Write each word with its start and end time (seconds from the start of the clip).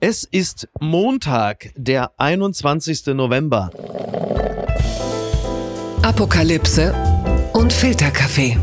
Es 0.00 0.22
ist 0.22 0.68
Montag, 0.78 1.72
der 1.74 2.12
21. 2.18 3.06
November. 3.08 3.70
Apokalypse 6.02 6.94
und 7.52 7.72
Filterkaffee. 7.72 8.56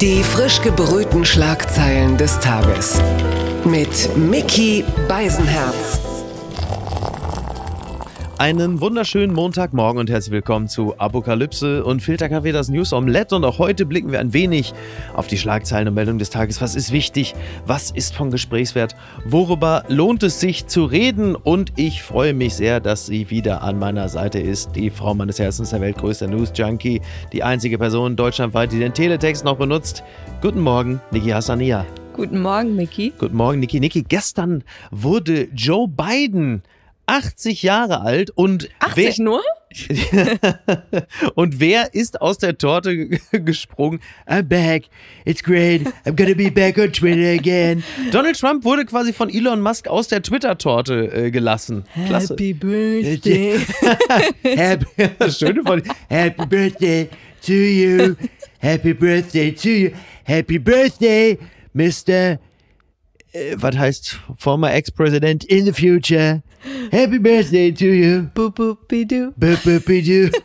Die 0.00 0.22
frisch 0.22 0.62
gebrühten 0.62 1.26
Schlagzeilen 1.26 2.16
des 2.16 2.40
Tages. 2.40 2.98
Mit 3.66 4.16
Mickey 4.16 4.84
Beisenherz. 5.06 6.05
Einen 8.38 8.82
wunderschönen 8.82 9.34
Montagmorgen 9.34 9.98
und 9.98 10.10
herzlich 10.10 10.30
willkommen 10.30 10.68
zu 10.68 10.98
Apokalypse 10.98 11.82
und 11.82 12.02
Filterkaffee, 12.02 12.52
das 12.52 12.68
News 12.68 12.92
Omelette. 12.92 13.34
Und 13.34 13.46
auch 13.46 13.58
heute 13.58 13.86
blicken 13.86 14.12
wir 14.12 14.20
ein 14.20 14.34
wenig 14.34 14.74
auf 15.14 15.26
die 15.26 15.38
Schlagzeilen 15.38 15.88
und 15.88 15.94
Meldungen 15.94 16.18
des 16.18 16.28
Tages. 16.28 16.60
Was 16.60 16.74
ist 16.74 16.92
wichtig? 16.92 17.34
Was 17.64 17.90
ist 17.90 18.14
von 18.14 18.30
Gesprächswert? 18.30 18.94
Worüber 19.24 19.84
lohnt 19.88 20.22
es 20.22 20.38
sich 20.38 20.66
zu 20.66 20.84
reden? 20.84 21.34
Und 21.34 21.72
ich 21.76 22.02
freue 22.02 22.34
mich 22.34 22.54
sehr, 22.54 22.78
dass 22.78 23.06
sie 23.06 23.30
wieder 23.30 23.62
an 23.62 23.78
meiner 23.78 24.10
Seite 24.10 24.38
ist. 24.38 24.76
Die 24.76 24.90
Frau 24.90 25.14
meines 25.14 25.38
Herzens, 25.38 25.70
der 25.70 25.80
weltgrößte 25.80 26.28
News 26.28 26.52
Junkie. 26.54 27.00
Die 27.32 27.42
einzige 27.42 27.78
Person 27.78 28.16
deutschlandweit, 28.16 28.70
die 28.70 28.78
den 28.78 28.92
Teletext 28.92 29.46
noch 29.46 29.56
benutzt. 29.56 30.04
Guten 30.42 30.60
Morgen, 30.60 31.00
Niki 31.10 31.30
Hassania. 31.30 31.86
Guten 32.12 32.42
Morgen, 32.42 32.76
Mickey. 32.76 33.14
Guten 33.18 33.36
Morgen, 33.36 33.60
Niki. 33.60 33.80
Niki, 33.80 34.02
gestern 34.02 34.62
wurde 34.90 35.48
Joe 35.54 35.88
Biden 35.88 36.62
80 37.06 37.62
Jahre 37.62 38.00
alt 38.00 38.30
und 38.30 38.68
80 38.80 38.96
wer, 38.96 39.24
nur? 39.24 39.42
und 41.34 41.60
wer 41.60 41.94
ist 41.94 42.20
aus 42.20 42.38
der 42.38 42.58
Torte 42.58 43.08
gesprungen? 43.32 44.00
I'm 44.26 44.42
back. 44.42 44.84
It's 45.24 45.42
great. 45.42 45.86
I'm 46.04 46.16
gonna 46.16 46.34
be 46.34 46.50
back 46.50 46.78
on 46.78 46.92
Twitter 46.92 47.32
again. 47.38 47.84
Donald 48.10 48.38
Trump 48.38 48.64
wurde 48.64 48.84
quasi 48.84 49.12
von 49.12 49.28
Elon 49.30 49.60
Musk 49.60 49.88
aus 49.88 50.08
der 50.08 50.22
Twitter-Torte 50.22 51.12
äh, 51.12 51.30
gelassen. 51.30 51.84
Klasse. 52.06 52.34
Happy 52.34 52.52
Birthday. 52.52 53.58
Happy, 54.42 55.10
das 55.18 55.38
Schöne 55.38 55.62
von 55.62 55.82
Happy 56.08 56.46
Birthday 56.46 57.08
to 57.44 57.52
you. 57.52 58.14
Happy 58.58 58.94
Birthday 58.94 59.52
to 59.52 59.68
you. 59.68 59.90
Happy 60.24 60.58
Birthday, 60.58 61.38
Mr. 61.72 62.38
Äh, 63.36 63.56
was 63.58 63.76
heißt 63.76 64.18
former 64.38 64.72
Ex-President 64.72 65.44
in 65.44 65.66
the 65.66 65.72
future? 65.72 66.42
Happy 66.90 67.18
Birthday 67.18 67.72
to 67.72 67.84
you. 67.84 68.22
Boop, 68.34 68.56
boop, 68.56 68.88
bidu. 68.88 69.32
Bup, 69.36 69.62
bup, 69.62 69.84
bidu. 69.84 70.30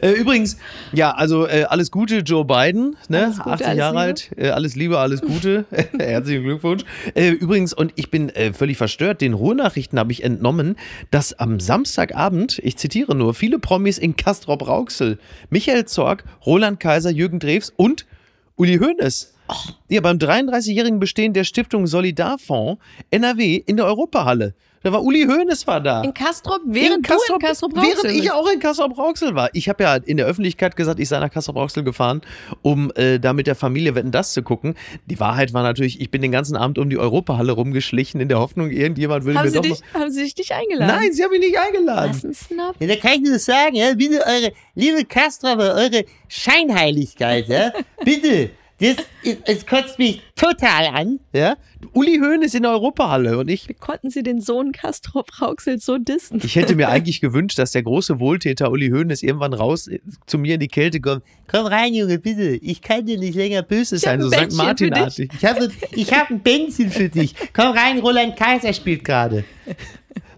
Äh, 0.00 0.12
Übrigens, 0.12 0.56
ja, 0.92 1.10
also 1.10 1.46
äh, 1.46 1.64
alles 1.64 1.90
Gute, 1.90 2.18
Joe 2.18 2.44
Biden, 2.44 2.96
ne? 3.08 3.32
Gute, 3.36 3.50
80 3.50 3.66
alles 3.66 3.78
Jahre 3.78 3.98
alt, 3.98 4.30
alles 4.38 4.76
Liebe, 4.76 4.98
alles 4.98 5.20
Gute. 5.20 5.64
Herzlichen 5.98 6.44
Glückwunsch. 6.44 6.84
Übrigens, 7.14 7.72
und 7.72 7.92
ich 7.96 8.10
bin 8.10 8.30
völlig 8.52 8.76
verstört, 8.76 9.20
den 9.20 9.34
Ruhrnachrichten 9.34 9.98
habe 9.98 10.12
ich 10.12 10.22
entnommen, 10.22 10.76
dass 11.10 11.32
am 11.32 11.58
Samstagabend, 11.58 12.60
ich 12.62 12.76
zitiere 12.76 13.16
nur, 13.16 13.34
viele 13.34 13.58
Promis 13.58 13.98
in 13.98 14.16
Castrop 14.16 14.66
Rauxel, 14.66 15.18
Michael 15.50 15.86
Zorg, 15.86 16.24
Roland 16.46 16.78
Kaiser, 16.78 17.10
Jürgen 17.10 17.40
Drews 17.40 17.72
und 17.76 18.06
Uli 18.56 18.78
Hoeneß. 18.78 19.34
Ja, 19.88 20.00
beim 20.00 20.18
33-jährigen 20.18 21.00
Bestehen 21.00 21.32
der 21.32 21.44
Stiftung 21.44 21.86
Solidarfonds 21.86 22.80
NRW 23.10 23.56
in 23.56 23.76
der 23.76 23.86
Europahalle. 23.86 24.54
Da 24.82 24.92
war 24.92 25.02
Uli 25.02 25.26
Hoeneß 25.26 25.66
war 25.66 25.80
da. 25.80 26.02
In 26.02 26.14
Kastrop, 26.14 26.62
während 26.64 27.06
du 27.06 27.12
in 27.34 27.38
Kastrop 27.38 27.74
Während 27.74 27.96
Rauxel 27.96 28.10
ich 28.12 28.20
bist. 28.22 28.32
auch 28.32 28.50
in 28.50 28.60
Kassel-Brauxel 28.60 29.34
war. 29.34 29.50
Ich 29.52 29.68
habe 29.68 29.82
ja 29.82 29.96
in 29.96 30.16
der 30.16 30.24
Öffentlichkeit 30.24 30.74
gesagt, 30.74 30.98
ich 31.00 31.08
sei 31.08 31.20
nach 31.20 31.30
Kassel-Brauxel 31.30 31.84
gefahren, 31.84 32.22
um 32.62 32.90
äh, 32.94 33.18
da 33.18 33.34
mit 33.34 33.46
der 33.46 33.56
Familie 33.56 33.94
Wetten 33.94 34.10
das 34.10 34.32
zu 34.32 34.42
gucken. 34.42 34.74
Die 35.04 35.20
Wahrheit 35.20 35.52
war 35.52 35.62
natürlich, 35.62 36.00
ich 36.00 36.10
bin 36.10 36.22
den 36.22 36.32
ganzen 36.32 36.56
Abend 36.56 36.78
um 36.78 36.88
die 36.88 36.96
Europahalle 36.96 37.52
rumgeschlichen, 37.52 38.22
in 38.22 38.28
der 38.28 38.38
Hoffnung, 38.38 38.70
irgendjemand 38.70 39.26
würde 39.26 39.38
Haben 39.38 39.44
mir 39.46 39.50
sie, 39.50 39.56
doch 39.56 39.62
dich, 39.64 39.80
noch... 39.92 40.00
haben 40.00 40.10
sie 40.10 40.24
dich 40.24 40.36
nicht 40.38 40.52
eingeladen? 40.52 40.96
Nein, 40.96 41.12
sie 41.12 41.24
haben 41.24 41.30
mich 41.30 41.40
nicht 41.40 41.58
eingeladen. 41.58 42.10
Was 42.14 42.24
ein 42.24 42.34
Snob. 42.34 42.74
Ja, 42.78 42.86
da 42.86 42.96
kann 42.96 43.12
ich 43.12 43.20
nur 43.20 43.38
sagen, 43.38 43.74
ja, 43.74 43.92
bitte 43.94 44.24
eure, 44.26 44.52
liebe 44.74 45.04
Kastrover, 45.04 45.74
eure 45.74 46.06
Scheinheiligkeit, 46.28 47.48
ja, 47.48 47.70
bitte, 48.04 48.50
das, 48.80 48.96
ist- 49.22 49.42
es 49.44 49.66
kotzt 49.66 49.98
mich 49.98 50.22
total 50.36 50.86
an. 50.86 51.20
Ja? 51.32 51.56
Uli 51.92 52.18
Hoeneß 52.18 52.54
in 52.54 52.62
der 52.62 52.72
Europahalle 52.72 53.38
und 53.38 53.48
ich 53.48 53.68
Wie 53.68 53.74
konnten 53.74 54.10
sie 54.10 54.22
den 54.22 54.40
Sohn 54.40 54.72
Kastrop 54.72 55.40
Rauxel 55.40 55.78
so 55.78 55.98
dissen? 55.98 56.40
Ich 56.44 56.56
hätte 56.56 56.74
mir 56.74 56.88
eigentlich 56.88 57.20
gewünscht, 57.20 57.58
dass 57.58 57.72
der 57.72 57.82
große 57.82 58.20
Wohltäter 58.20 58.70
Uli 58.70 58.88
Hoeneß 58.90 59.22
irgendwann 59.22 59.52
raus 59.54 59.86
äh, 59.88 60.00
zu 60.26 60.38
mir 60.38 60.54
in 60.54 60.60
die 60.60 60.68
Kälte 60.68 61.00
kommt. 61.00 61.22
Komm 61.46 61.66
rein, 61.66 61.94
Junge, 61.94 62.18
bitte, 62.18 62.50
ich 62.56 62.80
kann 62.82 63.06
dir 63.06 63.18
nicht 63.18 63.34
länger 63.34 63.62
böse 63.62 63.96
Das 63.96 64.02
ist 64.02 64.08
ein 64.08 64.22
hab 64.22 64.30
so 64.32 64.50
St. 64.50 64.56
Martin-artig. 64.56 65.30
Ich 65.36 65.44
habe 65.44 65.68
ich 65.92 66.12
hab 66.12 66.30
ein 66.30 66.40
Benzin 66.40 66.90
für 66.90 67.08
dich. 67.08 67.34
Komm 67.52 67.76
rein, 67.76 67.98
Roland 67.98 68.36
Kaiser 68.36 68.72
spielt 68.72 69.04
gerade. 69.04 69.44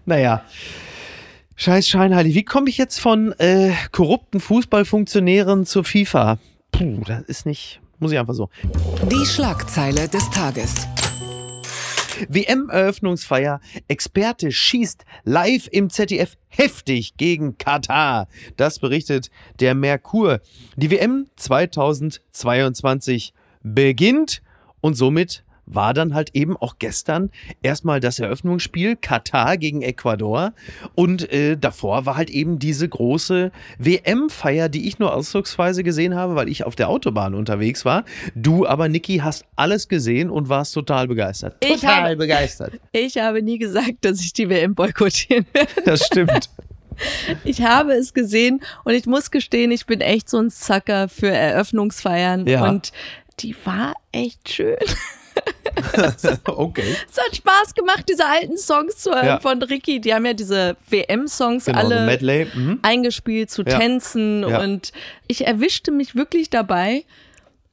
Naja. 0.05 0.43
Scheiß 1.55 1.87
Scheinheilig. 1.87 2.33
Wie 2.35 2.43
komme 2.43 2.67
ich 2.69 2.77
jetzt 2.77 2.99
von 2.99 3.31
äh, 3.39 3.71
korrupten 3.91 4.39
Fußballfunktionären 4.39 5.65
zur 5.65 5.83
FIFA? 5.83 6.39
Puh, 6.71 7.01
das 7.05 7.21
ist 7.27 7.45
nicht. 7.45 7.79
Muss 8.03 8.11
ich 8.11 8.19
einfach 8.19 8.33
so. 8.33 8.49
Die 9.09 9.25
Schlagzeile 9.25 10.09
des 10.09 10.29
Tages. 10.29 10.85
WM-Eröffnungsfeier. 12.27 13.61
Experte 13.87 14.51
schießt 14.51 15.05
live 15.23 15.69
im 15.71 15.89
ZDF 15.89 16.35
heftig 16.49 17.15
gegen 17.15 17.57
Katar. 17.57 18.27
Das 18.57 18.79
berichtet 18.79 19.29
der 19.61 19.73
Merkur. 19.73 20.41
Die 20.75 20.91
WM 20.91 21.27
2022 21.37 23.33
beginnt 23.61 24.41
und 24.81 24.95
somit 24.95 25.45
war 25.65 25.93
dann 25.93 26.13
halt 26.13 26.31
eben 26.33 26.57
auch 26.57 26.75
gestern 26.79 27.29
erstmal 27.61 27.99
das 27.99 28.19
Eröffnungsspiel 28.19 28.95
Katar 28.97 29.57
gegen 29.57 29.81
Ecuador 29.81 30.53
und 30.95 31.31
äh, 31.31 31.55
davor 31.57 32.05
war 32.05 32.17
halt 32.17 32.29
eben 32.29 32.59
diese 32.59 32.87
große 32.87 33.51
WM-Feier, 33.79 34.69
die 34.69 34.87
ich 34.87 34.99
nur 34.99 35.13
ausdrucksweise 35.13 35.83
gesehen 35.83 36.15
habe, 36.15 36.35
weil 36.35 36.49
ich 36.49 36.63
auf 36.65 36.75
der 36.75 36.89
Autobahn 36.89 37.33
unterwegs 37.33 37.85
war. 37.85 38.03
Du 38.35 38.65
aber, 38.67 38.89
Niki, 38.89 39.17
hast 39.17 39.45
alles 39.55 39.87
gesehen 39.87 40.29
und 40.29 40.49
warst 40.49 40.73
total 40.73 41.07
begeistert. 41.07 41.55
Ich 41.63 41.81
Total 41.81 42.03
habe, 42.03 42.15
begeistert. 42.17 42.73
ich 42.91 43.17
habe 43.17 43.41
nie 43.41 43.57
gesagt, 43.57 43.93
dass 44.01 44.19
ich 44.21 44.33
die 44.33 44.49
WM 44.49 44.75
boykottieren 44.75 45.45
werde. 45.53 45.69
Das 45.85 46.05
stimmt. 46.05 46.49
Ich 47.43 47.63
habe 47.63 47.93
es 47.93 48.13
gesehen 48.13 48.61
und 48.83 48.93
ich 48.93 49.07
muss 49.07 49.31
gestehen, 49.31 49.71
ich 49.71 49.87
bin 49.87 49.99
echt 49.99 50.29
so 50.29 50.37
ein 50.37 50.51
Sucker 50.51 51.09
für 51.09 51.31
Eröffnungsfeiern 51.31 52.45
Ja. 52.45 52.69
und 52.69 52.91
die 53.39 53.55
war 53.65 53.93
echt 54.11 54.47
schön. 54.53 54.77
okay. 56.45 56.95
Es 57.11 57.17
hat 57.17 57.35
Spaß 57.35 57.73
gemacht, 57.73 58.05
diese 58.09 58.25
alten 58.25 58.57
Songs 58.57 58.97
zu 58.97 59.11
hören 59.11 59.25
Ja. 59.25 59.39
von 59.39 59.61
Ricky. 59.61 59.99
Die 59.99 60.13
haben 60.13 60.25
ja 60.25 60.33
diese 60.33 60.75
WM-Songs 60.89 61.65
Genau, 61.65 61.79
alle 61.79 62.05
Medley. 62.05 62.47
Mhm. 62.53 62.79
eingespielt 62.81 63.49
zu 63.51 63.63
Ja. 63.63 63.77
Tänzen 63.79 64.47
Ja. 64.47 64.59
und 64.61 64.91
ich 65.27 65.45
erwischte 65.47 65.91
mich 65.91 66.15
wirklich 66.15 66.49
dabei, 66.49 67.03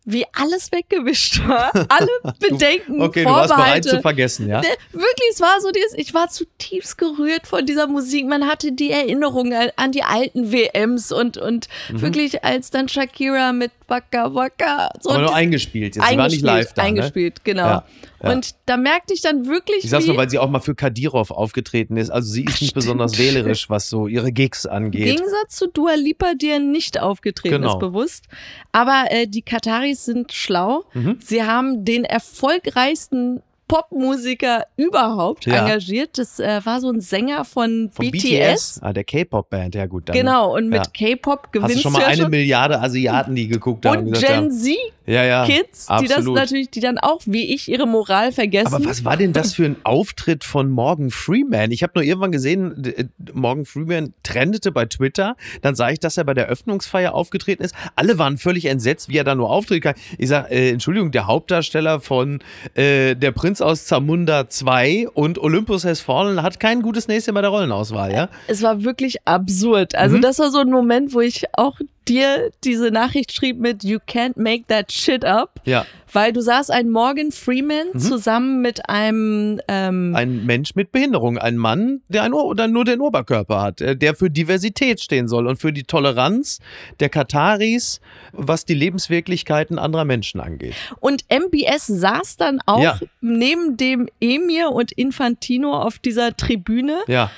wie 0.05 0.25
alles 0.33 0.73
weggewischt 0.73 1.41
war. 1.49 1.71
Alle 1.75 2.09
Bedenken, 2.39 3.01
Okay, 3.03 3.25
du 3.25 3.31
warst 3.31 3.55
bereit 3.55 3.85
zu 3.85 4.01
vergessen, 4.01 4.49
ja? 4.49 4.61
Ne, 4.61 4.67
Wirklich, 4.93 5.29
es 5.33 5.41
war 5.41 5.61
so, 5.61 5.71
dieses, 5.71 5.95
ich 5.95 6.15
war 6.15 6.29
zutiefst 6.29 6.97
gerührt 6.99 7.47
von 7.47 7.67
dieser 7.67 7.87
Musik. 7.87 8.27
Man 8.27 8.47
hatte 8.47 8.73
die 8.73 8.91
Erinnerung 8.91 9.53
an, 9.77 9.93
die 9.93 10.03
alten 10.03 10.53
WMs 10.53 11.13
und, 11.13 11.37
und 11.37 11.69
Mhm. 11.91 12.01
wirklich 12.03 12.45
als 12.45 12.71
dann 12.71 12.89
Shakira 12.89 13.53
mit 13.53 13.71
Waka 13.89 14.35
Waka 14.35 14.91
so 15.01 15.11
Aber 15.11 15.21
nur 15.23 15.35
eingespielt. 15.35 15.97
Jetzt. 15.97 16.09
Sie 16.09 16.17
war 16.17 16.29
nicht 16.29 16.43
live 16.43 16.73
da. 16.75 16.83
Ne? 16.83 16.89
eingespielt, 16.89 17.45
genau. 17.45 17.63
Ja, 17.67 17.85
ja. 18.23 18.33
Und 18.33 18.55
da 18.67 18.77
merkte 18.77 19.13
ich 19.15 19.21
dann 19.23 19.47
wirklich, 19.47 19.85
Ich 19.85 19.91
sag's 19.91 20.07
nur, 20.07 20.17
weil 20.17 20.31
sie 20.31 20.39
auch 20.39 20.49
mal 20.49 20.61
für 20.61 20.75
Kadirov 20.75 21.31
aufgetreten 21.31 21.97
ist. 21.97 22.11
Also 22.11 22.31
sie 22.31 22.45
ist 22.45 22.61
nicht 22.61 22.75
besonders 22.75 23.19
wählerisch, 23.19 23.69
was 23.69 23.89
so 23.89 24.07
ihre 24.07 24.31
Gigs 24.33 24.65
Im 24.65 24.71
angeht. 24.73 25.17
Gegensatz 25.17 25.57
zu 25.57 25.69
Dua 25.69 25.95
Lipa, 25.95 26.35
die 26.35 26.47
ja 26.49 26.59
nicht 26.59 27.01
aufgetreten 27.01 27.57
Genau. 27.63 27.73
ist, 27.75 27.79
bewusst. 27.81 28.25
Aber 28.73 29.07
äh, 29.11 29.27
die 29.27 29.43
Kataris 29.91 30.05
sind 30.05 30.33
schlau. 30.33 30.85
Mhm. 30.95 31.19
Sie 31.21 31.43
haben 31.43 31.85
den 31.85 32.05
erfolgreichsten 32.05 33.43
Popmusiker 33.71 34.67
überhaupt 34.77 35.47
Ja. 35.47 35.63
engagiert. 35.65 36.19
Das 36.19 36.41
äh, 36.41 36.61
war 36.65 36.81
so 36.81 36.91
ein 36.91 37.01
Sänger 37.01 37.45
von, 37.45 37.91
Von 37.93 38.11
BTS. 38.11 38.81
Ah, 38.83 38.93
der 38.93 39.05
K-Pop-Band, 39.05 39.77
ja 39.77 39.87
gut. 39.87 40.09
Dann 40.09 40.17
Genau, 40.17 40.57
und 40.57 40.69
mit 40.69 40.85
ja. 41.01 41.15
K-Pop 41.15 41.45
Hast 41.45 41.53
gewinnst 41.53 41.77
du 41.77 41.81
schon 41.83 41.93
mal 41.93 42.01
ja 42.03 42.07
eine 42.09 42.23
schon. 42.23 42.31
Milliarde 42.31 42.81
Asiaten, 42.81 43.35
die 43.37 43.47
geguckt 43.47 43.87
haben? 43.87 44.09
Und 44.09 44.19
Gen 44.19 44.29
haben, 44.37 44.51
Z 44.51 44.77
ja, 45.07 45.25
ja, 45.25 45.45
Kids, 45.45 45.89
die 46.01 46.07
das 46.07 46.25
natürlich, 46.25 46.71
die 46.71 46.79
dann 46.79 46.97
auch 46.99 47.21
wie 47.27 47.53
ich 47.53 47.69
ihre 47.69 47.87
Moral 47.87 48.31
vergessen. 48.31 48.75
Aber 48.75 48.85
was 48.85 49.05
war 49.05 49.17
denn 49.17 49.33
das 49.33 49.55
für 49.55 49.65
ein 49.65 49.77
Auftritt 49.85 50.45
von 50.45 50.71
Morgan 50.71 51.11
Freeman? 51.11 51.73
Ich 51.73 51.83
habe 51.83 51.95
nur 51.97 52.05
irgendwann 52.05 52.31
gesehen, 52.31 52.85
äh, 52.85 53.07
Morgan 53.33 53.65
Freeman 53.65 54.15
trendete 54.23 54.71
bei 54.71 54.85
Twitter. 54.85 55.37
Dann 55.63 55.75
sah 55.75 55.91
ich, 55.91 55.99
dass 55.99 56.17
er 56.17 56.23
bei 56.25 56.35
der 56.35 56.47
Öffnungsfeier 56.47 57.13
aufgetreten 57.13 57.63
ist. 57.65 57.75
Alle 57.97 58.19
waren 58.19 58.39
völlig 58.39 58.67
entsetzt, 58.67 59.09
wie 59.09 59.17
er 59.17 59.25
da 59.25 59.35
nur 59.35 59.51
auftreten 59.51 59.81
kann. 59.83 59.95
Ich 60.17 60.29
sage, 60.29 60.51
äh, 60.51 60.71
Entschuldigung, 60.71 61.11
der 61.11 61.27
Hauptdarsteller 61.27 62.01
von 62.01 62.39
äh, 62.75 63.17
Der 63.17 63.33
Prinz 63.33 63.60
aus 63.63 63.85
Zamunda 63.87 64.49
2 64.49 65.09
und 65.13 65.39
Olympus 65.39 65.85
Has 65.85 66.01
Fallen 66.01 66.43
hat 66.43 66.61
kein 66.61 66.83
gutes 66.83 67.09
Näschen 67.09 67.35
bei 67.35 67.41
der 67.41 67.51
Rollenauswahl, 67.51 68.13
ja? 68.13 68.29
es 68.49 68.63
war 68.63 68.83
wirklich 68.85 69.17
absurd. 69.27 69.95
Also 69.95 70.17
Mhm. 70.17 70.23
das 70.23 70.39
war 70.39 70.51
so 70.51 70.59
ein 70.59 70.71
Moment, 70.71 71.15
wo 71.15 71.21
ich 71.21 71.45
auch 71.53 71.79
dir 72.09 72.51
diese 72.65 72.91
Nachricht 72.91 73.33
schrieb 73.33 73.59
mit 73.59 73.85
You 73.85 73.99
can't 73.99 74.33
make 74.41 74.65
that 74.69 74.91
shit 74.93 75.25
up. 75.25 75.61
Ja. 75.65 75.85
weil 76.13 76.33
du 76.33 76.41
sahst 76.41 76.73
einen 76.73 76.91
Morgan 76.91 77.31
Freeman 77.31 77.97
zusammen 77.97 78.63
mit 78.63 78.89
einem 78.89 79.61
ähm, 79.69 80.13
Ein 80.17 80.45
Mensch 80.45 80.75
mit 80.75 80.91
Behinderung, 80.91 81.39
ein 81.39 81.57
Mann, 81.57 82.01
der 82.09 82.25
ein 82.25 82.33
oder 82.33 82.67
nur 82.67 82.85
den 82.85 83.01
Oberkörper 83.01 83.61
hat, 83.63 83.81
äh, 83.81 83.97
der 83.97 84.17
für 84.17 84.29
Diversität 84.29 85.01
stehen 85.01 85.29
soll 85.29 85.47
und 85.47 85.59
für 85.61 85.73
die 85.73 85.85
Toleranz 85.85 86.59
der 86.99 87.11
Kataris, 87.11 88.01
was 88.33 88.65
die 88.65 88.75
Lebenswirklichkeiten 88.75 89.79
anderer 89.79 90.05
Menschen 90.05 90.41
angeht. 90.41 90.75
und 90.99 91.25
MBS 91.31 91.87
saß 91.87 92.37
dann 92.39 92.61
auch 92.67 92.83
Ja. 92.83 92.99
neben 93.21 93.77
dem 93.77 94.09
Emir 94.21 94.71
und 94.73 94.91
Infantino 94.91 95.75
auf 95.81 95.99
dieser 96.01 96.37
Tribüne 96.37 96.99
Ja. 97.07 97.31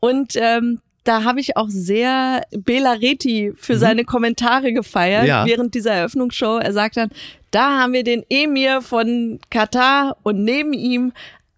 und 0.00 0.32
ähm, 0.36 0.80
da 1.06 1.24
habe 1.24 1.40
ich 1.40 1.56
auch 1.56 1.68
sehr 1.68 2.42
Bela 2.50 2.92
Reti 2.92 3.52
für 3.56 3.78
seine 3.78 4.04
Kommentare 4.04 4.72
gefeiert 4.72 5.22
Mhm. 5.22 5.28
Ja. 5.28 5.46
während 5.46 5.74
dieser 5.74 5.92
Eröffnungsshow. 5.92 6.58
Er 6.58 6.72
sagt 6.72 6.96
dann, 6.96 7.10
da 7.50 7.78
haben 7.78 7.92
wir 7.92 8.04
den 8.04 8.24
Emir 8.28 8.82
von 8.82 9.38
Katar 9.50 10.16
und 10.22 10.42
neben 10.44 10.72
ihm 10.72 11.12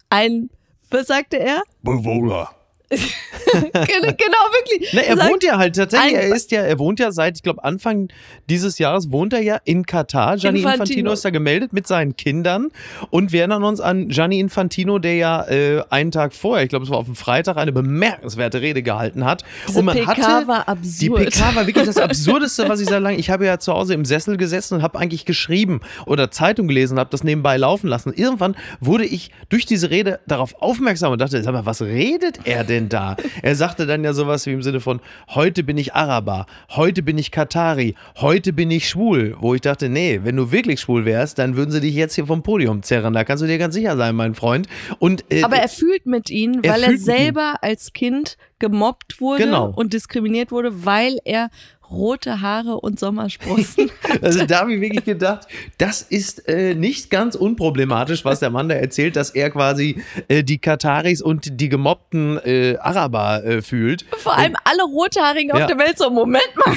ein, 0.09 0.49
was 0.91 1.07
sagte 1.07 1.39
er? 1.39 1.63
Bewohner. 1.81 2.49
Genau, 2.89 4.43
wirklich. 4.53 4.93
Ne, 4.93 5.05
er 5.05 5.17
Sagt- 5.17 5.29
wohnt 5.29 5.43
ja 5.43 5.57
halt 5.57 5.75
tatsächlich, 5.75 6.13
er 6.13 6.35
ist 6.35 6.51
ja, 6.51 6.61
er 6.61 6.79
wohnt 6.79 6.99
ja 6.99 7.11
seit, 7.11 7.37
ich 7.37 7.43
glaube, 7.43 7.63
Anfang 7.63 8.09
dieses 8.49 8.79
Jahres 8.79 9.11
wohnt 9.11 9.33
er 9.33 9.41
ja 9.41 9.59
in 9.65 9.85
Katar. 9.85 10.37
Gianni 10.37 10.59
Infantino. 10.59 10.83
Infantino. 10.83 11.11
ist 11.13 11.25
da 11.25 11.29
gemeldet 11.29 11.73
mit 11.73 11.87
seinen 11.87 12.15
Kindern. 12.15 12.69
Und 13.09 13.31
wir 13.31 13.41
erinnern 13.41 13.63
uns 13.63 13.79
an 13.81 14.09
Gianni 14.09 14.39
Infantino, 14.39 14.99
der 14.99 15.15
ja 15.15 15.43
äh, 15.47 15.83
einen 15.89 16.11
Tag 16.11 16.33
vorher, 16.33 16.63
ich 16.63 16.69
glaube, 16.69 16.85
es 16.85 16.91
war 16.91 16.97
auf 16.97 17.05
dem 17.05 17.15
Freitag, 17.15 17.57
eine 17.57 17.71
bemerkenswerte 17.71 18.61
Rede 18.61 18.81
gehalten 18.83 19.25
hat. 19.25 19.43
Diese 19.67 19.79
und 19.79 19.85
man 19.85 19.97
PK 19.97 20.07
hatte, 20.07 20.47
war 20.47 20.61
Die 20.63 21.09
absurd. 21.09 21.25
PK 21.29 21.55
war 21.55 21.67
wirklich 21.67 21.85
das 21.85 21.97
Absurdeste, 22.09 22.67
was 22.69 22.79
ich 22.79 22.87
seit 22.87 23.01
langem. 23.01 23.19
Ich 23.19 23.29
habe 23.29 23.45
ja 23.45 23.59
zu 23.59 23.73
Hause 23.73 23.93
im 23.93 24.05
Sessel 24.05 24.37
gesessen 24.37 24.75
und 24.75 24.81
habe 24.83 24.97
eigentlich 24.99 25.25
geschrieben 25.25 25.81
oder 26.05 26.31
Zeitung 26.31 26.67
gelesen, 26.67 26.99
habe 26.99 27.09
das 27.11 27.23
nebenbei 27.23 27.57
laufen 27.57 27.87
lassen. 27.87 28.13
Irgendwann 28.13 28.55
wurde 28.79 29.05
ich 29.05 29.31
durch 29.49 29.65
diese 29.65 29.89
Rede 29.89 30.19
darauf 30.27 30.55
aufmerksam 30.61 31.11
und 31.11 31.19
dachte, 31.21 31.41
sag 31.43 31.53
mal, 31.53 31.65
was 31.65 31.81
redet 31.81 32.39
er 32.45 32.63
denn 32.63 32.78
da? 32.87 33.17
Er 33.41 33.55
sagte 33.55 33.85
dann 33.85 34.03
ja 34.05 34.13
sowas 34.13 34.45
wie 34.45 34.53
im 34.53 34.61
Sinne 34.61 34.79
von, 34.79 35.01
heute 35.33 35.63
bin 35.63 35.77
ich 35.77 35.93
Araber, 35.95 36.45
heute 36.69 37.03
bin 37.03 37.17
ich 37.17 37.31
Katari, 37.31 37.95
heute 38.17 38.53
bin 38.53 38.71
ich 38.71 38.87
schwul. 38.87 39.35
Wo 39.39 39.55
ich 39.55 39.61
dachte, 39.61 39.89
nee, 39.89 40.21
wenn 40.23 40.37
du 40.37 40.51
wirklich 40.53 40.79
schwul 40.79 41.03
wärst, 41.03 41.39
dann 41.39 41.57
würden 41.57 41.71
sie 41.71 41.81
dich 41.81 41.95
jetzt 41.95 42.15
hier 42.15 42.27
vom 42.27 42.43
Podium 42.43 42.83
zerren. 42.83 43.13
Da 43.13 43.23
kannst 43.25 43.43
du 43.43 43.47
dir 43.47 43.57
ganz 43.57 43.73
sicher 43.73 43.97
sein, 43.97 44.15
mein 44.15 44.35
Freund. 44.35 44.67
Und, 44.99 45.25
äh, 45.31 45.43
Aber 45.43 45.57
er 45.57 45.67
fühlt 45.67 46.05
mit 46.05 46.29
ihnen, 46.29 46.63
Er 46.63 46.73
weil 46.73 46.83
er 46.83 46.91
mit 46.91 47.01
selber 47.01 47.55
als 47.61 47.91
Kind 47.91 48.37
gemobbt 48.59 49.19
wurde 49.19 49.43
Genau. 49.45 49.71
und 49.75 49.93
diskriminiert 49.93 50.51
wurde, 50.51 50.85
weil 50.85 51.17
er 51.25 51.49
rote 51.91 52.41
Haare 52.41 52.79
und 52.79 52.99
Sommersprossen. 52.99 53.89
Also 54.21 54.45
da 54.45 54.61
habe 54.61 54.73
ich 54.73 54.81
wirklich 54.81 55.05
gedacht, 55.05 55.47
das 55.77 56.01
ist 56.01 56.47
äh, 56.49 56.73
nicht 56.73 57.09
ganz 57.11 57.35
unproblematisch, 57.35 58.25
was 58.25 58.39
der 58.39 58.49
Mann 58.49 58.67
da 58.67 58.75
erzählt, 58.75 59.15
dass 59.15 59.29
er 59.29 59.49
quasi 59.51 60.01
äh, 60.27 60.43
die 60.43 60.57
Kataris 60.57 61.21
und 61.21 61.61
die 61.61 61.69
gemobbten 61.69 62.37
äh, 62.43 62.75
Araber 62.81 63.43
äh, 63.45 63.61
fühlt. 63.61 64.05
Vor 64.17 64.35
allem 64.35 64.55
alle 64.65 64.83
Rothaarigen 64.83 65.49
Ja. 65.55 65.61
auf 65.63 65.67
der 65.67 65.77
Welt 65.77 65.97
so, 65.97 66.09
Moment 66.09 66.43
mal, 66.55 66.75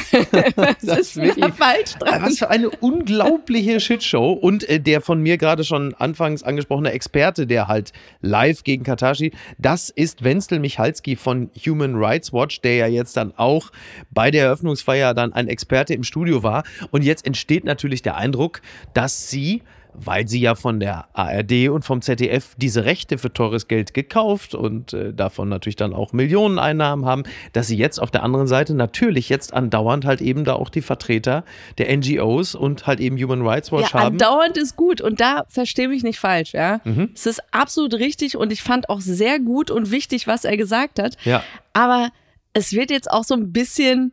Das 0.82 0.98
ist 0.98 1.16
wirklich- 1.16 1.42
da 1.44 1.50
falsch 1.52 1.94
dran? 1.98 2.22
Was 2.22 2.38
für 2.38 2.50
eine 2.50 2.68
unglaubliche 2.70 3.80
Shitshow. 3.80 4.32
Und 4.32 4.68
äh, 4.68 4.78
der 4.78 5.00
von 5.00 5.20
mir 5.20 5.38
gerade 5.38 5.64
schon 5.64 5.94
anfangs 5.94 6.42
angesprochene 6.42 6.92
Experte, 6.92 7.46
der 7.46 7.66
halt 7.66 7.92
live 8.20 8.62
gegen 8.62 8.84
Katar 8.84 9.14
steht, 9.14 9.34
das 9.58 9.88
ist 9.90 10.22
Wenzel 10.22 10.58
Michalski 10.60 11.16
von 11.16 11.50
Human 11.66 11.94
Rights 11.96 12.32
Watch, 12.32 12.60
der 12.60 12.76
ja 12.76 12.86
jetzt 12.86 13.16
dann 13.16 13.32
auch 13.36 13.70
bei 14.10 14.30
der 14.30 14.44
Eröffnungsfeier 14.44 15.01
dann 15.14 15.32
ein 15.32 15.48
Experte 15.48 15.94
im 15.94 16.04
Studio 16.04 16.42
war. 16.42 16.64
Und 16.90 17.02
jetzt 17.02 17.26
entsteht 17.26 17.64
natürlich 17.64 18.02
der 18.02 18.16
Eindruck, 18.16 18.62
dass 18.94 19.28
sie 19.28 19.62
weil 19.94 20.26
sie 20.28 20.40
ja 20.40 20.54
von 20.54 20.80
der 20.80 21.06
ARD 21.12 21.68
und 21.68 21.84
vom 21.84 22.00
ZDF 22.00 22.54
diese 22.56 22.84
Rechte 22.84 23.18
für 23.18 23.32
teures 23.32 23.68
Geld 23.68 23.94
gekauft 23.94 24.54
und 24.54 24.92
äh, 24.92 25.12
davon 25.12 25.48
natürlich 25.48 25.76
dann 25.76 25.92
auch 25.92 26.12
Millionen 26.12 26.58
Einnahmen 26.58 27.04
haben, 27.04 27.24
dass 27.52 27.66
sie 27.66 27.76
jetzt 27.76 28.00
auf 28.00 28.10
der 28.10 28.22
anderen 28.22 28.46
Seite 28.46 28.74
natürlich 28.74 29.28
jetzt 29.28 29.52
andauernd 29.52 30.04
halt 30.04 30.20
eben 30.20 30.44
da 30.44 30.54
auch 30.54 30.70
die 30.70 30.82
Vertreter 30.82 31.44
der 31.78 31.94
NGOs 31.96 32.54
und 32.54 32.86
halt 32.86 33.00
eben 33.00 33.16
Human 33.22 33.46
Rights 33.46 33.70
Watch 33.70 33.92
Ja, 33.92 34.00
haben. 34.00 34.12
andauernd 34.12 34.56
ist 34.56 34.76
gut 34.76 35.00
und 35.00 35.20
da 35.20 35.44
verstehe 35.48 35.88
mich 35.88 36.02
nicht 36.02 36.18
falsch, 36.18 36.54
ja. 36.54 36.80
Mhm. 36.84 37.10
Es 37.14 37.26
ist 37.26 37.42
absolut 37.52 37.94
richtig 37.94 38.36
und 38.36 38.52
ich 38.52 38.62
fand 38.62 38.88
auch 38.88 39.00
sehr 39.00 39.38
gut 39.40 39.70
und 39.70 39.90
wichtig, 39.90 40.26
was 40.26 40.44
er 40.44 40.56
gesagt 40.56 40.98
hat. 41.00 41.16
Ja. 41.24 41.42
Aber 41.72 42.08
es 42.54 42.72
wird 42.72 42.90
jetzt 42.90 43.10
auch 43.10 43.24
so 43.24 43.34
ein 43.34 43.52
bisschen, 43.52 44.12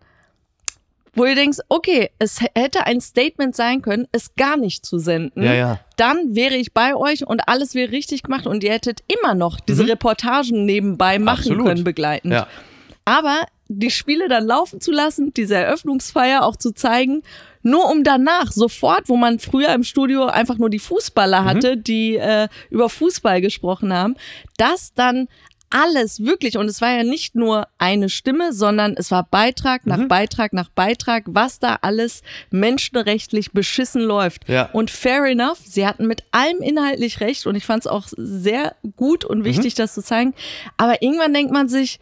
wo 1.14 1.26
du 1.26 1.36
denkst, 1.36 1.60
okay, 1.70 2.10
es 2.20 2.40
hätte 2.56 2.86
ein 2.86 3.02
Statement 3.02 3.56
sein 3.56 3.82
können, 3.82 4.08
es 4.12 4.36
gar 4.36 4.58
nicht 4.58 4.86
zu 4.86 5.00
senden. 5.00 5.44
Ja, 5.44 5.54
ja. 5.54 5.80
Dann 5.98 6.36
wäre 6.36 6.56
ich 6.56 6.74
bei 6.74 6.96
euch 6.96 7.26
und 7.28 7.48
alles 7.48 7.76
wäre 7.76 7.92
richtig 7.92 8.24
gemacht 8.24 8.48
und 8.48 8.64
ihr 8.64 8.72
hättet 8.72 9.02
immer 9.08 9.36
noch 9.36 9.60
diese 9.60 9.88
Reportagen 9.88 10.66
nebenbei 10.66 11.20
machen 11.20 11.30
Mhm. 11.30 11.30
Absolut. 11.30 11.66
können, 11.68 11.84
begleitend. 11.84 12.34
Ja. 12.34 12.48
Aber 13.06 13.42
die 13.68 13.92
Spiele 13.92 14.28
dann 14.28 14.46
laufen 14.46 14.82
zu 14.82 14.92
lassen, 14.92 15.34
diese 15.34 15.56
Eröffnungsfeier 15.56 16.44
auch 16.44 16.56
zu 16.56 16.72
zeigen, 16.74 17.22
nur 17.62 17.90
um 17.90 18.04
danach 18.04 18.52
sofort, 18.52 19.10
wo 19.10 19.18
man 19.18 19.38
früher 19.40 19.74
im 19.74 19.84
Studio 19.84 20.26
einfach 20.26 20.58
nur 20.58 20.70
die 20.70 20.80
Fußballer 20.80 21.44
hatte, 21.44 21.76
die 21.78 22.16
äh, 22.16 22.48
über 22.70 22.88
Fußball 22.90 23.42
gesprochen 23.42 23.94
haben, 23.94 24.16
das 24.58 24.94
dann 24.94 25.28
alles 25.70 26.24
wirklich, 26.24 26.58
und 26.58 26.68
es 26.68 26.82
war 26.82 26.92
ja 26.92 27.04
nicht 27.04 27.36
nur 27.36 27.68
eine 27.78 28.10
Stimme, 28.10 28.54
sondern 28.54 28.96
es 28.98 29.12
war 29.12 29.28
Beitrag 29.30 29.86
nach 29.86 30.08
Beitrag 30.08 30.54
nach 30.54 30.70
Beitrag, 30.70 31.24
was 31.28 31.60
da 31.60 31.80
alles 31.82 32.22
menschenrechtlich 32.50 33.52
beschissen 33.52 34.02
läuft. 34.02 34.48
Ja. 34.50 34.70
Und 34.74 34.90
fair 34.90 35.26
enough, 35.26 35.60
sie 35.64 35.86
hatten 35.86 36.08
mit 36.08 36.24
allem 36.32 36.62
inhaltlich 36.62 37.20
recht 37.20 37.46
und 37.46 37.56
ich 37.56 37.66
fand 37.66 37.84
es 37.84 37.88
auch 37.88 38.08
sehr 38.18 38.76
gut 38.96 39.26
und 39.26 39.44
wichtig, 39.44 39.76
das 39.76 39.94
zu 39.94 40.02
zeigen. 40.04 40.34
Aber 40.78 41.02
irgendwann 41.02 41.34
denkt 41.34 41.52
man 41.52 41.70
sich, 41.70 42.00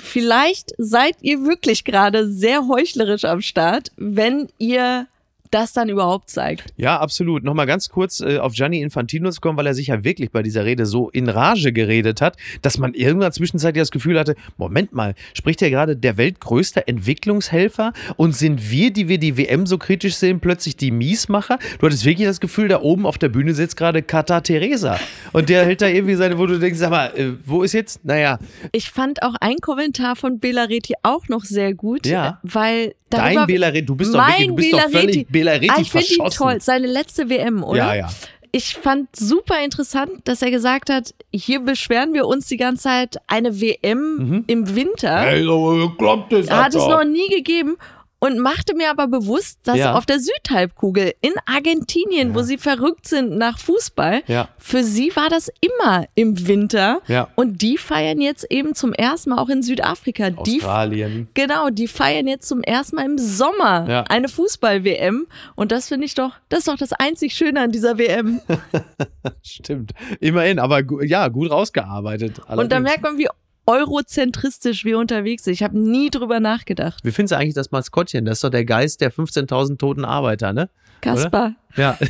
Vielleicht 0.00 0.72
seid 0.78 1.16
ihr 1.20 1.44
wirklich 1.44 1.84
gerade 1.84 2.26
sehr 2.30 2.66
heuchlerisch 2.68 3.24
am 3.24 3.42
Start, 3.42 3.92
wenn 3.96 4.48
ihr 4.58 5.06
das 5.50 5.72
dann 5.72 5.88
überhaupt 5.88 6.30
zeigt. 6.30 6.72
Ja, 6.76 6.98
absolut. 7.00 7.44
Nochmal 7.44 7.66
ganz 7.66 7.88
kurz 7.88 8.20
äh, 8.20 8.38
auf 8.38 8.52
Gianni 8.54 8.80
Infantino 8.80 9.30
zu 9.30 9.40
kommen, 9.40 9.56
weil 9.58 9.66
er 9.66 9.74
sich 9.74 9.88
ja 9.88 10.04
wirklich 10.04 10.30
bei 10.30 10.42
dieser 10.42 10.64
Rede 10.64 10.86
so 10.86 11.10
in 11.10 11.28
Rage 11.28 11.72
geredet 11.72 12.20
hat, 12.20 12.36
dass 12.62 12.78
man 12.78 12.94
irgendwann 12.94 13.32
zwischenzeitlich 13.32 13.82
das 13.82 13.90
Gefühl 13.90 14.18
hatte, 14.18 14.34
Moment 14.56 14.92
mal, 14.92 15.14
spricht 15.34 15.60
hier 15.60 15.70
gerade 15.70 15.96
der 15.96 16.16
weltgrößte 16.16 16.86
Entwicklungshelfer 16.86 17.92
und 18.16 18.34
sind 18.34 18.70
wir, 18.70 18.92
die 18.92 19.08
wir 19.08 19.18
die 19.18 19.36
WM 19.36 19.66
so 19.66 19.78
kritisch 19.78 20.14
sehen, 20.16 20.40
plötzlich 20.40 20.76
die 20.76 20.90
Miesmacher? 20.90 21.58
Du 21.78 21.86
hattest 21.86 22.04
wirklich 22.04 22.26
das 22.26 22.40
Gefühl, 22.40 22.68
da 22.68 22.80
oben 22.80 23.06
auf 23.06 23.18
der 23.18 23.28
Bühne 23.28 23.54
sitzt 23.54 23.76
gerade 23.76 24.02
Kata 24.02 24.40
Teresa 24.40 24.98
und 25.32 25.48
der 25.48 25.64
hält 25.64 25.82
da 25.82 25.86
irgendwie 25.88 26.14
seine, 26.14 26.38
wo 26.38 26.46
du 26.46 26.58
denkst, 26.58 26.78
sag 26.78 26.90
mal, 26.90 27.06
äh, 27.16 27.32
wo 27.44 27.62
ist 27.62 27.72
jetzt? 27.72 28.04
Naja, 28.04 28.38
Ich 28.72 28.90
fand 28.90 29.22
auch 29.22 29.34
ein 29.40 29.56
Kommentar 29.60 30.16
von 30.16 30.38
Bela 30.38 30.64
Reti 30.64 30.94
auch 31.02 31.28
noch 31.28 31.44
sehr 31.44 31.74
gut, 31.74 32.06
Ja. 32.06 32.40
weil 32.42 32.94
darüber- 33.10 33.46
Bela 33.46 33.68
Reti, 33.68 33.86
du 33.86 33.94
bist 33.96 34.14
doch 34.14 34.18
mein 34.18 34.28
wirklich, 34.30 34.48
du 34.48 34.54
bist 34.56 34.70
Bela 34.70 34.82
doch 34.84 34.90
völlig 34.90 35.16
Reti. 35.16 35.26
Bela 35.32 35.52
Reti 35.52 35.70
ah, 35.70 35.76
ich 35.80 35.90
finde 35.90 36.06
ihn 36.14 36.30
toll. 36.30 36.60
Seine 36.60 36.86
letzte 36.86 37.28
WM, 37.28 37.62
oder? 37.64 37.78
Ja, 37.78 37.94
ja. 37.94 38.08
Ich 38.52 38.74
fand 38.74 39.14
super 39.14 39.62
interessant, 39.64 40.10
dass 40.24 40.42
er 40.42 40.50
gesagt 40.50 40.90
hat, 40.90 41.14
hier 41.32 41.60
beschweren 41.60 42.12
wir 42.14 42.26
uns 42.26 42.46
die 42.48 42.56
ganze 42.56 42.82
Zeit 42.82 43.16
eine 43.28 43.60
WM 43.60 44.16
Mhm. 44.16 44.44
im 44.48 44.74
Winter. 44.74 45.24
Ey, 45.28 45.44
so 45.44 45.92
klappt 45.96 46.32
das, 46.32 46.50
hat 46.50 46.74
es 46.74 46.84
noch 46.86 47.04
nie 47.04 47.28
gegeben 47.28 47.76
und 48.20 48.38
machte 48.38 48.74
mir 48.76 48.90
aber 48.90 49.08
bewusst, 49.08 49.58
dass 49.64 49.76
Ja. 49.78 49.94
auf 49.96 50.06
der 50.06 50.20
Südhalbkugel 50.20 51.14
in 51.20 51.32
Argentinien, 51.46 52.34
wo 52.34 52.42
sie 52.42 52.58
verrückt 52.58 53.08
sind 53.08 53.36
nach 53.36 53.58
Fußball, 53.58 54.22
Ja. 54.28 54.48
für 54.58 54.84
sie 54.84 55.10
war 55.16 55.28
das 55.28 55.50
immer 55.60 56.04
im 56.14 56.46
Winter 56.46 57.00
Ja. 57.08 57.28
und 57.34 57.60
die 57.62 57.76
feiern 57.78 58.20
jetzt 58.20 58.46
eben 58.50 58.74
zum 58.74 58.92
ersten 58.92 59.30
Mal 59.30 59.38
auch 59.38 59.48
in 59.48 59.62
Südafrika. 59.62 60.30
Die 60.30 60.58
Australien. 60.58 61.28
Genau, 61.34 61.70
die 61.70 61.88
feiern 61.88 62.26
jetzt 62.28 62.46
zum 62.46 62.62
ersten 62.62 62.96
Mal 62.96 63.06
im 63.06 63.18
Sommer 63.18 63.86
Ja. 63.88 64.04
eine 64.08 64.28
Fußball-WM 64.28 65.26
und 65.56 65.72
das 65.72 65.88
finde 65.88 66.04
ich 66.06 66.14
doch, 66.14 66.32
das 66.48 66.60
ist 66.60 66.68
doch 66.68 66.76
das 66.76 66.92
einzig 66.92 67.34
Schöne 67.34 67.60
an 67.62 67.72
dieser 67.72 67.98
WM. 67.98 68.40
Stimmt. 69.42 69.92
Immerhin, 70.20 70.58
aber 70.58 70.82
ja, 71.04 71.28
gut 71.28 71.50
rausgearbeitet. 71.50 72.38
und 72.38 72.46
da 72.48 72.52
allerdings. 72.52 72.82
merkt 72.82 73.02
man, 73.02 73.18
wie 73.18 73.28
eurozentristisch 73.66 74.84
wir 74.84 74.98
unterwegs 74.98 75.44
sind. 75.44 75.54
Ich 75.54 75.62
habe 75.62 75.78
nie 75.78 76.10
drüber 76.10 76.40
nachgedacht. 76.40 77.04
Wie 77.04 77.12
findest 77.12 77.32
du 77.32 77.36
eigentlich 77.36 77.54
das 77.54 77.70
Maskottchen? 77.70 78.24
Das 78.24 78.38
ist 78.38 78.44
doch 78.44 78.50
der 78.50 78.64
Geist 78.64 79.00
der 79.00 79.12
15.000 79.12 79.78
toten 79.78 80.04
Arbeiter, 80.04 80.52
ne? 80.52 80.68
Kaspar. 81.00 81.54
Ja. 81.76 81.98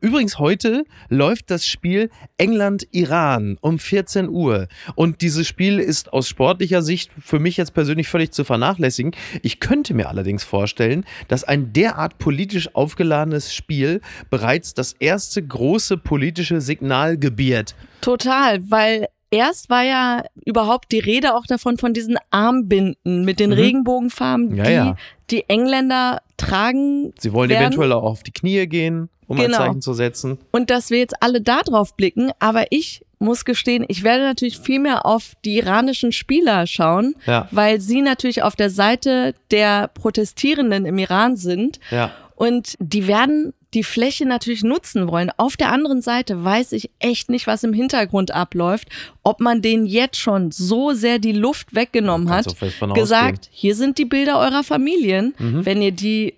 Übrigens, 0.00 0.38
heute 0.38 0.84
läuft 1.08 1.50
das 1.50 1.66
Spiel 1.66 2.10
England-Iran 2.38 3.58
um 3.60 3.78
14 3.78 4.28
Uhr. 4.28 4.68
Und 4.94 5.20
dieses 5.20 5.46
Spiel 5.46 5.78
ist 5.78 6.12
aus 6.12 6.28
sportlicher 6.28 6.82
Sicht 6.82 7.10
für 7.20 7.38
mich 7.38 7.56
jetzt 7.56 7.74
persönlich 7.74 8.08
völlig 8.08 8.32
zu 8.32 8.44
vernachlässigen. 8.44 9.12
Ich 9.42 9.60
könnte 9.60 9.94
mir 9.94 10.08
allerdings 10.08 10.44
vorstellen, 10.44 11.04
dass 11.28 11.44
ein 11.44 11.72
derart 11.72 12.18
politisch 12.18 12.74
aufgeladenes 12.74 13.54
Spiel 13.54 14.00
bereits 14.30 14.74
das 14.74 14.94
erste 14.98 15.42
große 15.42 15.98
politische 15.98 16.60
Signal 16.60 17.18
gebiert. 17.18 17.74
Total, 18.00 18.60
weil 18.70 19.08
erst 19.30 19.70
war 19.70 19.82
ja 19.82 20.24
überhaupt 20.44 20.92
die 20.92 20.98
Rede 20.98 21.34
auch 21.34 21.46
davon, 21.46 21.78
von 21.78 21.92
diesen 21.94 22.16
Armbinden 22.30 23.24
mit 23.24 23.40
den 23.40 23.50
Mhm. 23.50 23.56
Regenbogenfarben, 23.56 24.56
Ja, 24.56 24.64
die 24.64 24.72
ja. 24.72 24.96
die 25.30 25.48
Engländer 25.48 26.22
tragen. 26.36 27.12
Sie 27.18 27.32
wollen 27.32 27.50
werden. 27.50 27.62
eventuell 27.66 27.92
auch 27.92 28.02
auf 28.02 28.22
die 28.22 28.32
Knie 28.32 28.66
gehen, 28.66 29.08
um 29.26 29.36
Genau. 29.36 29.46
ein 29.46 29.52
Zeichen 29.66 29.82
zu 29.82 29.94
setzen. 29.94 30.38
Und 30.50 30.70
dass 30.70 30.90
wir 30.90 30.98
jetzt 30.98 31.22
alle 31.22 31.40
da 31.40 31.60
drauf 31.62 31.96
blicken. 31.96 32.32
Aber 32.40 32.64
ich 32.70 33.04
muss 33.18 33.44
gestehen, 33.44 33.84
ich 33.88 34.02
werde 34.02 34.24
natürlich 34.24 34.58
viel 34.58 34.80
mehr 34.80 35.04
auf 35.06 35.34
die 35.44 35.58
iranischen 35.58 36.10
Spieler 36.10 36.66
schauen, 36.66 37.14
Ja. 37.26 37.46
weil 37.50 37.80
sie 37.80 38.00
natürlich 38.00 38.42
auf 38.42 38.56
der 38.56 38.70
Seite 38.70 39.34
der 39.50 39.88
Protestierenden 39.88 40.86
im 40.86 40.98
Iran 40.98 41.36
sind. 41.36 41.78
Ja. 41.90 42.10
Und 42.34 42.76
die 42.80 43.06
werden 43.06 43.52
die 43.74 43.84
Fläche 43.84 44.26
natürlich 44.26 44.64
nutzen 44.64 45.08
wollen. 45.08 45.30
Auf 45.36 45.56
der 45.56 45.70
anderen 45.70 46.02
Seite 46.02 46.42
weiß 46.42 46.72
ich 46.72 46.90
echt 46.98 47.30
nicht, 47.30 47.46
was 47.46 47.62
im 47.62 47.72
Hintergrund 47.72 48.32
abläuft, 48.32 48.88
ob 49.22 49.40
man 49.40 49.62
denen 49.62 49.86
jetzt 49.86 50.18
schon 50.18 50.50
so 50.50 50.92
sehr 50.92 51.18
die 51.18 51.32
Luft 51.32 51.74
weggenommen 51.74 52.26
Kannst 52.28 52.60
hat, 52.60 52.94
gesagt, 52.94 53.48
hier 53.52 53.74
sind 53.76 53.98
die 53.98 54.04
Bilder 54.06 54.38
eurer 54.40 54.64
Familien. 54.64 55.34
Mhm. 55.38 55.64
Wenn 55.64 55.82
ihr 55.82 55.92
die 55.92 56.34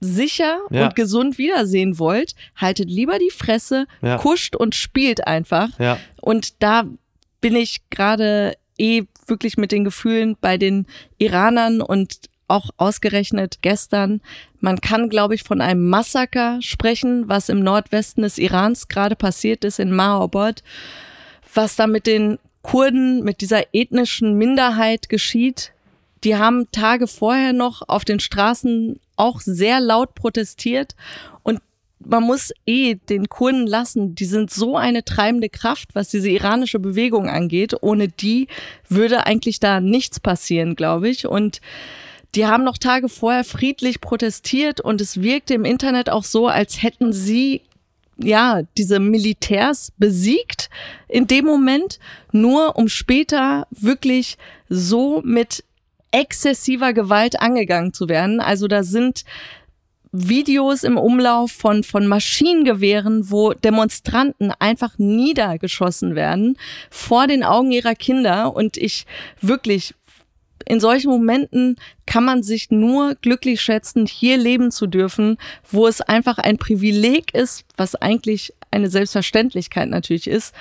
sicher 0.00 0.58
Ja. 0.70 0.86
und 0.86 0.94
gesund 0.96 1.36
wiedersehen 1.36 1.98
wollt, 1.98 2.34
haltet 2.56 2.88
lieber 2.88 3.18
die 3.18 3.30
Fresse, 3.30 3.86
Ja. 4.00 4.16
kuscht 4.16 4.56
und 4.56 4.74
spielt 4.74 5.26
einfach. 5.26 5.78
Ja. 5.78 5.98
Und 6.20 6.62
da 6.62 6.84
bin 7.42 7.54
ich 7.56 7.82
gerade 7.90 8.54
eh 8.78 9.02
wirklich 9.26 9.58
mit 9.58 9.72
den 9.72 9.84
Gefühlen 9.84 10.36
bei 10.40 10.56
den 10.56 10.86
Iranern 11.18 11.82
und 11.82 12.16
auch 12.48 12.70
ausgerechnet 12.76 13.58
gestern. 13.62 14.20
Man 14.60 14.80
kann, 14.80 15.08
glaube 15.08 15.34
ich, 15.34 15.42
von 15.42 15.60
einem 15.60 15.88
Massaker 15.88 16.60
sprechen, 16.60 17.28
was 17.28 17.48
im 17.48 17.60
Nordwesten 17.60 18.22
des 18.22 18.38
Irans 18.38 18.88
gerade 18.88 19.16
passiert 19.16 19.64
ist, 19.64 19.78
in 19.78 19.92
Mahabad. 19.92 20.62
Was 21.54 21.76
da 21.76 21.86
mit 21.86 22.06
den 22.06 22.38
Kurden, 22.62 23.24
mit 23.24 23.40
dieser 23.40 23.74
ethnischen 23.74 24.38
Minderheit 24.38 25.08
geschieht. 25.08 25.72
Die 26.24 26.36
haben 26.36 26.70
Tage 26.70 27.08
vorher 27.08 27.52
noch 27.52 27.82
auf 27.88 28.04
den 28.04 28.20
Straßen 28.20 29.00
auch 29.16 29.40
sehr 29.40 29.80
laut 29.80 30.14
protestiert 30.14 30.94
und 31.42 31.60
man 32.04 32.24
muss 32.24 32.52
eh 32.66 32.94
den 32.94 33.28
Kurden 33.28 33.66
lassen, 33.66 34.14
die 34.14 34.24
sind 34.24 34.50
so 34.50 34.76
eine 34.76 35.04
treibende 35.04 35.48
Kraft, 35.48 35.90
was 35.94 36.08
diese 36.08 36.30
iranische 36.30 36.78
Bewegung 36.78 37.28
angeht. 37.28 37.74
Ohne 37.80 38.08
die 38.08 38.48
würde 38.88 39.26
eigentlich 39.26 39.60
da 39.60 39.80
nichts 39.80 40.18
passieren, 40.18 40.74
glaube 40.74 41.08
ich. 41.08 41.26
Und 41.26 41.60
die 42.34 42.46
haben 42.46 42.64
noch 42.64 42.78
Tage 42.78 43.08
vorher 43.08 43.44
friedlich 43.44 44.00
protestiert 44.00 44.80
und 44.80 45.00
es 45.00 45.20
wirkte 45.20 45.54
im 45.54 45.64
Internet 45.64 46.10
auch 46.10 46.24
so, 46.24 46.48
als 46.48 46.82
hätten 46.82 47.12
sie 47.12 47.62
ja, 48.18 48.62
diese 48.76 49.00
Militärs 49.00 49.92
besiegt 49.98 50.70
in 51.08 51.26
dem 51.26 51.44
Moment, 51.44 51.98
nur 52.30 52.76
um 52.76 52.88
später 52.88 53.66
wirklich 53.70 54.36
so 54.68 55.22
mit 55.24 55.64
exzessiver 56.10 56.92
Gewalt 56.92 57.40
angegangen 57.40 57.92
zu 57.92 58.08
werden. 58.08 58.40
Also 58.40 58.68
da 58.68 58.82
sind 58.82 59.24
Videos 60.12 60.84
im 60.84 60.98
Umlauf 60.98 61.52
von, 61.52 61.82
von 61.82 62.06
Maschinengewehren, 62.06 63.30
wo 63.30 63.54
Demonstranten 63.54 64.52
einfach 64.58 64.98
niedergeschossen 64.98 66.14
werden 66.14 66.58
vor 66.90 67.26
den 67.26 67.42
Augen 67.42 67.72
ihrer 67.72 67.94
Kinder. 67.94 68.54
Und 68.54 68.76
ich 68.76 69.06
wirklich, 69.40 69.94
in 70.66 70.80
solchen 70.80 71.10
Momenten 71.10 71.76
kann 72.06 72.24
man 72.24 72.42
sich 72.42 72.70
nur 72.70 73.14
glücklich 73.16 73.60
schätzen, 73.60 74.06
hier 74.06 74.36
leben 74.36 74.70
zu 74.70 74.86
dürfen, 74.86 75.38
wo 75.70 75.86
es 75.86 76.00
einfach 76.00 76.38
ein 76.38 76.58
Privileg 76.58 77.34
ist, 77.34 77.64
was 77.76 77.94
eigentlich 77.94 78.52
eine 78.70 78.90
Selbstverständlichkeit 78.90 79.88
natürlich 79.88 80.26
ist, 80.26 80.54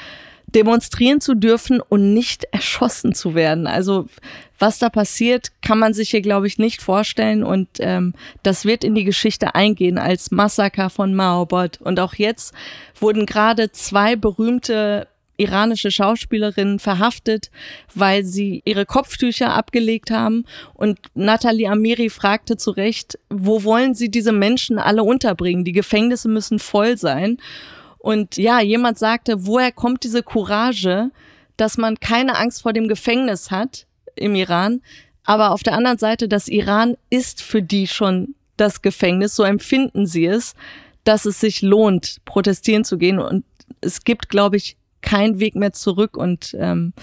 demonstrieren 0.48 1.22
zu 1.22 1.34
dürfen 1.34 1.82
und 1.82 2.14
nicht 2.14 2.46
erschossen 2.52 3.14
zu 3.14 3.36
werden. 3.36 3.68
Also 3.68 4.08
was 4.60 4.80
da 4.80 4.90
passiert, 4.90 5.52
kann 5.62 5.80
man 5.80 5.94
sich 5.94 6.12
hier, 6.12 6.22
glaube 6.22 6.48
ich, 6.48 6.60
nicht 6.60 6.82
vorstellen. 6.82 7.44
Und 7.44 7.68
ähm, 7.80 8.14
das 8.44 8.66
wird 8.66 8.84
in 8.84 8.94
die 8.94 9.06
Geschichte 9.06 9.56
eingehen 9.56 9.98
als 9.98 10.30
Massaker 10.30 10.90
von 10.90 11.16
Mahabad. 11.16 11.82
Und 11.82 12.00
auch 12.00 12.14
jetzt 12.16 12.54
wurden 13.00 13.26
gerade 13.26 13.72
zwei 13.72 14.16
berühmte 14.16 15.08
iranische 15.42 15.92
Schauspielerinnen 15.92 16.80
verhaftet, 16.80 17.52
weil 17.94 18.24
sie 18.24 18.62
ihre 18.66 18.86
Kopftücher 18.86 19.54
abgelegt 19.54 20.12
haben. 20.12 20.46
Und 20.74 21.00
Nathalie 21.14 21.70
Amiri 21.70 22.10
fragte 22.10 22.58
zu 22.58 22.72
Recht, 22.72 23.18
wo 23.30 23.64
wollen 23.64 23.96
sie 23.96 24.10
diese 24.10 24.32
Menschen 24.32 24.80
alle 24.80 25.04
unterbringen? 25.04 25.66
Die 25.66 25.72
Gefängnisse 25.72 26.30
müssen 26.30 26.60
voll 26.60 26.98
sein. 26.98 27.38
Und 27.98 28.38
ja, 28.38 28.62
jemand 28.62 28.98
sagte, 28.98 29.46
woher 29.46 29.72
kommt 29.72 30.04
diese 30.04 30.24
Courage, 30.24 31.12
dass 31.58 31.78
man 31.78 32.00
keine 32.00 32.38
Angst 32.38 32.62
vor 32.62 32.74
dem 32.74 32.88
Gefängnis 32.88 33.52
hat 33.52 33.86
im 34.16 34.36
Iran, 34.36 34.82
aber 35.24 35.52
auf 35.52 35.64
der 35.64 35.74
anderen 35.74 35.98
Seite, 35.98 36.28
das 36.28 36.48
Iran 36.48 36.98
ist 37.10 37.42
für 37.42 37.62
die 37.62 37.88
schon 37.88 38.36
das 38.58 38.82
Gefängnis, 38.82 39.36
so 39.36 39.44
empfinden 39.44 40.06
sie 40.08 40.26
es, 40.26 40.56
dass 41.04 41.26
es 41.26 41.40
sich 41.40 41.62
lohnt, 41.62 42.18
protestieren 42.26 42.84
zu 42.84 42.98
gehen. 42.98 43.20
Und 43.20 43.46
es 43.82 44.04
gibt, 44.04 44.30
glaube 44.30 44.58
ich, 44.58 44.78
keinen 45.02 45.40
Weg 45.40 45.56
mehr 45.56 45.74
zurück. 45.74 46.18
Und 46.18 46.56
ähm, 46.60 46.94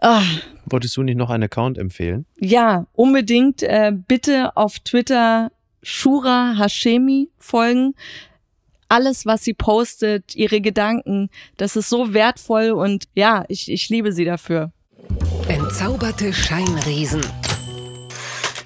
ah, 0.00 0.22
Wolltest 0.66 0.96
du 0.96 1.02
nicht 1.02 1.16
noch 1.16 1.30
einen 1.30 1.44
Account 1.44 1.78
empfehlen? 1.78 2.26
ja, 2.38 2.86
unbedingt 2.92 3.62
äh, 3.62 3.92
bitte 3.92 4.56
auf 4.56 4.78
Twitter 4.80 5.50
Shura 5.82 6.54
Hashemi 6.58 7.30
folgen. 7.38 7.94
Alles, 8.88 9.24
was 9.24 9.44
sie 9.44 9.54
postet, 9.54 10.34
ihre 10.34 10.60
Gedanken, 10.60 11.30
das 11.56 11.76
ist 11.76 11.88
so 11.88 12.12
wertvoll 12.12 12.70
und 12.70 13.04
ja, 13.14 13.44
ich, 13.48 13.70
ich 13.70 13.88
liebe 13.88 14.12
sie 14.12 14.24
dafür. 14.24 14.72
Entzauberte 15.48 16.32
Scheinriesen. 16.32 17.22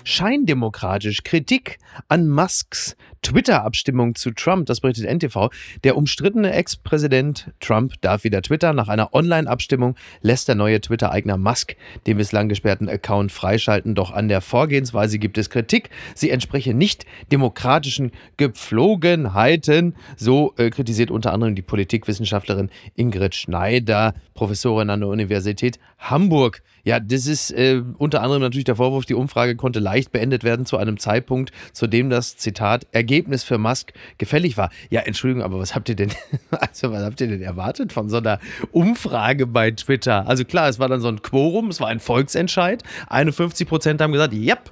Scheindemokratisch. 0.03 1.23
Kritik 1.25 1.79
an 2.09 2.29
Musks 2.29 2.97
Twitter-Abstimmung 3.25 4.15
zu 4.15 4.31
Trump, 4.31 4.67
das 4.67 4.81
berichtet 4.81 5.07
NTV. 5.07 5.49
Der 5.83 5.97
umstrittene 5.97 6.53
Ex-Präsident 6.53 7.51
Trump 7.59 7.95
darf 8.03 8.23
wieder 8.23 8.43
twittern. 8.43 8.77
Nach 8.77 8.89
einer 8.89 9.15
Online-Abstimmung 9.15 9.97
lässt 10.21 10.47
der 10.47 10.55
neue 10.55 10.81
Twitter-Eigner 10.81 11.37
Musk 11.37 11.75
den 12.07 12.19
bislang 12.19 12.49
gesperrten 12.49 12.89
Account 12.89 13.33
freischalten. 13.33 13.95
Doch 13.95 14.13
an 14.13 14.29
der 14.29 14.43
Vorgehensweise 14.43 15.19
gibt 15.19 15.39
es 15.39 15.51
Kritik. 15.51 15.91
Sie 16.15 16.31
entspreche 16.31 16.75
nicht 16.75 17.07
demokratischen 17.33 18.13
Gepflogenheiten. 18.37 19.97
So 20.17 20.53
äh, 20.59 20.71
kritisiert 20.71 21.11
unter 21.11 21.33
anderem 21.33 21.55
die 21.55 21.63
Politikwissenschaftlerin 21.63 22.71
Ingrid 22.95 23.35
Schneider, 23.35 24.15
Professorin 24.35 24.91
an 24.91 25.01
der 25.01 25.09
Universität 25.09 25.79
Hamburg. 25.99 26.63
Ja, 26.85 27.01
das 27.01 27.27
ist 27.27 27.51
äh, 27.51 27.83
unter 27.97 28.21
anderem 28.21 28.43
natürlich 28.43 28.65
der 28.65 28.77
Vorwurf, 28.77 29.07
die 29.07 29.15
Umfrage 29.15 29.57
konnte 29.57 29.81
leicht 29.81 30.13
beendet 30.13 30.45
werden 30.45 30.67
zu 30.67 30.77
einem 30.77 30.99
Zeitpunkt, 30.99 31.51
zu 31.73 31.87
dem 31.87 32.11
das 32.11 32.37
Zitat 32.37 32.87
Ergebnis 33.15 33.45
für 33.45 33.59
Musk 33.59 33.93
gefällig 34.19 34.57
war. 34.57 34.71
Ja, 34.91 35.03
Entschuldigung, 35.03 35.43
aber 35.45 35.59
was 35.61 35.75
habt 35.75 35.89
ihr 35.89 35.95
denn, 35.95 36.11
also 36.51 36.91
was 36.91 37.03
habt 37.03 37.21
ihr 37.21 37.29
denn 37.29 37.43
erwartet 37.43 37.93
von 37.93 38.09
so 38.09 38.17
einer 38.17 38.41
Umfrage 38.73 39.47
bei 39.47 39.71
Twitter? 39.71 40.27
Also 40.27 40.45
klar, 40.45 40.69
es 40.69 40.79
war 40.79 40.89
dann 40.89 41.01
so 41.01 41.09
ein 41.09 41.23
Quorum, 41.23 41.69
es 41.69 41.81
war 41.81 41.89
ein 41.89 42.01
Volksentscheid. 42.01 42.83
51 43.09 43.69
Prozent 43.69 44.01
haben 44.01 44.13
gesagt, 44.13 44.35
yep, 44.35 44.71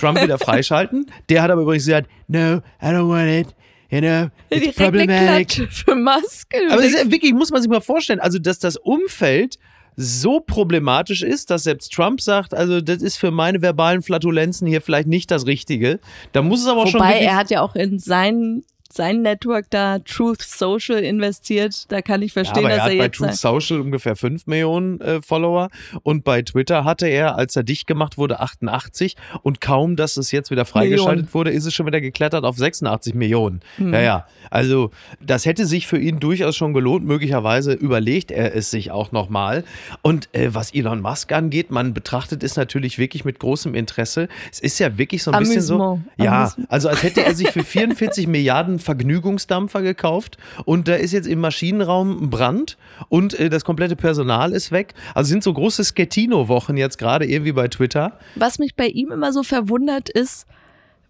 Trump 0.00 0.22
wieder 0.22 0.38
freischalten. 0.38 1.06
Der 1.28 1.42
hat 1.42 1.50
aber 1.50 1.62
übrigens 1.62 1.84
gesagt, 1.84 2.08
no, 2.28 2.62
I 2.80 2.86
don't 2.86 3.08
want 3.08 3.28
it. 3.28 3.54
You 3.90 4.00
know, 4.00 4.30
it's 4.48 4.74
problematic. 4.74 5.70
Für 5.70 5.94
Musk. 5.94 6.48
Aber 6.70 6.82
ist, 6.82 7.10
wirklich, 7.10 7.34
muss 7.34 7.50
man 7.50 7.60
sich 7.60 7.70
mal 7.70 7.82
vorstellen, 7.82 8.20
also 8.20 8.38
dass 8.38 8.58
das 8.58 8.78
Umfeld 8.78 9.58
so 9.96 10.40
problematisch 10.40 11.22
ist, 11.22 11.50
dass 11.50 11.64
selbst 11.64 11.92
Trump 11.92 12.20
sagt, 12.20 12.54
also 12.54 12.80
das 12.80 13.02
ist 13.02 13.16
für 13.16 13.30
meine 13.30 13.62
verbalen 13.62 14.02
Flatulenzen 14.02 14.66
hier 14.66 14.80
vielleicht 14.80 15.08
nicht 15.08 15.30
das 15.30 15.46
Richtige. 15.46 16.00
Da 16.32 16.42
muss 16.42 16.60
es 16.60 16.66
aber 16.66 16.82
auch 16.82 16.86
schon 16.86 17.00
Wobei 17.00 17.18
er 17.18 17.36
hat 17.36 17.50
ja 17.50 17.60
auch 17.60 17.74
in 17.74 17.98
sein, 17.98 18.62
sein 18.94 19.22
Network 19.22 19.66
da 19.70 19.98
Truth 20.00 20.42
Social 20.42 20.98
investiert. 20.98 21.90
Da 21.90 22.02
kann 22.02 22.22
ich 22.22 22.34
Ja, 22.34 22.44
verstehen, 22.44 22.64
er 22.64 22.76
dass 22.76 22.84
hat 22.84 22.92
er 22.92 22.98
bei 22.98 23.04
jetzt 23.04 23.16
Truth 23.16 23.34
Social 23.34 23.80
ungefähr 23.80 24.16
5 24.16 24.46
Millionen 24.46 25.00
äh, 25.00 25.22
Follower 25.22 25.70
und 26.02 26.24
bei 26.24 26.42
Twitter 26.42 26.84
hatte 26.84 27.06
er, 27.06 27.36
als 27.36 27.56
er 27.56 27.62
dicht 27.62 27.86
gemacht 27.86 28.18
wurde, 28.18 28.40
88 28.40 29.16
und 29.42 29.60
kaum, 29.60 29.96
dass 29.96 30.16
es 30.16 30.30
jetzt 30.32 30.50
wieder 30.50 30.64
freigeschaltet 30.64 31.26
Millionen. 31.26 31.34
wurde, 31.34 31.50
ist 31.50 31.66
es 31.66 31.74
schon 31.74 31.86
wieder 31.86 32.00
geklettert 32.00 32.44
auf 32.44 32.56
86 32.56 33.14
Millionen. 33.14 33.60
Hm. 33.76 33.92
Ja, 33.94 34.00
ja, 34.00 34.26
also 34.50 34.90
das 35.20 35.46
hätte 35.46 35.66
sich 35.66 35.86
für 35.86 35.98
ihn 35.98 36.20
durchaus 36.20 36.56
schon 36.56 36.72
gelohnt. 36.74 37.04
Möglicherweise 37.04 37.72
überlegt 37.72 38.30
er 38.30 38.54
es 38.54 38.70
sich 38.70 38.90
auch 38.90 39.12
nochmal. 39.12 39.64
Und 40.02 40.28
äh, 40.32 40.54
was 40.54 40.74
Elon 40.74 41.00
Musk 41.00 41.32
angeht, 41.32 41.70
man 41.70 41.94
betrachtet 41.94 42.42
es 42.42 42.56
natürlich 42.56 42.98
wirklich 42.98 43.24
mit 43.24 43.38
großem 43.38 43.74
Interesse. 43.74 44.28
Es 44.50 44.60
ist 44.60 44.78
ja 44.78 44.98
wirklich 44.98 45.22
so 45.22 45.30
ein 45.30 45.38
bisschen 45.40 45.62
so, 45.62 46.00
ja, 46.16 46.42
Amüsement. 46.42 46.70
also 46.70 46.88
als 46.88 47.02
hätte 47.02 47.24
er 47.24 47.34
sich 47.34 47.48
für 47.50 47.64
44 47.64 48.26
Milliarden 48.32 48.78
Vergnügungsdampfer 48.82 49.82
gekauft 49.82 50.36
und 50.64 50.88
da 50.88 50.94
ist 50.94 51.12
jetzt 51.12 51.26
im 51.26 51.40
Maschinenraum 51.40 52.24
ein 52.24 52.30
Brand 52.30 52.76
und 53.08 53.38
äh, 53.38 53.48
das 53.48 53.64
komplette 53.64 53.96
Personal 53.96 54.52
ist 54.52 54.72
weg. 54.72 54.94
Also 55.14 55.28
sind 55.28 55.42
so 55.42 55.52
große 55.52 55.84
Schettino-Wochen 55.84 56.76
jetzt 56.76 56.98
gerade 56.98 57.26
irgendwie 57.26 57.52
bei 57.52 57.68
Twitter. 57.68 58.18
Was 58.34 58.58
mich 58.58 58.76
bei 58.76 58.86
ihm 58.86 59.10
immer 59.10 59.32
so 59.32 59.42
verwundert 59.42 60.08
ist, 60.08 60.46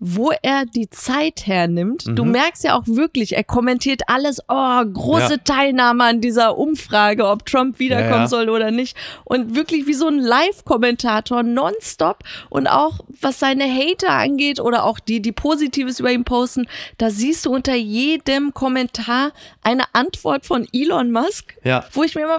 wo 0.05 0.33
er 0.43 0.65
die 0.67 0.91
Zeit 0.91 1.47
hernimmt. 1.47 2.07
Du 2.09 2.25
merkst 2.25 2.65
ja 2.65 2.77
auch 2.77 2.89
wirklich, 2.89 3.37
er 3.37 3.45
kommentiert 3.45 4.03
alles, 4.09 4.41
oh, 4.49 4.83
große 4.85 5.35
Ja. 5.35 5.37
Teilnahme 5.45 6.03
an 6.03 6.21
dieser 6.21 6.59
Umfrage, 6.59 7.25
ob 7.29 7.47
Trump 7.47 7.79
wiederkommen 7.79 8.11
Ja, 8.11 8.21
ja. 8.23 8.27
soll 8.27 8.49
oder 8.51 8.73
nicht. 8.73 8.97
Und 9.25 9.55
wirklich 9.55 9.87
wie 9.87 9.95
so 9.95 10.09
ein 10.09 10.19
Live-Kommentator 10.19 11.45
nonstop. 11.45 12.25
Und 12.51 12.67
auch 12.67 12.99
was 13.21 13.39
seine 13.39 13.65
Hater 13.73 14.11
angeht 14.11 14.59
oder 14.59 14.85
auch 14.85 14.99
die, 14.99 15.23
die 15.23 15.31
Positives 15.31 16.01
über 16.01 16.11
ihn 16.11 16.25
posten, 16.25 16.67
da 16.99 17.11
siehst 17.11 17.47
du 17.47 17.55
unter 17.55 17.75
jedem 17.77 18.53
Kommentar 18.55 19.31
eine 19.63 19.85
Antwort 19.93 20.47
von 20.47 20.67
Elon 20.73 21.13
Musk, 21.13 21.55
Ja. 21.63 21.85
wo 21.93 22.03
ich 22.03 22.17
mir 22.17 22.23
immer 22.23 22.39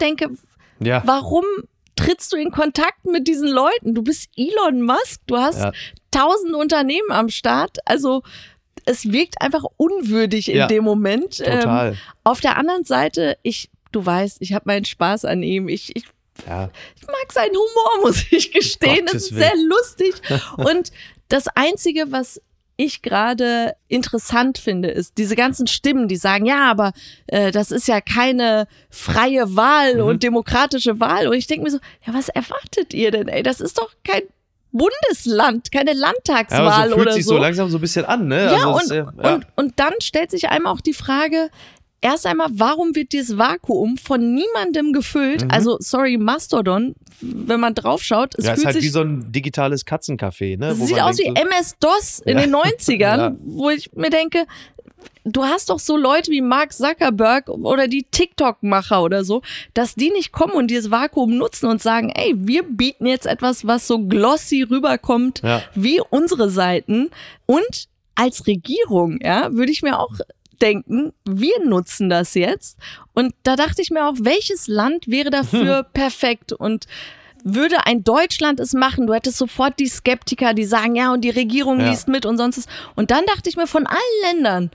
denke, 0.00 0.30
Ja. 0.80 1.02
warum 1.04 1.44
trittst 1.94 2.32
du 2.32 2.36
in 2.38 2.50
Kontakt 2.50 3.04
mit 3.04 3.28
diesen 3.28 3.48
Leuten? 3.48 3.94
Du 3.94 4.02
bist 4.02 4.30
Elon 4.34 4.80
Musk, 4.80 5.20
du 5.26 5.36
hast 5.36 5.60
Ja. 5.60 5.72
Tausend 6.12 6.54
Unternehmen 6.54 7.10
am 7.10 7.28
Start. 7.28 7.78
Also 7.84 8.22
es 8.84 9.10
wirkt 9.10 9.40
einfach 9.42 9.64
unwürdig 9.76 10.48
in 10.50 10.58
Ja, 10.58 10.66
dem 10.68 10.84
Moment. 10.84 11.38
total. 11.38 11.92
Ähm, 11.92 11.98
auf 12.24 12.40
der 12.40 12.56
anderen 12.56 12.84
Seite, 12.84 13.36
ich, 13.42 13.68
du 13.90 14.04
weißt, 14.06 14.38
ich 14.40 14.52
habe 14.52 14.64
meinen 14.66 14.84
Spaß 14.84 15.24
an 15.24 15.42
ihm. 15.42 15.68
Ich, 15.68 15.94
ich, 15.96 16.04
Ja. 16.46 16.70
ich 16.96 17.06
mag 17.06 17.32
seinen 17.32 17.54
Humor, 17.54 18.02
muss 18.06 18.24
ich 18.30 18.52
gestehen. 18.52 19.06
Gottes 19.06 19.14
Es 19.14 19.22
ist 19.30 19.36
sehr 19.38 19.52
Willen. 19.52 19.68
lustig. 19.68 20.14
Und 20.56 20.92
das 21.28 21.46
Einzige, 21.54 22.10
was 22.12 22.40
ich 22.78 23.02
gerade 23.02 23.74
interessant 23.86 24.58
finde, 24.58 24.88
ist 24.90 25.18
diese 25.18 25.36
ganzen 25.36 25.66
Stimmen, 25.66 26.08
die 26.08 26.16
sagen, 26.16 26.46
ja, 26.46 26.70
aber 26.70 26.92
äh, 27.28 27.52
das 27.52 27.70
ist 27.70 27.86
ja 27.86 28.00
keine 28.00 28.66
freie 28.90 29.54
Wahl 29.54 29.96
Mhm. 29.96 30.02
und 30.04 30.22
demokratische 30.22 30.98
Wahl. 30.98 31.28
Und 31.28 31.34
ich 31.34 31.46
denke 31.46 31.64
mir 31.64 31.70
so, 31.70 31.78
ja, 32.06 32.14
was 32.14 32.28
erwartet 32.30 32.94
ihr 32.94 33.10
denn? 33.10 33.28
Ey, 33.28 33.42
das 33.42 33.60
ist 33.60 33.78
doch 33.78 33.90
kein 34.02 34.22
Bundesland, 34.72 35.70
keine 35.70 35.92
Ja, 35.92 35.98
Landtagswahl 35.98 36.60
aber 36.66 36.88
so 36.88 36.94
fühlt 36.94 37.06
oder 37.06 37.12
sich 37.12 37.24
so. 37.24 37.34
so 37.34 37.38
langsam 37.38 37.68
so 37.68 37.78
ein 37.78 37.80
bisschen 37.80 38.04
an, 38.04 38.26
ne? 38.28 38.44
Ja, 38.46 38.52
Also 38.52 38.70
und, 38.72 38.82
ist, 38.82 38.90
äh, 38.90 38.96
ja. 39.22 39.34
Und, 39.34 39.46
und 39.56 39.78
dann 39.80 39.92
stellt 40.00 40.30
sich 40.30 40.48
einmal 40.48 40.72
auch 40.72 40.80
die 40.80 40.94
Frage, 40.94 41.50
erst 42.02 42.26
einmal, 42.26 42.48
warum 42.52 42.94
wird 42.94 43.12
dieses 43.12 43.38
Vakuum 43.38 43.96
von 43.96 44.34
niemandem 44.34 44.92
gefüllt? 44.92 45.46
Also, 45.50 45.76
sorry, 45.80 46.18
Mastodon, 46.18 46.94
wenn 47.20 47.60
man 47.60 47.74
draufschaut, 47.74 48.34
es 48.36 48.44
Mhm. 48.44 48.46
ja, 48.46 48.52
ist 48.52 48.56
fühlt 48.58 48.66
halt 48.66 48.74
sich 48.76 48.84
wie 48.84 48.88
so 48.90 49.00
ein 49.00 49.32
digitales 49.32 49.86
Katzencafé, 49.86 50.58
ne? 50.58 50.78
Wo 50.78 50.84
sieht 50.84 51.00
aus 51.00 51.18
wie 51.18 51.24
denkt 51.24 51.38
so- 51.40 51.46
MS-DOS 51.46 52.18
in 52.26 52.36
Ja. 52.36 52.42
den 52.42 52.50
90ern, 52.50 53.20
Ja. 53.20 53.34
wo 53.44 53.70
ich 53.70 53.90
mir 53.94 54.10
denke, 54.10 54.44
du 55.24 55.44
hast 55.44 55.70
doch 55.70 55.78
so 55.78 55.96
Leute 55.96 56.30
wie 56.32 56.40
Mark 56.40 56.72
Zuckerberg 56.72 57.48
oder 57.48 57.86
die 57.86 58.04
TikTok-Macher 58.10 59.02
oder 59.02 59.24
so, 59.24 59.42
dass 59.72 59.94
die 59.94 60.10
nicht 60.10 60.32
kommen 60.32 60.52
und 60.54 60.68
dieses 60.68 60.90
Vakuum 60.90 61.36
nutzen 61.36 61.66
und 61.66 61.80
sagen, 61.80 62.10
ey, 62.14 62.34
wir 62.36 62.64
bieten 62.64 63.06
jetzt 63.06 63.26
etwas, 63.26 63.64
was 63.66 63.86
so 63.86 64.00
glossy 64.00 64.62
rüberkommt 64.62 65.40
Ja. 65.44 65.62
wie 65.76 66.00
unsere 66.10 66.50
Seiten. 66.50 67.10
Und 67.46 67.86
als 68.16 68.46
Regierung, 68.48 69.20
ja, 69.22 69.52
würde 69.52 69.70
ich 69.72 69.82
mir 69.82 69.98
auch 70.00 70.12
denken, 70.62 71.12
wir 71.28 71.64
nutzen 71.64 72.08
das 72.08 72.34
jetzt. 72.34 72.78
Und 73.12 73.34
da 73.42 73.56
dachte 73.56 73.82
ich 73.82 73.90
mir 73.90 74.08
auch, 74.08 74.14
welches 74.20 74.68
Land 74.68 75.08
wäre 75.08 75.30
dafür 75.30 75.82
perfekt? 75.92 76.52
Und 76.52 76.86
würde 77.44 77.86
ein 77.86 78.04
Deutschland 78.04 78.60
es 78.60 78.72
machen, 78.72 79.08
du 79.08 79.14
hättest 79.14 79.36
sofort 79.36 79.78
die 79.80 79.88
Skeptiker, 79.88 80.54
die 80.54 80.64
sagen, 80.64 80.94
ja, 80.94 81.12
und 81.12 81.22
die 81.22 81.30
Regierung 81.30 81.80
Ja. 81.80 81.90
liest 81.90 82.06
mit 82.06 82.24
und 82.24 82.38
sonst 82.38 82.58
was. 82.58 82.66
Und 82.94 83.10
dann 83.10 83.26
dachte 83.26 83.50
ich 83.50 83.56
mir, 83.56 83.66
von 83.66 83.86
allen 83.86 83.98
Ländern, 84.22 84.70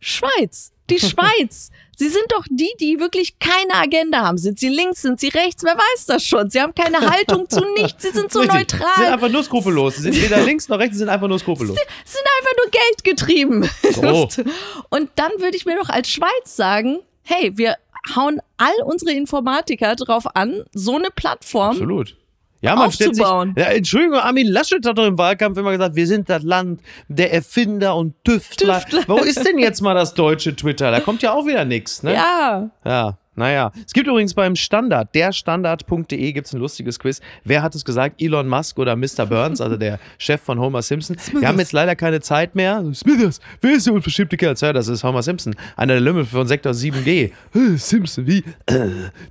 Schweiz, 0.00 0.72
die 0.90 0.98
Schweiz. 1.00 1.70
Sie 2.00 2.08
sind 2.08 2.26
doch 2.28 2.44
die, 2.48 2.70
die 2.78 3.00
wirklich 3.00 3.40
keine 3.40 3.74
Agenda 3.74 4.20
haben. 4.20 4.38
Sind 4.38 4.60
sie 4.60 4.68
links, 4.68 5.02
sind 5.02 5.18
sie 5.18 5.30
rechts? 5.30 5.64
Wer 5.64 5.74
weiß 5.76 6.06
das 6.06 6.24
schon? 6.24 6.48
Sie 6.48 6.60
haben 6.60 6.72
keine 6.72 7.00
Haltung 7.00 7.50
zu 7.50 7.60
nichts. 7.74 8.04
Sie 8.04 8.10
sind 8.10 8.32
so 8.32 8.38
Richtig. 8.38 8.56
neutral. 8.56 8.88
Sie 8.94 9.02
sind 9.02 9.12
einfach 9.12 9.28
nur 9.28 9.42
skrupellos. 9.42 9.96
Sie 9.96 10.02
sind 10.02 10.22
weder 10.22 10.40
links 10.44 10.68
noch 10.68 10.78
rechts, 10.78 10.94
sie 10.94 11.00
sind 11.00 11.08
einfach 11.08 11.26
nur 11.26 11.40
skrupellos. 11.40 11.76
sind 11.76 12.24
einfach 12.38 12.52
nur 12.56 12.70
Geld 12.70 13.02
getrieben. 13.02 13.68
So. 13.90 14.28
Und 14.90 15.10
dann 15.16 15.32
würde 15.38 15.56
ich 15.56 15.66
mir 15.66 15.76
doch 15.76 15.88
als 15.88 16.08
Schweiz 16.08 16.54
sagen, 16.54 17.00
hey, 17.24 17.50
wir 17.56 17.74
hauen 18.14 18.40
all 18.58 18.80
unsere 18.84 19.10
Informatiker 19.10 19.96
drauf 19.96 20.36
an, 20.36 20.62
so 20.72 20.94
eine 20.94 21.10
Plattform. 21.10 21.70
Absolut. 21.70 22.16
Ja, 22.60 22.74
man 22.74 22.90
stellt 22.90 23.14
sich. 23.14 23.24
Ja, 23.24 23.66
Entschuldigung, 23.66 24.18
Armin 24.18 24.48
Laschet 24.48 24.84
hat 24.84 24.98
doch 24.98 25.06
im 25.06 25.16
Wahlkampf 25.16 25.56
immer 25.58 25.72
gesagt, 25.72 25.94
wir 25.94 26.06
sind 26.06 26.28
das 26.28 26.42
Land 26.42 26.80
der 27.08 27.32
Erfinder 27.32 27.94
und 27.94 28.14
Tüftler. 28.24 28.80
Tüftler. 28.80 29.04
Wo 29.06 29.18
ist 29.18 29.46
denn 29.46 29.58
jetzt 29.58 29.80
mal 29.80 29.94
das 29.94 30.14
deutsche 30.14 30.56
Twitter? 30.56 30.90
Da 30.90 31.00
kommt 31.00 31.22
ja 31.22 31.32
auch 31.32 31.46
wieder 31.46 31.64
nichts, 31.64 32.02
ne? 32.02 32.14
Ja, 32.14 32.70
Ja, 32.84 33.18
naja. 33.38 33.72
Es 33.86 33.92
gibt 33.92 34.06
übrigens 34.06 34.34
beim 34.34 34.56
Standard, 34.56 35.14
derstandard.de 35.14 36.32
gibt 36.32 36.46
es 36.46 36.52
ein 36.52 36.60
lustiges 36.60 36.98
Quiz. 36.98 37.20
Wer 37.44 37.62
hat 37.62 37.74
es 37.74 37.84
gesagt? 37.84 38.20
Elon 38.20 38.48
Musk 38.48 38.78
oder 38.78 38.96
Mr. 38.96 39.26
Burns, 39.26 39.60
also 39.60 39.76
der 39.76 39.98
Chef 40.18 40.40
von 40.40 40.58
Homer 40.58 40.82
Simpson. 40.82 41.16
Wir 41.32 41.48
haben 41.48 41.58
jetzt 41.58 41.72
leider 41.72 41.96
keine 41.96 42.20
Zeit 42.20 42.54
mehr. 42.54 42.84
Smithers, 42.92 43.40
wer 43.60 43.76
ist 43.76 43.86
der 43.86 43.94
unverschämte 43.94 44.36
Kerl? 44.36 44.54
Ja, 44.58 44.72
das 44.72 44.88
ist 44.88 45.04
Homer 45.04 45.22
Simpson, 45.22 45.54
einer 45.76 45.94
der 45.94 46.00
Lümmel 46.00 46.24
von 46.24 46.46
Sektor 46.46 46.72
7G. 46.72 47.30
Äh, 47.54 47.76
Simpson, 47.76 48.26
wie? 48.26 48.44
Äh, 48.66 48.88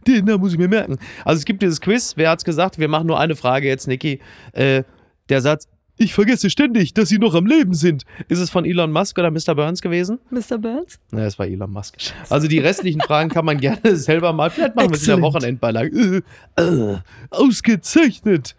den 0.08 0.26
Namen 0.26 0.40
muss 0.40 0.54
ich 0.54 0.58
mir 0.58 0.68
merken. 0.68 0.98
Also 1.26 1.40
es 1.40 1.46
gibt 1.46 1.62
dieses 1.62 1.82
Quiz. 1.82 2.14
Wer 2.16 2.30
hat's 2.30 2.46
gesagt? 2.46 2.80
Wir 2.80 2.88
machen 2.88 3.08
nur 3.08 3.20
eine 3.20 3.36
Frage 3.36 3.68
jetzt, 3.68 3.88
Niki. 3.88 4.20
Äh, 4.54 4.84
der 5.30 5.42
Satz, 5.42 5.68
ich 5.98 6.14
vergesse 6.14 6.50
ständig, 6.50 6.94
dass 6.94 7.10
sie 7.10 7.18
noch 7.18 7.34
am 7.34 7.46
Leben 7.46 7.74
sind. 7.74 8.04
Ist 8.28 8.40
es 8.40 8.50
von 8.50 8.66
Elon 8.66 8.92
Musk 8.92 9.18
oder 9.18 9.32
Mr. 9.32 9.56
Burns 9.56 9.82
gewesen? 9.82 10.20
Mr. 10.30 10.58
Burns. 10.58 11.00
Na, 11.12 11.26
es 11.26 11.38
war 11.40 11.48
Elon 11.48 11.72
Musk. 11.72 11.98
Also 12.30 12.48
die 12.48 12.60
restlichen 12.60 13.02
Fragen 13.02 13.30
kann 13.30 13.46
man 13.46 13.60
gerne 13.60 13.96
selber 13.96 14.34
mal. 14.34 14.50
Vielleicht 14.50 14.76
machen 14.76 14.90
wir 14.90 14.96
es 14.96 15.02
in 15.02 15.16
der. 15.16 15.22
Wochenendbeilage. 15.22 16.24
Äh, 16.56 16.62
äh, 16.62 16.98
ausgezeichnet. 17.32 18.56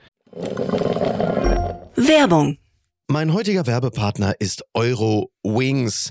Werbung. 1.96 2.58
Mein 3.10 3.32
heutiger 3.32 3.66
Werbepartner 3.66 4.34
ist 4.38 4.64
Euro 4.74 5.30
Wings. 5.42 6.10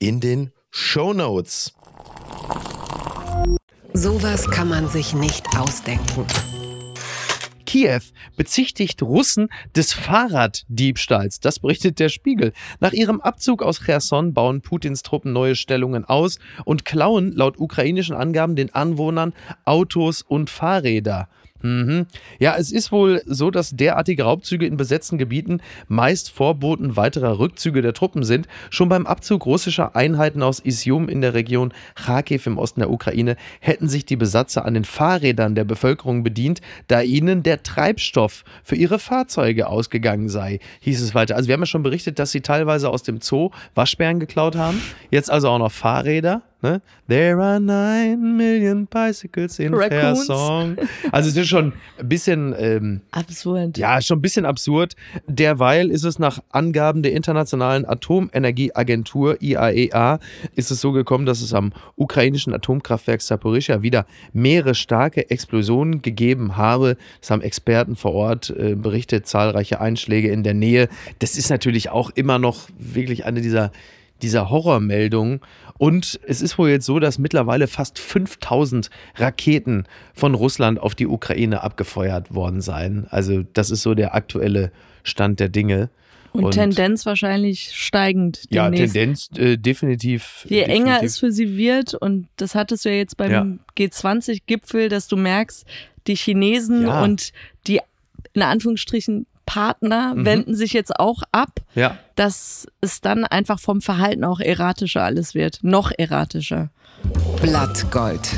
in 0.00 0.18
den 0.18 0.50
Shownotes. 0.70 1.74
Sowas 3.92 4.50
kann 4.50 4.68
man 4.68 4.88
sich 4.88 5.14
nicht 5.14 5.46
ausdenken. 5.56 6.26
Kiew 7.66 8.00
bezichtigt 8.36 9.02
Russen 9.02 9.48
des 9.76 9.92
Fahrraddiebstahls. 9.92 11.38
Das 11.40 11.60
berichtet 11.60 12.00
der 12.00 12.08
Spiegel. 12.08 12.52
Nach 12.80 12.92
ihrem 12.92 13.20
Abzug 13.20 13.62
aus 13.62 13.84
Cherson 13.84 14.32
bauen 14.32 14.62
Putins 14.62 15.02
Truppen 15.02 15.32
neue 15.32 15.54
Stellungen 15.54 16.04
aus 16.04 16.38
und 16.64 16.84
klauen 16.84 17.30
laut 17.32 17.60
ukrainischen 17.60 18.16
Angaben 18.16 18.56
den 18.56 18.74
Anwohnern 18.74 19.34
Autos 19.66 20.22
und 20.22 20.50
Fahrräder. 20.50 21.28
Mhm. 21.62 22.06
Ja, 22.38 22.56
es 22.56 22.72
ist 22.72 22.90
wohl 22.92 23.22
so, 23.26 23.50
dass 23.50 23.76
derartige 23.76 24.24
Raubzüge 24.24 24.66
in 24.66 24.76
besetzten 24.76 25.18
Gebieten 25.18 25.60
meist 25.88 26.30
Vorboten 26.30 26.96
weiterer 26.96 27.38
Rückzüge 27.38 27.82
der 27.82 27.92
Truppen 27.92 28.22
sind. 28.24 28.48
Schon 28.70 28.88
beim 28.88 29.06
Abzug 29.06 29.46
russischer 29.46 29.94
Einheiten 29.94 30.42
aus 30.42 30.60
Isium 30.60 31.08
in 31.08 31.20
der 31.20 31.34
Region 31.34 31.72
Kharkiv 31.94 32.46
im 32.46 32.58
Osten 32.58 32.80
der 32.80 32.90
Ukraine 32.90 33.36
hätten 33.60 33.88
sich 33.88 34.06
die 34.06 34.16
Besatzer 34.16 34.64
an 34.64 34.74
den 34.74 34.84
Fahrrädern 34.84 35.54
der 35.54 35.64
Bevölkerung 35.64 36.22
bedient, 36.22 36.60
da 36.88 37.02
ihnen 37.02 37.42
der 37.42 37.62
Treibstoff 37.62 38.44
für 38.62 38.76
ihre 38.76 38.98
Fahrzeuge 38.98 39.68
ausgegangen 39.68 40.28
sei, 40.28 40.60
hieß 40.80 41.02
es 41.02 41.14
weiter. 41.14 41.36
Also 41.36 41.48
wir 41.48 41.54
haben 41.54 41.62
ja 41.62 41.66
schon 41.66 41.82
berichtet, 41.82 42.18
dass 42.18 42.30
sie 42.30 42.40
teilweise 42.40 42.88
aus 42.88 43.02
dem 43.02 43.20
Zoo 43.20 43.50
Waschbären 43.74 44.20
geklaut 44.20 44.56
haben, 44.56 44.80
jetzt 45.10 45.30
also 45.30 45.48
auch 45.48 45.58
noch 45.58 45.72
Fahrräder. 45.72 46.42
Ne? 46.62 46.82
There 47.08 47.40
are 47.40 47.58
nine 47.58 48.36
million 48.36 48.86
bicycles 48.86 49.58
in 49.58 49.72
Raccoons. 49.72 50.26
Song. 50.26 50.76
Also 51.10 51.30
es 51.30 51.36
ist 51.36 51.48
schon 51.48 51.72
ein 51.98 52.08
bisschen, 52.08 52.54
ähm, 52.58 53.00
Absurd. 53.12 53.78
ja, 53.78 54.02
schon 54.02 54.18
ein 54.18 54.22
bisschen 54.22 54.44
absurd. 54.44 54.94
Derweil 55.26 55.90
ist 55.90 56.04
es 56.04 56.18
nach 56.18 56.40
Angaben 56.50 57.02
der 57.02 57.12
Internationalen 57.12 57.86
Atomenergieagentur 57.86 59.40
IAEA 59.40 60.18
ist 60.54 60.70
es 60.70 60.80
so 60.80 60.92
gekommen, 60.92 61.24
dass 61.24 61.40
es 61.40 61.54
am 61.54 61.72
ukrainischen 61.96 62.52
Atomkraftwerk 62.52 63.22
Saporischia 63.22 63.80
wieder 63.80 64.06
mehrere 64.34 64.74
starke 64.74 65.30
Explosionen 65.30 66.02
gegeben 66.02 66.58
habe. 66.58 66.98
Das 67.20 67.30
haben 67.30 67.40
Experten 67.40 67.96
vor 67.96 68.12
Ort 68.12 68.50
äh, 68.50 68.74
berichtet, 68.74 69.26
zahlreiche 69.26 69.80
Einschläge 69.80 70.30
in 70.30 70.42
der 70.42 70.54
Nähe. 70.54 70.88
Das 71.20 71.38
ist 71.38 71.48
natürlich 71.48 71.88
auch 71.88 72.10
immer 72.10 72.38
noch 72.38 72.68
wirklich 72.78 73.24
eine 73.24 73.40
dieser 73.40 73.72
dieser 74.22 74.50
Horrormeldungen. 74.50 75.40
Und 75.80 76.20
es 76.26 76.42
ist 76.42 76.58
wohl 76.58 76.68
jetzt 76.68 76.84
so, 76.84 76.98
dass 76.98 77.18
mittlerweile 77.18 77.66
fast 77.66 77.98
5000 77.98 78.90
Raketen 79.16 79.84
von 80.12 80.34
Russland 80.34 80.78
auf 80.78 80.94
die 80.94 81.06
Ukraine 81.06 81.62
abgefeuert 81.62 82.34
worden 82.34 82.60
seien. 82.60 83.06
Also 83.08 83.44
das 83.54 83.70
ist 83.70 83.80
so 83.80 83.94
der 83.94 84.14
aktuelle 84.14 84.72
Stand 85.04 85.40
der 85.40 85.48
Dinge. 85.48 85.88
Und, 86.32 86.50
Tendenz 86.50 87.06
wahrscheinlich 87.06 87.70
steigend. 87.72 88.42
Ja, 88.50 88.68
demnächst. 88.68 88.92
Tendenz 88.94 89.30
äh, 89.38 89.56
definitiv. 89.56 90.44
Je 90.50 90.60
enger 90.64 90.84
definitiv. 91.00 91.02
es 91.06 91.18
für 91.18 91.32
sie 91.32 91.56
wird, 91.56 91.94
und 91.94 92.28
das 92.36 92.54
hattest 92.54 92.84
du 92.84 92.90
ja 92.90 92.96
jetzt 92.96 93.16
beim 93.16 93.30
Ja. 93.30 93.46
G20-Gipfel, 93.78 94.90
dass 94.90 95.08
du 95.08 95.16
merkst, 95.16 95.64
die 96.06 96.14
Chinesen 96.14 96.82
Ja. 96.82 97.02
und 97.02 97.32
die 97.66 97.80
in 98.34 98.42
Anführungsstrichen 98.42 99.24
Partner 99.50 100.14
Mhm. 100.14 100.24
wenden 100.24 100.54
sich 100.54 100.72
jetzt 100.72 100.94
auch 101.00 101.22
ab, 101.32 101.50
Ja. 101.74 101.96
dass 102.14 102.68
es 102.80 103.00
dann 103.00 103.24
einfach 103.24 103.58
vom 103.58 103.80
Verhalten 103.80 104.22
auch 104.22 104.38
erratischer 104.38 105.02
alles 105.02 105.34
wird. 105.34 105.58
Noch 105.62 105.90
erratischer. 105.98 106.68
Blattgold. 107.42 108.28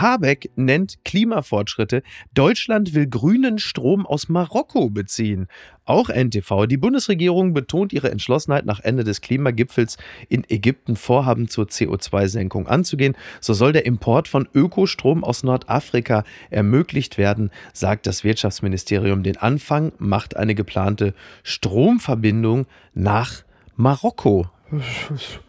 Habeck 0.00 0.50
nennt 0.56 1.04
Klimafortschritte. 1.04 2.02
Deutschland 2.34 2.94
will 2.94 3.06
grünen 3.06 3.58
Strom 3.58 4.06
aus 4.06 4.28
Marokko 4.28 4.90
beziehen. 4.90 5.46
Auch 5.84 6.08
NTV. 6.08 6.66
Die 6.66 6.76
Bundesregierung 6.76 7.52
betont 7.52 7.92
ihre 7.92 8.10
Entschlossenheit, 8.10 8.64
nach 8.64 8.80
Ende 8.80 9.04
des 9.04 9.20
Klimagipfels 9.20 9.98
in 10.28 10.44
Ägypten 10.48 10.96
Vorhaben 10.96 11.48
zur 11.48 11.66
CO2-Senkung 11.66 12.66
anzugehen. 12.68 13.16
So 13.40 13.54
soll 13.54 13.72
der 13.72 13.86
Import 13.86 14.28
von 14.28 14.48
Ökostrom 14.54 15.24
aus 15.24 15.42
Nordafrika 15.42 16.24
ermöglicht 16.50 17.18
werden, 17.18 17.50
sagt 17.72 18.06
das 18.06 18.24
Wirtschaftsministerium. 18.24 19.22
Den 19.22 19.36
Anfang 19.36 19.92
macht 19.98 20.36
eine 20.36 20.54
geplante 20.54 21.14
Stromverbindung 21.42 22.66
nach 22.94 23.42
Marokko. 23.76 24.46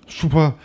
Super 0.08 0.56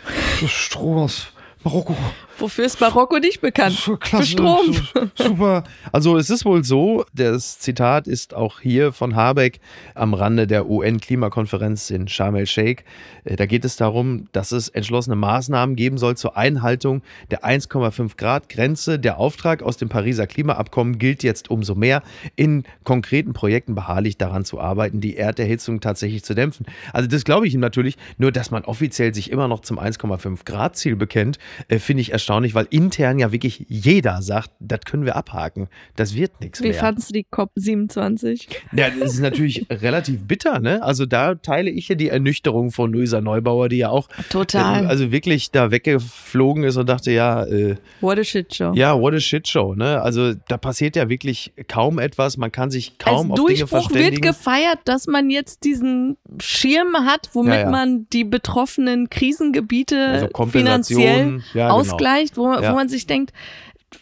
Strom 0.47 0.97
aus 0.97 1.31
Marokko. 1.63 1.95
Wofür 2.39 2.65
ist 2.65 2.79
Marokko 2.79 3.17
nicht 3.17 3.41
bekannt? 3.41 3.73
So 3.75 3.97
Für 4.01 4.23
Strom. 4.23 4.75
Super. 5.15 5.63
Also 5.91 6.17
es 6.17 6.29
ist 6.29 6.45
wohl 6.45 6.63
so, 6.63 7.03
das 7.13 7.57
Zitat 7.59 8.07
ist 8.07 8.33
auch 8.33 8.59
hier 8.59 8.93
von 8.93 9.15
Habeck 9.15 9.59
am 9.95 10.13
Rande 10.13 10.45
der 10.45 10.69
UN-Klimakonferenz 10.69 11.89
in 11.89 12.07
Sharm 12.07 12.35
el-Sheikh. 12.35 12.83
Äh, 13.23 13.35
Da 13.35 13.45
geht 13.45 13.65
es 13.65 13.75
darum, 13.75 14.27
dass 14.33 14.51
es 14.51 14.69
entschlossene 14.69 15.15
Maßnahmen 15.15 15.75
geben 15.75 15.97
soll 15.97 16.15
zur 16.15 16.37
Einhaltung 16.37 17.01
der 17.31 17.43
1,5 17.43 18.17
Grad 18.17 18.49
Grenze. 18.49 18.99
Der 18.99 19.17
Auftrag 19.17 19.63
aus 19.63 19.77
dem 19.77 19.89
Pariser 19.89 20.27
Klimaabkommen 20.27 20.99
gilt 20.99 21.23
jetzt 21.23 21.49
umso 21.49 21.73
mehr, 21.75 22.03
in 22.35 22.63
konkreten 22.83 23.33
Projekten 23.33 23.73
beharrlich 23.73 24.17
daran 24.17 24.45
zu 24.45 24.59
arbeiten, 24.59 25.01
die 25.01 25.17
Erderhitzung 25.17 25.79
tatsächlich 25.81 26.23
zu 26.23 26.35
dämpfen. 26.35 26.65
Also 26.93 27.09
das 27.09 27.23
glaube 27.23 27.47
ich 27.47 27.53
ihm 27.53 27.59
natürlich, 27.61 27.97
nur 28.17 28.31
dass 28.31 28.51
man 28.51 28.63
offiziell 28.63 29.13
sich 29.13 29.31
immer 29.31 29.47
noch 29.47 29.61
zum 29.61 29.79
1,5 29.79 30.45
Grad 30.45 30.77
Ziel 30.77 30.95
bekennt, 30.95 31.39
äh, 31.67 31.79
finde 31.79 32.01
ich 32.01 32.11
erstaunlich, 32.11 32.26
weil 32.55 32.67
intern 32.69 33.19
ja 33.19 33.31
wirklich 33.31 33.65
jeder 33.69 34.21
sagt, 34.21 34.51
das 34.59 34.81
können 34.81 35.05
wir 35.05 35.15
abhaken. 35.15 35.67
Das 35.95 36.13
wird 36.15 36.39
nichts 36.41 36.61
Wie 36.61 36.69
mehr. 36.69 36.79
fandst 36.79 37.09
du 37.09 37.13
die 37.13 37.25
COP27? 37.31 38.47
Ja, 38.73 38.89
das 38.89 39.13
ist 39.13 39.19
natürlich 39.19 39.65
relativ 39.69 40.21
bitter, 40.27 40.59
ne? 40.59 40.81
Also 40.83 41.05
da 41.05 41.35
teile 41.35 41.69
ich 41.69 41.87
ja 41.89 41.95
die 41.95 42.09
Ernüchterung 42.09 42.71
von 42.71 42.91
Luisa 42.91 43.21
Neubauer, 43.21 43.69
die 43.69 43.77
ja 43.77 43.89
auch 43.89 44.09
Total. 44.29 44.83
äh, 44.83 44.87
also 44.87 45.11
wirklich 45.11 45.51
da 45.51 45.71
weggeflogen 45.71 46.63
ist 46.63 46.77
und 46.77 46.87
dachte, 46.89 47.11
ja, 47.11 47.43
äh, 47.45 47.75
What 48.01 48.19
a 48.19 48.23
shit 48.23 48.53
show. 48.53 48.71
ja, 48.73 48.99
what 48.99 49.13
a 49.13 49.19
shit 49.19 49.47
show, 49.47 49.73
ne? 49.75 50.01
Also 50.01 50.33
da 50.47 50.57
passiert 50.57 50.95
ja 50.95 51.09
wirklich 51.09 51.53
kaum 51.67 51.99
etwas, 51.99 52.37
man 52.37 52.51
kann 52.51 52.69
sich 52.71 52.97
kaum 52.97 53.31
Als 53.31 53.39
auf 53.39 53.47
Dinge 53.47 53.59
Durchbruch 53.59 53.71
wird 53.91 53.91
verständigen. 53.91 54.21
gefeiert, 54.21 54.79
dass 54.85 55.07
man 55.07 55.29
jetzt 55.29 55.63
diesen 55.63 56.17
Schirm 56.39 56.95
hat, 57.05 57.29
womit 57.33 57.53
Ja, 57.53 57.59
ja. 57.61 57.69
man 57.69 58.07
die 58.11 58.23
betroffenen 58.23 59.09
Krisengebiete 59.09 60.27
Also 60.33 60.45
finanziell 60.51 61.41
ja, 61.53 61.67
genau. 61.67 61.75
ausgleicht, 61.79 62.16
wo, 62.35 62.53
Ja. 62.53 62.71
wo 62.71 62.75
man 62.75 62.89
sich 62.89 63.05
denkt, 63.07 63.31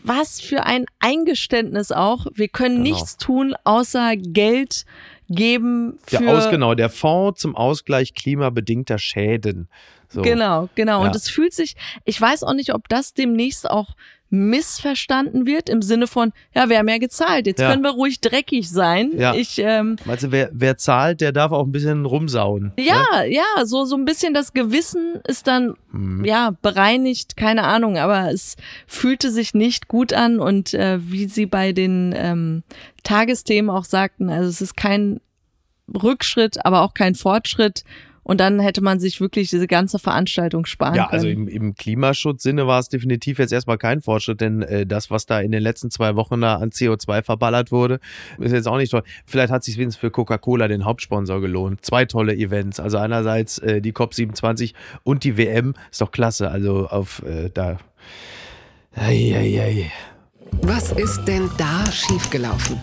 was 0.04 0.42
für 0.42 0.66
ein 0.66 0.86
Eingeständnis 1.00 1.92
auch. 1.92 2.26
Wir 2.34 2.48
können 2.48 2.84
Genau. 2.84 2.96
nichts 2.96 3.18
tun, 3.18 3.56
außer 3.64 4.16
Geld 4.18 4.86
geben 5.30 5.98
für 6.06 6.18
der 6.18 6.38
Aus, 6.38 6.50
genau, 6.50 6.74
der 6.76 6.90
Fonds 6.90 7.42
zum 7.42 7.56
Ausgleich 7.56 8.14
klimabedingter 8.14 8.98
Schäden. 9.00 9.68
So. 10.10 10.22
Genau, 10.22 10.70
genau. 10.76 11.02
Ja. 11.02 11.08
Und 11.08 11.16
es 11.16 11.30
fühlt 11.30 11.54
sich, 11.54 11.76
ich 12.06 12.20
weiß 12.20 12.44
auch 12.44 12.54
nicht, 12.54 12.74
ob 12.74 12.88
das 12.90 13.14
demnächst 13.14 13.70
auch 13.70 13.96
missverstanden 14.36 15.46
wird 15.46 15.70
im 15.70 15.82
Sinne 15.82 16.08
von, 16.08 16.32
ja, 16.54 16.70
wir 16.70 16.78
haben 16.78 16.88
ja 16.88 16.98
gezahlt, 16.98 17.48
jetzt 17.48 17.60
Ja. 17.62 17.70
können 17.72 17.84
wir 17.84 17.92
ruhig 17.92 18.22
dreckig 18.22 18.70
sein. 18.70 19.12
Ja. 19.18 19.34
Ich, 19.36 19.58
ähm, 19.60 19.96
Meinst 20.06 20.24
du, 20.26 20.32
wer, 20.32 20.50
wer 20.54 20.78
zahlt, 20.78 21.22
der 21.22 21.32
darf 21.32 21.52
auch 21.52 21.66
ein 21.66 21.72
bisschen 21.72 22.06
rumsauen. 22.06 22.74
Ne? 22.78 22.84
ja, 22.84 23.24
ja, 23.24 23.66
so, 23.66 23.86
so 23.86 23.96
ein 23.96 24.06
bisschen 24.06 24.34
das 24.34 24.54
Gewissen 24.54 25.20
ist 25.28 25.48
dann, 25.48 25.76
Mhm. 25.92 26.26
ja, 26.26 26.52
bereinigt, 26.62 27.38
keine 27.38 27.64
Ahnung, 27.64 27.98
aber 27.98 28.32
es 28.32 28.56
fühlte 28.88 29.32
sich 29.32 29.54
nicht 29.54 29.88
gut 29.88 30.12
an 30.14 30.40
und 30.40 30.74
äh, 30.74 31.00
wie 31.02 31.26
sie 31.28 31.46
bei 31.46 31.72
den 31.72 32.14
ähm, 32.18 32.64
Tagesthemen 33.04 33.70
auch 33.70 33.86
sagten, 33.86 34.30
also 34.30 34.50
es 34.50 34.62
ist 34.62 34.76
kein 34.76 35.22
Rückschritt, 35.94 36.66
aber 36.66 36.82
auch 36.82 36.94
kein 36.94 37.16
Fortschritt. 37.16 37.84
Und 38.26 38.40
dann 38.42 38.60
hätte 38.60 38.82
man 38.82 39.00
sich 39.00 39.22
wirklich 39.22 39.52
diese 39.52 39.68
ganze 39.68 40.00
Veranstaltung 40.00 40.66
sparen 40.66 40.96
Ja, 40.96 41.04
können. 41.06 41.14
also 41.14 41.28
im, 41.28 41.48
im 41.48 41.76
Klimaschutzsinne 41.76 42.66
war 42.66 42.80
es 42.80 42.90
definitiv 42.90 43.38
jetzt 43.38 43.54
erstmal 43.54 43.78
kein 43.78 44.02
Fortschritt, 44.02 44.42
denn 44.42 44.64
äh, 44.64 44.88
das, 44.88 45.12
was 45.12 45.28
da 45.28 45.40
in 45.40 45.52
den 45.52 45.62
letzten 45.62 45.92
zwei 45.92 46.16
Wochen 46.16 46.42
da 46.42 46.56
an 46.56 46.72
CO2 46.72 47.22
verballert 47.22 47.72
wurde, 47.72 48.00
ist 48.40 48.52
jetzt 48.52 48.68
auch 48.68 48.78
nicht 48.78 48.90
toll. 48.90 49.04
Vielleicht 49.28 49.52
hat 49.54 49.64
sich 49.64 49.78
wenigstens 49.78 50.02
für 50.02 50.10
Coca-Cola 50.10 50.68
den 50.68 50.86
Hauptsponsor 50.86 51.40
gelohnt. 51.40 51.86
Zwei 51.86 52.06
tolle 52.06 52.36
Events. 52.36 52.80
Also 52.80 52.98
einerseits 52.98 53.60
äh, 53.60 53.80
die 53.80 53.94
COP27 53.94 54.74
und 55.04 55.24
die 55.24 55.38
WM. 55.38 55.76
Ist 55.92 56.02
doch 56.02 56.12
klasse. 56.12 56.50
Also 56.50 56.88
auf 56.88 57.22
äh, 57.24 57.52
da. 57.54 57.78
Eieiei. 58.96 59.92
Was 60.64 60.92
ist 60.94 61.26
denn 61.26 61.50
da 61.58 61.86
schiefgelaufen? 61.92 62.80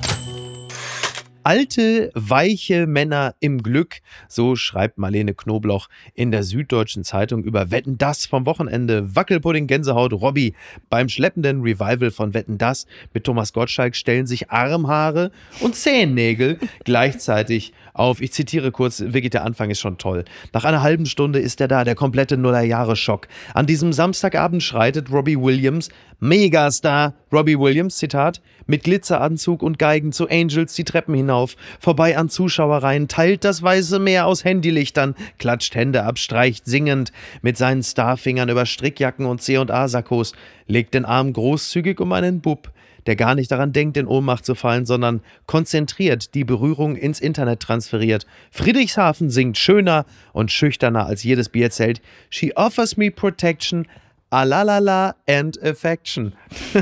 Alte, 1.45 2.13
weiche 2.15 2.87
Männer 2.87 3.35
im 3.41 3.65
Glück, 3.65 3.97
so 4.29 4.55
schreibt 4.55 4.99
Marlene 4.99 5.35
Knobloch 5.35 5.89
in 6.15 6.31
der 6.31 6.45
Süddeutschen 6.45 7.03
Zeitung 7.03 7.43
über 7.43 7.73
Wetten 7.73 7.99
das 7.99 8.27
vom 8.27 8.47
Wochenende. 8.47 9.17
Wackelpudding, 9.17 9.67
Gänsehaut, 9.67 10.13
Robby. 10.13 10.55
Beim 10.89 11.09
schleppenden 11.09 11.63
Revival 11.63 12.13
von 12.13 12.33
Wetten 12.33 12.59
das 12.59 12.87
mit 13.13 13.25
Thomas 13.25 13.53
Gottschalk 13.53 13.97
stellen 13.97 14.27
sich 14.27 14.51
Armhaare 14.51 15.33
und 15.59 15.75
Zehennägel 15.75 16.59
gleichzeitig 16.85 17.73
auf. 17.93 18.21
Ich 18.21 18.33
zitiere 18.33 18.71
kurz, 18.71 19.01
wirklich 19.01 19.31
der 19.31 19.45
Anfang 19.45 19.71
ist 19.71 19.81
schon 19.81 19.99
toll. 19.99 20.25
Nach 20.53 20.65
einer 20.65 20.83
halben 20.83 21.07
Stunde 21.07 21.41
ist 21.41 21.61
er 21.61 21.67
da, 21.67 21.83
der 21.83 21.97
komplette 21.97 22.37
Nullerjahre-Schock. 22.37 23.27
An 23.53 23.67
diesem 23.67 23.93
Samstagabend 23.93 24.63
schreitet 24.63 25.11
Robbie 25.11 25.39
Williams 25.39 25.89
Megastar 26.25 27.15
Robbie 27.33 27.59
Williams, 27.59 27.97
Zitat, 27.97 28.41
mit 28.69 28.85
Glitzeranzug 28.85 29.61
und 29.61 29.81
Geigen 29.81 30.13
zu 30.13 30.29
Angels 30.29 30.73
die 30.75 30.85
Treppen 30.85 31.17
hinauf, 31.17 31.57
vorbei 31.81 32.17
an 32.17 32.29
Zuschauereien, 32.29 33.09
teilt 33.09 33.43
das 33.43 33.61
weiße 33.61 33.99
Meer 33.99 34.27
aus 34.27 34.45
Handylichtern, 34.45 35.17
klatscht 35.41 35.75
Hände 35.75 36.05
ab, 36.05 36.21
streicht 36.21 36.65
singend 36.65 37.11
mit 37.43 37.59
seinen 37.59 37.83
Starfingern 37.83 38.49
über 38.49 38.67
Strickjacken 38.67 39.27
und 39.27 39.43
C&A-Sakkos, 39.43 40.35
legt 40.69 40.95
den 40.95 41.05
Arm 41.05 41.33
großzügig 41.33 41.99
um 41.99 42.13
einen 42.13 42.41
Bub, 42.41 42.71
der 43.07 43.17
gar 43.17 43.35
nicht 43.35 43.51
daran 43.51 43.73
denkt, 43.73 43.97
in 43.97 44.07
Ohnmacht 44.07 44.47
zu 44.47 44.55
fallen, 44.55 44.87
sondern 44.87 45.23
konzentriert 45.47 46.35
die 46.35 46.45
Berührung 46.45 46.95
ins 46.95 47.19
Internet 47.19 47.59
transferiert. 47.59 48.27
Friedrichshafen 48.53 49.29
singt 49.29 49.59
schöner 49.59 50.07
und 50.33 50.53
schüchterner 50.53 51.07
als 51.07 51.25
jedes 51.25 51.49
Bierzelt. 51.49 52.01
She 52.31 52.55
offers 52.55 52.97
me 52.97 53.11
protection, 53.11 53.89
alalala 54.33 55.15
and 55.29 55.59
affection. 55.63 56.33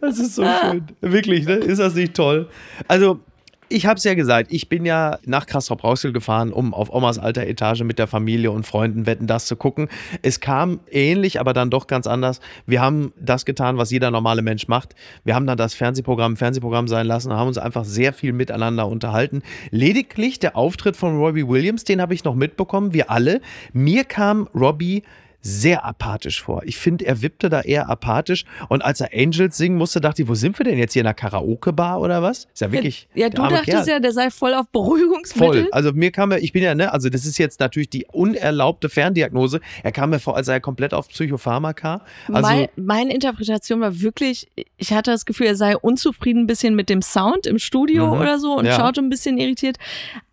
das 0.00 0.18
ist 0.18 0.36
so 0.36 0.44
schön. 0.44 0.86
Wirklich, 1.00 1.46
ne? 1.46 1.54
Ist 1.54 1.78
das 1.78 1.94
nicht 1.94 2.14
toll? 2.14 2.48
Also, 2.88 3.20
ich 3.68 3.86
habe 3.86 3.98
es 3.98 4.04
ja 4.04 4.14
gesagt, 4.14 4.52
ich 4.52 4.68
bin 4.68 4.84
ja 4.84 5.18
nach 5.24 5.46
Kastrop-Rauxel 5.46 6.12
gefahren, 6.12 6.52
um 6.52 6.72
auf 6.72 6.92
Omas 6.92 7.18
alter 7.18 7.46
Etage 7.46 7.82
mit 7.82 7.98
der 7.98 8.06
Familie 8.06 8.50
und 8.50 8.66
Freunden 8.66 9.06
Wetten 9.06 9.26
das 9.26 9.46
zu 9.46 9.56
gucken. 9.56 9.88
Es 10.22 10.40
kam 10.40 10.80
ähnlich, 10.90 11.40
aber 11.40 11.52
dann 11.52 11.70
doch 11.70 11.86
ganz 11.86 12.06
anders. 12.06 12.40
Wir 12.66 12.80
haben 12.80 13.12
das 13.18 13.44
getan, 13.44 13.76
was 13.76 13.90
jeder 13.90 14.10
normale 14.10 14.42
Mensch 14.42 14.68
macht. 14.68 14.94
Wir 15.24 15.34
haben 15.34 15.46
dann 15.46 15.58
das 15.58 15.74
Fernsehprogramm 15.74 16.36
Fernsehprogramm 16.36 16.88
sein 16.88 17.06
lassen 17.06 17.32
und 17.32 17.38
haben 17.38 17.48
uns 17.48 17.58
einfach 17.58 17.84
sehr 17.84 18.12
viel 18.12 18.32
miteinander 18.32 18.86
unterhalten. 18.86 19.42
Lediglich 19.70 20.38
der 20.38 20.56
Auftritt 20.56 20.96
von 20.96 21.16
Robbie 21.16 21.48
Williams, 21.48 21.84
den 21.84 22.00
habe 22.00 22.14
ich 22.14 22.24
noch 22.24 22.34
mitbekommen, 22.34 22.92
wir 22.92 23.10
alle. 23.10 23.40
Mir 23.72 24.04
kam 24.04 24.48
Robbie 24.54 25.02
sehr 25.40 25.84
apathisch 25.84 26.42
vor. 26.42 26.62
Ich 26.64 26.76
finde, 26.76 27.06
er 27.06 27.22
wippte 27.22 27.48
da 27.48 27.60
eher 27.60 27.88
apathisch. 27.88 28.44
Und 28.68 28.84
als 28.84 29.00
er 29.00 29.10
Angels 29.14 29.56
singen 29.56 29.76
musste, 29.78 30.00
dachte 30.00 30.22
ich, 30.22 30.28
wo 30.28 30.34
sind 30.34 30.58
wir 30.58 30.64
denn 30.64 30.78
jetzt 30.78 30.92
hier 30.94 31.00
in 31.02 31.06
einer 31.06 31.14
Karaoke-Bar 31.14 32.00
oder 32.00 32.22
was? 32.22 32.46
Ist 32.52 32.60
ja 32.60 32.72
wirklich. 32.72 33.08
Ja, 33.14 33.28
der 33.28 33.42
du 33.44 33.48
dachtest 33.54 33.66
Kerl. 33.84 33.88
ja, 33.88 34.00
der 34.00 34.12
sei 34.12 34.30
voll 34.30 34.54
auf 34.54 34.66
Beruhigungsmittel. 34.72 35.62
Voll. 35.64 35.68
Also 35.72 35.92
mir 35.92 36.10
kam 36.10 36.30
er, 36.32 36.38
ich 36.42 36.52
bin 36.52 36.62
ja, 36.62 36.74
ne, 36.74 36.92
also 36.92 37.08
das 37.08 37.24
ist 37.26 37.38
jetzt 37.38 37.60
natürlich 37.60 37.90
die 37.90 38.06
unerlaubte 38.12 38.88
Ferndiagnose. 38.88 39.60
Er 39.82 39.92
kam 39.92 40.10
mir 40.10 40.18
vor, 40.18 40.36
als 40.36 40.46
sei 40.46 40.54
er 40.54 40.60
komplett 40.60 40.92
auf 40.94 41.08
Psychopharmaka. 41.08 42.02
Also, 42.28 42.40
mein, 42.48 42.68
meine 42.76 43.14
Interpretation 43.14 43.80
war 43.80 44.00
wirklich, 44.00 44.48
ich 44.76 44.92
hatte 44.92 45.10
das 45.12 45.26
Gefühl, 45.26 45.46
er 45.46 45.56
sei 45.56 45.76
unzufrieden 45.76 46.42
ein 46.42 46.46
bisschen 46.46 46.74
mit 46.74 46.88
dem 46.88 47.02
Sound 47.02 47.46
im 47.46 47.58
Studio 47.58 48.06
Mhm. 48.14 48.20
oder 48.20 48.38
so 48.38 48.54
und 48.56 48.64
Ja. 48.66 48.72
schaute 48.76 49.00
ein 49.00 49.08
bisschen 49.10 49.38
irritiert. 49.38 49.76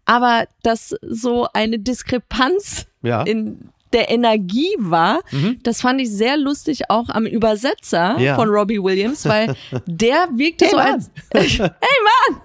Aber 0.05 0.47
dass 0.63 0.95
so 1.01 1.47
eine 1.53 1.79
Diskrepanz 1.79 2.87
ja. 3.01 3.23
in 3.23 3.69
der 3.93 4.09
Energie 4.09 4.73
war, 4.79 5.21
Mhm. 5.31 5.59
das 5.63 5.81
fand 5.81 6.01
ich 6.01 6.11
sehr 6.11 6.37
lustig 6.37 6.89
auch 6.89 7.09
am 7.09 7.25
Übersetzer 7.25 8.17
Ja. 8.19 8.35
von 8.35 8.49
Robbie 8.49 8.81
Williams, 8.81 9.25
weil 9.27 9.55
der 9.85 10.27
wirkte 10.33 10.65
Hey, 10.65 10.71
so 10.71 10.77
Mann. 10.77 10.87
als 10.93 11.11
Hey 11.33 11.57
Mann! 11.59 12.41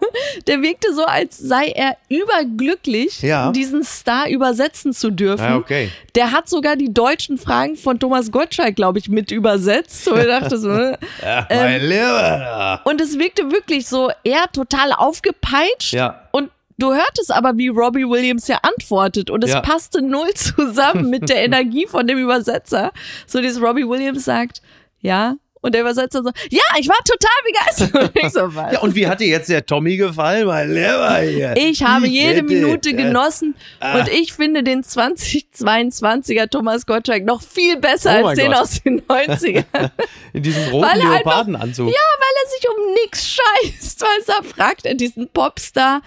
Der 0.46 0.62
wirkte 0.62 0.94
so, 0.94 1.04
als 1.04 1.36
sei 1.38 1.68
er 1.68 1.96
überglücklich, 2.08 3.22
Ja. 3.22 3.50
diesen 3.52 3.84
Star 3.84 4.28
übersetzen 4.28 4.92
zu 4.92 5.10
dürfen. 5.10 5.44
Ja, 5.44 5.56
okay. 5.56 5.90
Der 6.14 6.32
hat 6.32 6.48
sogar 6.48 6.76
die 6.76 6.92
deutschen 6.92 7.38
Fragen 7.38 7.76
von 7.76 7.98
Thomas 7.98 8.30
Gottschalk, 8.30 8.76
glaube 8.76 8.98
ich, 8.98 9.08
mit 9.08 9.30
übersetzt. 9.30 10.08
Und 10.08 10.18
ich 10.18 10.26
dachte 10.26 10.58
so, 10.58 10.70
äh. 10.72 10.96
Ach, 11.24 11.46
mein 11.50 11.80
Lieber. 11.82 12.80
Und 12.84 13.00
es 13.00 13.18
wirkte 13.18 13.50
wirklich 13.50 13.86
so, 13.86 14.10
er 14.24 14.50
total 14.52 14.92
aufgepeitscht. 14.92 15.92
Ja. 15.92 16.28
Und 16.32 16.50
du 16.78 16.92
hörtest 16.94 17.32
aber, 17.32 17.56
wie 17.56 17.68
Robbie 17.68 18.04
Williams 18.08 18.48
ja 18.48 18.58
antwortet. 18.62 19.30
Und 19.30 19.44
es 19.44 19.50
Ja. 19.50 19.60
passte 19.60 20.00
null 20.02 20.32
zusammen 20.34 21.10
mit 21.10 21.28
der 21.28 21.36
Energie 21.44 21.86
von 21.86 22.06
dem 22.06 22.18
Übersetzer. 22.18 22.92
So 23.26 23.40
dieses 23.40 23.60
Robbie 23.60 23.86
Williams 23.88 24.24
sagt, 24.24 24.62
ja. 25.00 25.34
Und 25.60 25.74
der 25.74 25.80
Übersetzer 25.80 26.22
so, 26.22 26.30
ja, 26.50 26.62
ich 26.78 26.88
war 26.88 26.96
total 27.04 27.30
begeistert. 27.44 28.14
Und 28.16 28.24
ich 28.24 28.32
so, 28.32 28.54
was? 28.54 28.72
Ja, 28.74 28.78
und 28.80 28.94
wie 28.94 29.08
hat 29.08 29.18
dir 29.18 29.26
jetzt 29.26 29.48
der 29.48 29.66
Tommy 29.66 29.96
gefallen, 29.96 30.46
mein 30.46 30.68
Lieber 30.72 31.18
hier? 31.18 31.54
Ich 31.56 31.82
habe 31.82 32.06
jede 32.06 32.36
wette, 32.36 32.44
Minute 32.44 32.90
äh, 32.90 32.92
genossen 32.92 33.56
ah. 33.80 33.98
und 33.98 34.08
ich 34.08 34.32
finde 34.32 34.62
den 34.62 34.84
2022er 34.84 36.48
Thomas 36.48 36.86
Gottschalk 36.86 37.24
noch 37.24 37.42
viel 37.42 37.76
besser 37.76 38.20
Oh 38.22 38.26
als 38.26 38.38
den 38.38 38.52
Gott. 38.52 38.60
aus 38.60 38.82
den 38.82 39.00
90ern. 39.02 39.90
In 40.32 40.42
diesem 40.44 40.62
roten 40.70 40.86
Weil 40.86 41.00
er 41.00 41.10
Leopardenanzug. 41.16 41.88
Ja, 41.88 41.92
weil 41.92 42.44
er 42.44 42.50
sich 42.50 42.68
um 42.68 42.92
nix 43.02 43.26
scheißt. 43.28 44.00
Weil 44.02 44.36
er 44.36 44.44
fragt 44.44 44.86
er 44.86 44.94
diesen 44.94 45.28
Popstar, 45.28 46.02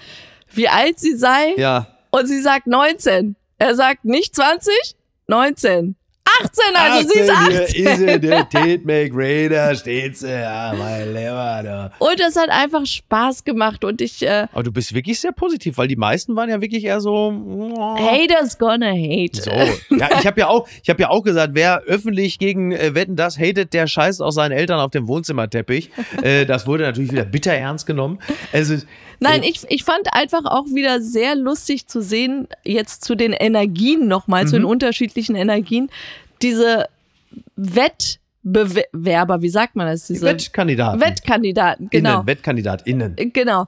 wie 0.54 0.68
alt 0.68 1.00
sie 1.00 1.16
sei. 1.16 1.56
Ja. 1.58 1.88
Und 2.12 2.28
sie 2.28 2.42
sagt 2.42 2.68
19. 2.68 3.36
Er 3.58 3.76
sagt 3.76 4.06
nicht 4.06 4.36
20, 4.36 4.74
19. 5.28 5.96
18, 6.40 6.64
also 6.76 7.10
sie 7.10 7.20
ist 7.20 7.30
18. 7.30 7.68
Hier 7.68 7.92
ist 7.92 7.98
sie, 7.98 8.20
der 8.20 8.50
Tate 8.50 8.82
McRader, 8.84 9.76
steht 9.76 10.18
sie. 10.18 10.30
Ja, 10.30 10.74
mein 10.78 11.08
Lieber. 11.10 11.62
Da. 11.64 11.92
Und 12.00 12.20
es 12.20 12.36
hat 12.36 12.50
einfach 12.50 12.86
Spaß 12.86 13.44
gemacht 13.44 13.84
und 13.84 14.02
ich, 14.02 14.22
äh, 14.22 14.48
Aber 14.52 14.64
du 14.64 14.72
bist 14.72 14.94
wirklich 14.94 15.20
sehr 15.20 15.32
positiv, 15.32 15.78
weil 15.78 15.88
die 15.88 15.96
meisten 15.96 16.36
waren 16.36 16.50
ja 16.50 16.62
wirklich 16.62 16.84
eher 16.84 17.02
so. 17.02 17.12
oh. 17.12 17.98
haters 17.98 18.58
gonna 18.58 18.92
hate. 18.92 19.42
So. 19.42 19.52
Ja, 19.96 20.10
ich 20.20 20.26
habe 20.26 20.40
ja 20.40 20.48
auch, 20.48 20.68
ich 20.82 20.90
habe 20.90 21.02
ja 21.02 21.10
auch 21.10 21.24
gesagt, 21.24 21.54
wer 21.54 21.82
öffentlich 21.82 22.40
gegen 22.40 22.72
äh, 22.72 22.96
Wetten 22.96 23.16
das 23.16 23.38
hatet, 23.38 23.74
der 23.74 23.88
scheißt 23.88 24.22
auch 24.22 24.32
seinen 24.32 24.52
Eltern 24.52 24.80
auf 24.80 24.92
dem 24.92 25.08
Wohnzimmerteppich. 25.08 25.92
äh, 26.22 26.46
das 26.46 26.68
wurde 26.68 26.84
natürlich 26.84 27.12
wieder 27.12 27.26
bitter 27.26 27.54
ernst 27.54 27.86
genommen. 27.86 28.20
Also 28.54 28.76
Nein, 29.24 29.44
ich, 29.44 29.62
ich 29.70 29.84
fand 29.84 30.12
einfach 30.14 30.46
auch 30.46 30.66
wieder 30.66 31.00
sehr 31.00 31.36
lustig 31.36 31.86
zu 31.86 32.02
sehen, 32.02 32.48
jetzt 32.64 33.06
zu 33.06 33.14
den 33.14 33.34
Energien 33.34 34.08
nochmal, 34.08 34.48
zu 34.48 34.56
den 34.56 34.66
unterschiedlichen 34.66 35.36
Energien, 35.36 35.92
diese 36.42 36.88
Wettbewerber, 37.56 39.42
wie 39.42 39.50
sagt 39.50 39.76
man 39.76 39.88
das? 39.88 40.08
Diese 40.08 40.26
Wettkandidaten. 40.26 41.00
Wettkandidaten, 41.02 41.90
genau. 41.90 42.16
Innen, 42.16 42.28
WettkandidatInnen. 42.28 43.16
Genau. 43.34 43.68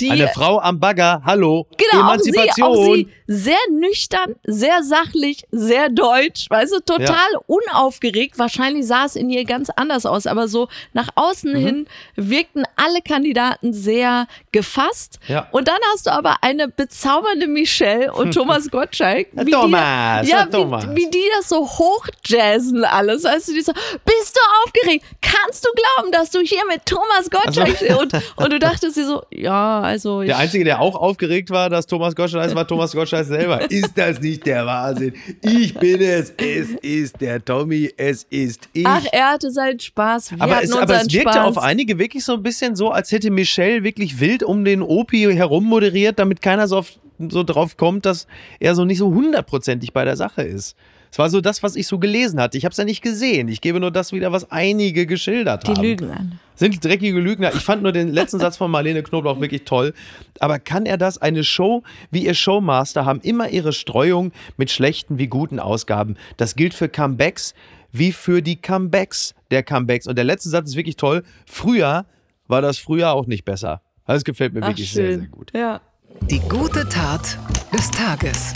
Die, 0.00 0.10
Eine 0.10 0.26
Frau 0.28 0.58
am 0.58 0.80
Bagger, 0.80 1.22
hallo. 1.24 1.68
genau, 1.76 2.02
auch 2.04 2.18
sie, 2.18 2.30
Emanzipation. 2.30 2.66
auch 2.66 2.84
sie 2.94 3.08
sehr 3.28 3.56
nüchtern, 3.70 4.34
sehr 4.44 4.82
sachlich, 4.82 5.44
sehr 5.52 5.88
deutsch, 5.88 6.46
weißt 6.50 6.72
du, 6.74 6.80
total 6.80 7.16
unaufgeregt. 7.46 8.36
Wahrscheinlich 8.36 8.86
sah 8.88 9.04
es 9.04 9.14
in 9.14 9.30
ihr 9.30 9.44
ganz 9.44 9.70
anders 9.70 10.04
aus, 10.04 10.26
aber 10.26 10.48
so 10.48 10.68
nach 10.94 11.08
außen 11.14 11.52
Mhm. 11.52 11.56
hin 11.56 11.86
wirkten 12.16 12.64
alle 12.74 13.02
Kandidaten 13.02 13.72
sehr 13.72 14.26
gefasst. 14.50 15.20
Ja. 15.28 15.46
Und 15.52 15.68
dann 15.68 15.78
hast 15.92 16.06
du 16.08 16.12
aber 16.12 16.38
eine 16.42 16.66
bezaubernde 16.66 17.46
Michelle 17.46 18.12
und 18.12 18.32
Thomas 18.34 18.68
Gottschalk. 18.70 19.28
Wie 19.32 19.50
Thomas, 19.52 20.22
die, 20.26 20.30
ja, 20.32 20.46
Thomas. 20.46 20.88
Wie, 20.90 20.96
wie 20.96 21.10
die 21.10 21.22
das 21.38 21.48
so 21.48 21.60
hochjazzen 21.66 22.84
alles. 22.84 23.22
Weißt 23.22 23.48
du, 23.48 23.52
die 23.52 23.60
so, 23.62 23.72
bist 24.04 24.36
du 24.36 24.40
aufgeregt? 24.64 25.04
Kannst 25.22 25.64
du 25.64 25.68
glauben, 25.72 26.10
dass 26.12 26.30
du 26.30 26.40
hier 26.40 26.64
mit 26.66 26.84
Thomas 26.84 27.30
Gottschalk 27.30 27.80
und, 28.00 28.12
und 28.36 28.52
du 28.52 28.58
dachtest 28.58 28.96
dir 28.96 29.06
so, 29.06 29.22
ja, 29.30 29.83
also 29.84 30.22
Der 30.22 30.38
Einzige, 30.38 30.64
der 30.64 30.80
auch 30.80 30.96
aufgeregt 30.96 31.50
war, 31.50 31.70
dass 31.70 31.86
Thomas 31.86 32.14
Gottschalk 32.14 32.54
war 32.54 32.66
Thomas 32.66 32.92
Gottschalk 32.92 33.26
selber. 33.26 33.70
Ist 33.70 33.96
das 33.96 34.20
nicht 34.20 34.46
der 34.46 34.66
Wahnsinn? 34.66 35.14
Ich 35.42 35.74
bin 35.74 36.00
es. 36.00 36.32
Es 36.36 36.70
ist 36.82 37.20
der 37.20 37.44
Tommy. 37.44 37.92
Es 37.96 38.24
ist 38.30 38.68
ich. 38.72 38.86
Ach, 38.86 39.04
er 39.12 39.32
hatte 39.32 39.50
seinen 39.50 39.78
Spaß. 39.78 40.32
Wir 40.32 40.42
aber 40.42 40.62
es, 40.62 40.72
aber 40.72 40.96
es 40.96 41.12
wirkte 41.12 41.32
Spaß. 41.32 41.46
auf 41.46 41.58
einige 41.58 41.98
wirklich 41.98 42.24
so 42.24 42.34
ein 42.34 42.42
bisschen 42.42 42.76
so, 42.76 42.90
als 42.90 43.12
hätte 43.12 43.30
Michelle 43.30 43.84
wirklich 43.84 44.20
wild 44.20 44.42
um 44.42 44.64
den 44.64 44.82
Opi 44.82 45.32
herum 45.34 45.64
moderiert, 45.64 46.18
damit 46.18 46.42
keiner 46.42 46.66
so, 46.66 46.78
auf, 46.78 46.92
so 47.18 47.42
drauf 47.42 47.76
kommt, 47.76 48.06
dass 48.06 48.26
er 48.60 48.74
so 48.74 48.84
nicht 48.84 48.98
so 48.98 49.12
hundertprozentig 49.12 49.92
bei 49.92 50.04
der 50.04 50.16
Sache 50.16 50.42
ist. 50.42 50.76
Es 51.14 51.18
war 51.20 51.30
so 51.30 51.40
das, 51.40 51.62
was 51.62 51.76
ich 51.76 51.86
so 51.86 52.00
gelesen 52.00 52.40
hatte. 52.40 52.58
Ich 52.58 52.64
habe 52.64 52.72
es 52.72 52.76
ja 52.76 52.84
nicht 52.84 53.00
gesehen. 53.00 53.46
Ich 53.46 53.60
gebe 53.60 53.78
nur 53.78 53.92
das 53.92 54.10
wieder, 54.10 54.32
was 54.32 54.50
einige 54.50 55.06
geschildert 55.06 55.64
Die 55.64 55.70
haben. 55.70 55.80
lügen 55.80 56.10
an. 56.10 56.40
Sind 56.56 56.84
dreckige 56.84 57.20
Lügner. 57.20 57.54
Ich 57.54 57.60
fand 57.62 57.84
nur 57.84 57.92
den 57.92 58.08
letzten 58.12 58.40
Satz 58.40 58.56
von 58.56 58.68
Marlene 58.68 59.00
Knoblauch 59.04 59.40
wirklich 59.40 59.62
toll. 59.62 59.94
Aber 60.40 60.58
kann 60.58 60.86
er 60.86 60.96
das? 60.98 61.18
Eine 61.18 61.44
Show 61.44 61.84
wie 62.10 62.26
ihr 62.26 62.34
Showmaster 62.34 63.04
haben 63.04 63.20
immer 63.20 63.48
ihre 63.48 63.72
Streuung 63.72 64.32
mit 64.56 64.72
schlechten 64.72 65.16
wie 65.16 65.28
guten 65.28 65.60
Ausgaben. 65.60 66.16
Das 66.36 66.56
gilt 66.56 66.74
für 66.74 66.88
Comebacks 66.88 67.54
wie 67.92 68.10
für 68.10 68.42
die 68.42 68.56
Comebacks 68.56 69.36
der 69.52 69.62
Comebacks. 69.62 70.08
Und 70.08 70.16
der 70.16 70.24
letzte 70.24 70.48
Satz 70.48 70.70
ist 70.70 70.76
wirklich 70.76 70.96
toll. 70.96 71.22
Früher 71.46 72.06
war 72.48 72.60
das 72.60 72.78
früher 72.78 73.12
auch 73.12 73.28
nicht 73.28 73.44
besser. 73.44 73.82
Das 74.04 74.24
gefällt 74.24 74.52
mir 74.52 74.64
Ach, 74.64 74.70
wirklich 74.70 74.90
schön. 74.90 75.06
sehr, 75.06 75.18
sehr 75.20 75.28
gut. 75.28 75.52
Ja. 75.54 75.80
Die 76.28 76.40
gute 76.40 76.88
Tat 76.88 77.38
des 77.72 77.88
Tages. 77.92 78.52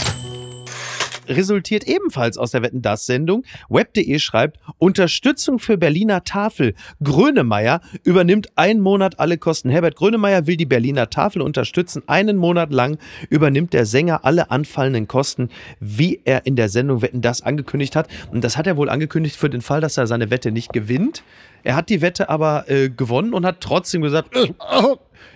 Resultiert 1.29 1.85
ebenfalls 1.85 2.37
aus 2.37 2.51
der 2.51 2.61
Wetten 2.61 2.81
das 2.81 3.05
Sendung. 3.05 3.43
Web.de 3.69 4.19
schreibt 4.19 4.59
Unterstützung 4.77 5.59
für 5.59 5.77
Berliner 5.77 6.23
Tafel. 6.23 6.73
Grönemeyer 7.03 7.81
übernimmt 8.03 8.49
einen 8.55 8.81
Monat 8.81 9.19
alle 9.19 9.37
Kosten. 9.37 9.69
Herbert 9.69 9.95
Grönemeyer 9.95 10.47
will 10.47 10.57
die 10.57 10.65
Berliner 10.65 11.09
Tafel 11.09 11.41
unterstützen. 11.41 12.03
Einen 12.07 12.37
Monat 12.37 12.71
lang 12.71 12.97
übernimmt 13.29 13.73
der 13.73 13.85
Sänger 13.85 14.25
alle 14.25 14.51
anfallenden 14.51 15.07
Kosten, 15.07 15.49
wie 15.79 16.21
er 16.25 16.45
in 16.45 16.55
der 16.55 16.69
Sendung 16.69 17.01
Wetten 17.01 17.21
das 17.21 17.41
angekündigt 17.41 17.95
hat. 17.95 18.07
Und 18.31 18.43
das 18.43 18.57
hat 18.57 18.67
er 18.67 18.77
wohl 18.77 18.89
angekündigt 18.89 19.35
für 19.35 19.49
den 19.49 19.61
Fall, 19.61 19.81
dass 19.81 19.97
er 19.97 20.07
seine 20.07 20.31
Wette 20.31 20.51
nicht 20.51 20.73
gewinnt. 20.73 21.23
Er 21.63 21.75
hat 21.75 21.89
die 21.89 22.01
Wette 22.01 22.29
aber 22.29 22.69
äh, 22.69 22.89
gewonnen 22.89 23.33
und 23.33 23.45
hat 23.45 23.61
trotzdem 23.61 24.01
gesagt, 24.01 24.35
äh, 24.35 24.53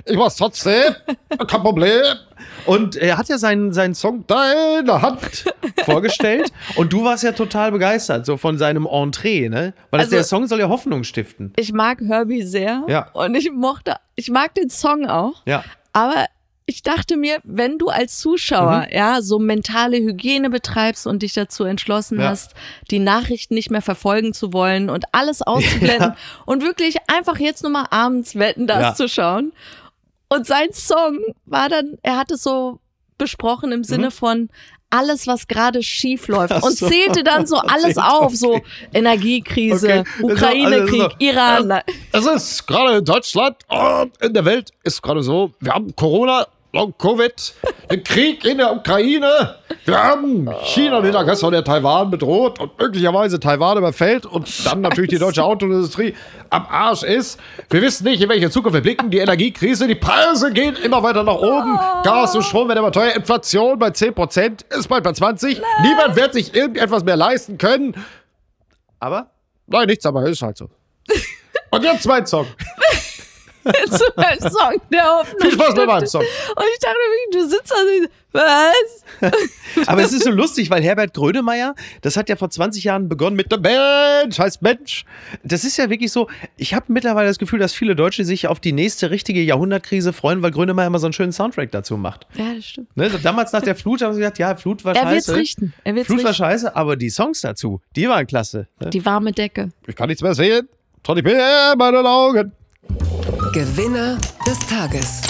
Ich 0.05 0.17
mach's 0.17 0.35
trotzdem. 0.35 0.93
Kein 1.47 1.61
Problem. 1.61 2.01
Und 2.65 2.95
er 2.95 3.17
hat 3.17 3.29
ja 3.29 3.37
seinen, 3.37 3.73
seinen 3.73 3.93
Song 3.95 4.25
Deine 4.27 5.01
Hand. 5.01 5.45
vorgestellt 5.85 6.51
und 6.75 6.93
du 6.93 7.03
warst 7.03 7.23
ja 7.23 7.31
total 7.33 7.71
begeistert, 7.71 8.25
so 8.25 8.37
von 8.37 8.57
seinem 8.57 8.85
Entree, 8.85 9.49
ne? 9.49 9.73
Weil 9.91 9.99
das, 9.99 10.07
Also- 10.07 10.15
der 10.15 10.23
Song 10.23 10.47
soll 10.47 10.59
ja 10.59 10.69
Hoffnung 10.69 11.03
stiften. 11.03 11.53
Ich 11.57 11.73
mag 11.73 11.99
Herbie 12.01 12.43
sehr. 12.43 12.83
Ja. 12.87 13.09
Und 13.13 13.35
ich 13.35 13.51
mochte, 13.51 13.95
ich 14.15 14.29
mag 14.29 14.53
den 14.55 14.69
Song 14.69 15.05
auch. 15.07 15.41
Ja. 15.45 15.63
Aber 15.93 16.25
ich 16.65 16.81
dachte 16.81 17.17
mir, 17.17 17.39
wenn 17.43 17.77
du 17.77 17.87
als 17.89 18.17
Zuschauer 18.19 18.87
Mhm. 18.89 18.95
ja 18.95 19.21
so 19.21 19.37
mentale 19.39 19.97
Hygiene 19.97 20.49
betreibst 20.49 21.05
und 21.07 21.21
dich 21.21 21.33
dazu 21.33 21.63
entschlossen 21.65 22.19
Ja. 22.19 22.29
hast, 22.29 22.51
die 22.91 22.99
Nachrichten 22.99 23.53
nicht 23.55 23.69
mehr 23.71 23.81
verfolgen 23.81 24.33
zu 24.33 24.53
wollen 24.53 24.89
und 24.89 25.05
alles 25.11 25.41
auszublenden 25.41 26.13
und 26.45 26.63
wirklich 26.63 26.97
einfach 27.07 27.37
jetzt 27.39 27.63
nur 27.63 27.71
mal 27.71 27.87
abends 27.89 28.35
Wetten 28.35 28.67
das 28.67 28.81
Ja. 28.81 28.95
zu 28.95 29.07
schauen. 29.09 29.51
Und 30.29 30.47
sein 30.47 30.71
Song 30.71 31.19
war 31.45 31.69
dann, 31.69 31.97
er 32.01 32.17
hat 32.17 32.31
es 32.31 32.43
so 32.43 32.79
besprochen 33.17 33.71
im 33.71 33.83
Sinne 33.83 34.09
von 34.09 34.49
alles, 34.89 35.25
was 35.27 35.47
gerade 35.47 35.81
schief 35.83 36.27
läuft 36.27 36.55
Mhm. 36.55 36.63
Und 36.63 36.77
zählte 36.77 37.23
dann 37.23 37.45
so 37.47 37.57
alles 37.57 37.97
auf, 37.97 38.33
so 38.35 38.61
Energiekrise, 38.93 39.99
Okay. 39.99 40.09
Also, 40.23 40.27
Ukraine-Krieg, 40.33 41.11
Iran. 41.19 41.81
Es 42.15 42.27
ist 42.27 42.67
gerade 42.67 42.99
in 42.99 43.05
Deutschland 43.05 43.57
und 43.67 44.15
in 44.21 44.35
der 44.35 44.45
Welt 44.45 44.69
ist 44.83 45.01
gerade 45.01 45.23
so, 45.23 45.51
wir 45.59 45.73
haben 45.73 45.95
Corona, 45.95 46.45
Long 46.71 46.93
Covid, 46.95 47.55
den 47.89 48.03
Krieg 48.03 48.45
in 48.45 48.59
der 48.59 48.71
Ukraine, 48.71 49.55
wir 49.85 49.97
haben 49.97 50.47
China, 50.63 51.01
den 51.01 51.15
Aggressor, 51.15 51.49
der 51.49 51.63
Taiwan 51.63 52.11
bedroht 52.11 52.59
und 52.59 52.79
möglicherweise 52.79 53.39
Taiwan 53.39 53.79
überfällt 53.79 54.27
und 54.27 54.47
dann 54.63 54.81
natürlich 54.81 55.09
die 55.09 55.17
deutsche 55.17 55.43
Autoindustrie 55.43 56.13
am 56.51 56.67
Arsch 56.69 57.01
ist. 57.01 57.39
Wir 57.71 57.81
wissen 57.81 58.03
nicht, 58.03 58.21
in 58.21 58.29
welche 58.29 58.51
Zukunft 58.51 58.75
wir 58.75 58.81
blicken. 58.81 59.09
Die 59.09 59.17
Energiekrise, 59.17 59.87
die 59.87 59.95
Preise 59.95 60.51
gehen 60.51 60.75
immer 60.75 61.01
weiter 61.01 61.23
nach 61.23 61.37
oben. 61.37 61.79
Gas 62.03 62.35
und 62.35 62.43
Strom 62.43 62.67
werden 62.67 62.79
immer 62.79 62.91
teuer. 62.91 63.15
Inflation 63.15 63.79
bei 63.79 63.89
10%, 63.89 64.75
ist 64.77 64.87
bald 64.87 65.03
bei 65.03 65.13
20. 65.13 65.59
Niemand 65.81 66.15
wird 66.15 66.33
sich 66.33 66.53
irgendetwas 66.53 67.03
mehr 67.03 67.17
leisten 67.17 67.57
können. 67.57 67.95
Aber 68.99 69.31
Nein, 69.65 69.87
nichts, 69.87 70.05
aber 70.05 70.27
ist 70.27 70.41
halt 70.43 70.57
so. 70.57 70.69
Und 71.73 71.83
jetzt 71.83 72.05
mein 72.07 72.25
Song. 72.25 72.45
zu 73.63 74.17
einem 74.17 74.39
Song 74.41 74.81
der 74.91 75.05
Hoffnung. 75.05 75.39
Viel 75.41 75.51
Spaß 75.53 75.75
bei 75.75 75.85
meinem. 75.85 76.05
Song. 76.05 76.21
Und 76.21 76.65
ich 76.73 76.79
dachte 76.79 76.97
wirklich, 76.97 77.31
du 77.31 77.49
sitzt 77.49 77.71
da 77.71 77.75
und 77.77 78.09
was? 78.33 79.87
Aber 79.87 80.01
es 80.01 80.11
ist 80.11 80.23
so 80.23 80.31
lustig, 80.31 80.69
weil 80.69 80.83
Herbert 80.83 81.13
Grönemeyer, 81.13 81.75
das 82.01 82.17
hat 82.17 82.29
ja 82.29 82.35
vor 82.35 82.49
20 82.49 82.83
Jahren 82.83 83.07
begonnen 83.07 83.35
mit 83.35 83.51
Der 83.51 83.59
Mensch 83.59 84.37
heißt 84.37 84.61
Mensch. 84.61 85.05
Das 85.43 85.63
ist 85.63 85.77
ja 85.77 85.89
wirklich 85.89 86.11
so, 86.11 86.27
ich 86.57 86.73
habe 86.73 86.85
mittlerweile 86.89 87.27
das 87.27 87.37
Gefühl, 87.37 87.59
dass 87.59 87.73
viele 87.73 87.95
Deutsche 87.95 88.25
sich 88.25 88.47
auf 88.47 88.59
die 88.59 88.73
nächste 88.73 89.11
richtige 89.11 89.41
Jahrhundertkrise 89.41 90.13
freuen, 90.13 90.41
weil 90.41 90.51
Grönemeyer 90.51 90.87
immer 90.87 90.99
so 90.99 91.07
einen 91.07 91.13
schönen 91.13 91.31
Soundtrack 91.31 91.71
dazu 91.71 91.95
macht. 91.95 92.27
Ja, 92.35 92.53
das 92.55 92.65
stimmt. 92.65 92.95
Ne? 92.97 93.09
Damals 93.21 93.53
nach 93.53 93.61
der 93.61 93.75
Flut 93.75 94.01
haben 94.01 94.13
sie 94.13 94.19
gesagt, 94.19 94.39
ja, 94.39 94.55
Flut 94.55 94.83
war 94.83 94.95
Er 94.95 95.09
wird's 95.09 95.27
scheiße. 95.27 95.35
richten. 95.37 95.73
Er 95.83 95.95
wird's 95.95 96.07
Flut 96.07 96.23
war 96.23 96.33
scheiße, 96.33 96.75
aber 96.75 96.95
die 96.97 97.09
Songs 97.09 97.41
dazu, 97.41 97.81
die 97.95 98.09
waren 98.09 98.27
klasse. 98.27 98.67
Ne? 98.79 98.89
Die 98.89 99.05
warme 99.05 99.31
Decke. 99.31 99.69
Ich 99.87 99.95
kann 99.95 100.09
nichts 100.09 100.21
mehr 100.21 100.33
sehen. 100.35 100.67
Ich 101.05 101.21
bin 101.21 101.33
in 101.33 101.77
meinen 101.77 102.07
Augen. 102.07 102.53
Gewinner 103.53 104.17
des 104.47 104.57
Tages. 104.67 105.21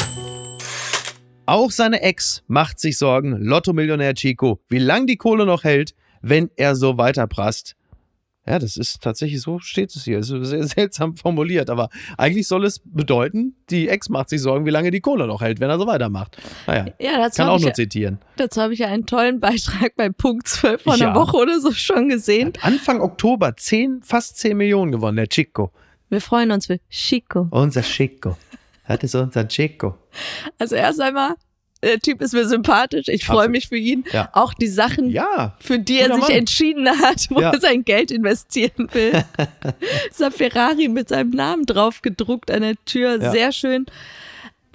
Auch 1.48 1.72
seine 1.72 2.02
Ex 2.04 2.44
macht 2.48 2.80
sich 2.80 3.00
Sorgen, 3.00 3.44
Lotto-Millionär 3.44 4.14
Chico, 4.14 4.60
wie 4.70 4.78
lang 4.78 5.08
die 5.08 5.18
Kohle 5.18 5.48
noch 5.48 5.64
hält, 5.64 5.96
wenn 6.22 6.52
er 6.58 6.76
so 6.76 7.00
weiterprasst. 7.00 7.76
Ja, 8.46 8.60
das 8.60 8.76
ist 8.76 9.02
tatsächlich 9.02 9.42
so, 9.42 9.60
steht 9.60 9.96
es 9.96 10.04
hier. 10.04 10.20
Es 10.20 10.30
ist 10.30 10.50
sehr 10.50 10.64
seltsam 10.68 11.16
formuliert, 11.16 11.70
aber 11.70 11.88
eigentlich 12.18 12.48
soll 12.48 12.66
es 12.66 12.82
bedeuten, 12.84 13.56
die 13.70 13.88
Ex 13.88 14.10
macht 14.10 14.28
sich 14.30 14.42
Sorgen, 14.42 14.66
wie 14.66 14.70
lange 14.70 14.92
die 14.92 15.00
Kohle 15.00 15.28
noch 15.28 15.42
hält, 15.42 15.62
wenn 15.62 15.70
er 15.70 15.80
so 15.80 15.88
weitermacht. 15.88 16.38
Naja, 16.68 16.88
Ja, 17.00 17.18
dazu 17.18 17.38
kann 17.38 17.46
habe 17.46 17.52
auch 17.56 17.58
ich, 17.60 17.64
nur 17.64 17.70
ja- 17.70 17.74
zitieren. 17.76 18.20
dazu 18.36 18.62
hab 18.62 18.72
ich 18.72 18.80
ja 18.80 18.88
einen 18.88 19.06
tollen 19.06 19.40
Beitrag 19.40 19.96
bei 19.96 20.10
Punkt 20.10 20.48
12 20.48 20.82
von 20.82 20.98
Ja. 21.00 21.12
einer 21.12 21.16
Woche 21.20 21.38
oder 21.38 21.60
so 21.62 21.72
schon 21.72 22.10
gesehen. 22.10 22.52
Anfang 22.62 23.00
Oktober 23.02 23.56
10, 23.56 24.02
fast 24.04 24.38
10 24.38 24.58
Millionen 24.58 24.92
gewonnen, 24.92 25.16
der 25.18 25.30
Chico. 25.30 25.72
Wir 26.10 26.20
freuen 26.20 26.52
uns 26.52 26.68
für 26.68 26.80
Chico. 26.90 27.48
Unser 27.50 27.82
Chico. 27.82 28.38
Das 28.88 29.02
ist 29.04 29.16
unser 29.16 29.48
Chico. 29.48 29.96
Also 30.60 30.76
erst 30.76 31.00
einmal, 31.00 31.36
der 31.84 32.00
Typ 32.00 32.22
ist 32.22 32.34
mir 32.34 32.48
sympathisch. 32.48 33.08
Ich 33.08 33.26
freue 33.26 33.50
mich 33.50 33.68
für 33.68 33.78
ihn. 33.78 34.04
Ja. 34.12 34.30
Auch 34.34 34.54
die 34.54 34.68
Sachen, 34.68 35.10
Ja, 35.10 35.56
für 35.60 35.78
die 35.80 36.00
er 36.00 36.14
sich 36.14 36.24
Mann. 36.24 36.32
entschieden 36.32 36.90
hat, 36.90 37.28
wo 37.30 37.40
Ja. 37.42 37.52
er 37.52 37.60
sein 37.60 37.84
Geld 37.84 38.10
investieren 38.12 38.88
will. 38.94 39.24
Dieser 40.12 40.32
Ferrari 40.32 40.88
mit 40.88 41.10
seinem 41.10 41.32
Namen 41.32 41.66
drauf 41.66 42.02
gedruckt 42.02 42.50
an 42.50 42.62
der 42.62 42.76
Tür, 42.86 43.20
sehr 43.32 43.52
schön. 43.52 43.86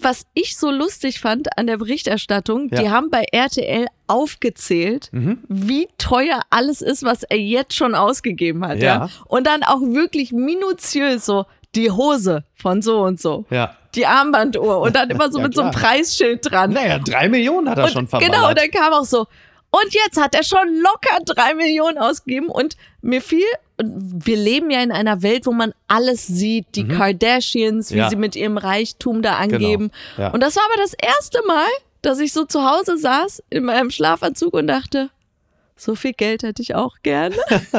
Was 0.01 0.27
ich 0.35 0.57
so 0.57 0.71
lustig 0.71 1.19
fand 1.19 1.59
an 1.59 1.67
der 1.67 1.77
Berichterstattung, 1.77 2.69
die 2.71 2.89
haben 2.89 3.11
bei 3.11 3.25
RTL 3.33 3.87
aufgezählt, 4.07 5.09
Mhm. 5.11 5.39
wie 5.49 5.89
teuer 5.99 6.41
alles 6.51 6.83
ist, 6.83 7.03
was 7.03 7.25
er 7.25 7.39
jetzt 7.39 7.75
schon 7.75 7.97
ausgegeben 7.97 8.65
hat. 8.65 8.81
Ja. 8.81 9.09
Und 9.27 9.47
dann 9.49 9.65
auch 9.65 9.81
wirklich 9.81 10.31
minutiös 10.33 11.27
so 11.27 11.47
die 11.75 11.91
Hose 11.91 12.45
von 12.55 12.83
so 12.83 13.01
und 13.03 13.21
so, 13.21 13.45
ja. 13.51 13.75
die 13.95 14.07
Armbanduhr 14.07 14.79
und 14.81 14.97
dann 14.97 15.11
immer 15.11 15.31
so 15.31 15.39
Ja, 15.41 15.45
mit 15.45 15.55
so 15.55 15.63
einem 15.63 15.71
klar. 15.71 15.83
Preisschild 15.93 16.51
dran. 16.51 16.73
Naja, 16.73 16.99
drei 16.99 17.29
Millionen 17.29 17.69
hat 17.69 17.79
er 17.79 17.85
Und 17.85 17.91
schon 17.93 18.09
verballert. 18.09 18.35
Genau, 18.35 18.49
und 18.49 18.59
dann 18.59 18.71
kam 18.71 18.93
auch 18.93 19.05
so, 19.05 19.27
und 19.71 19.93
jetzt 19.93 20.19
hat 20.21 20.35
er 20.35 20.43
schon 20.45 20.81
locker 20.83 21.23
drei 21.27 21.53
Millionen 21.55 21.99
ausgegeben 21.99 22.49
und 22.49 22.77
mir 23.03 23.21
fiel, 23.21 23.45
wir 23.81 24.37
leben 24.37 24.71
ja 24.71 24.83
in 24.83 24.91
einer 24.91 25.23
Welt, 25.23 25.45
wo 25.47 25.53
man 25.53 25.73
alles 25.89 26.27
sieht, 26.27 26.75
die 26.75 26.89
Kardashians, 26.89 27.91
wie 27.91 27.97
Mhm. 27.97 28.01
Ja. 28.01 28.09
sie 28.11 28.17
mit 28.17 28.35
ihrem 28.35 28.57
Reichtum 28.59 29.21
da 29.23 29.35
angeben. 29.37 29.91
ja. 30.17 30.29
Und 30.31 30.43
das 30.43 30.57
war 30.57 30.63
aber 30.73 30.83
das 30.83 30.95
erste 30.95 31.41
Mal, 31.47 31.67
dass 32.03 32.19
ich 32.19 32.33
so 32.33 32.45
zu 32.45 32.65
Hause 32.69 32.97
saß 32.97 33.43
in 33.51 33.65
meinem 33.65 33.91
Schlafanzug 33.91 34.55
und 34.55 34.69
dachte, 34.69 35.11
so 35.79 35.95
viel 35.95 36.13
Geld 36.13 36.43
hätte 36.43 36.61
ich 36.61 36.75
auch 36.75 36.97
gerne. 37.03 37.35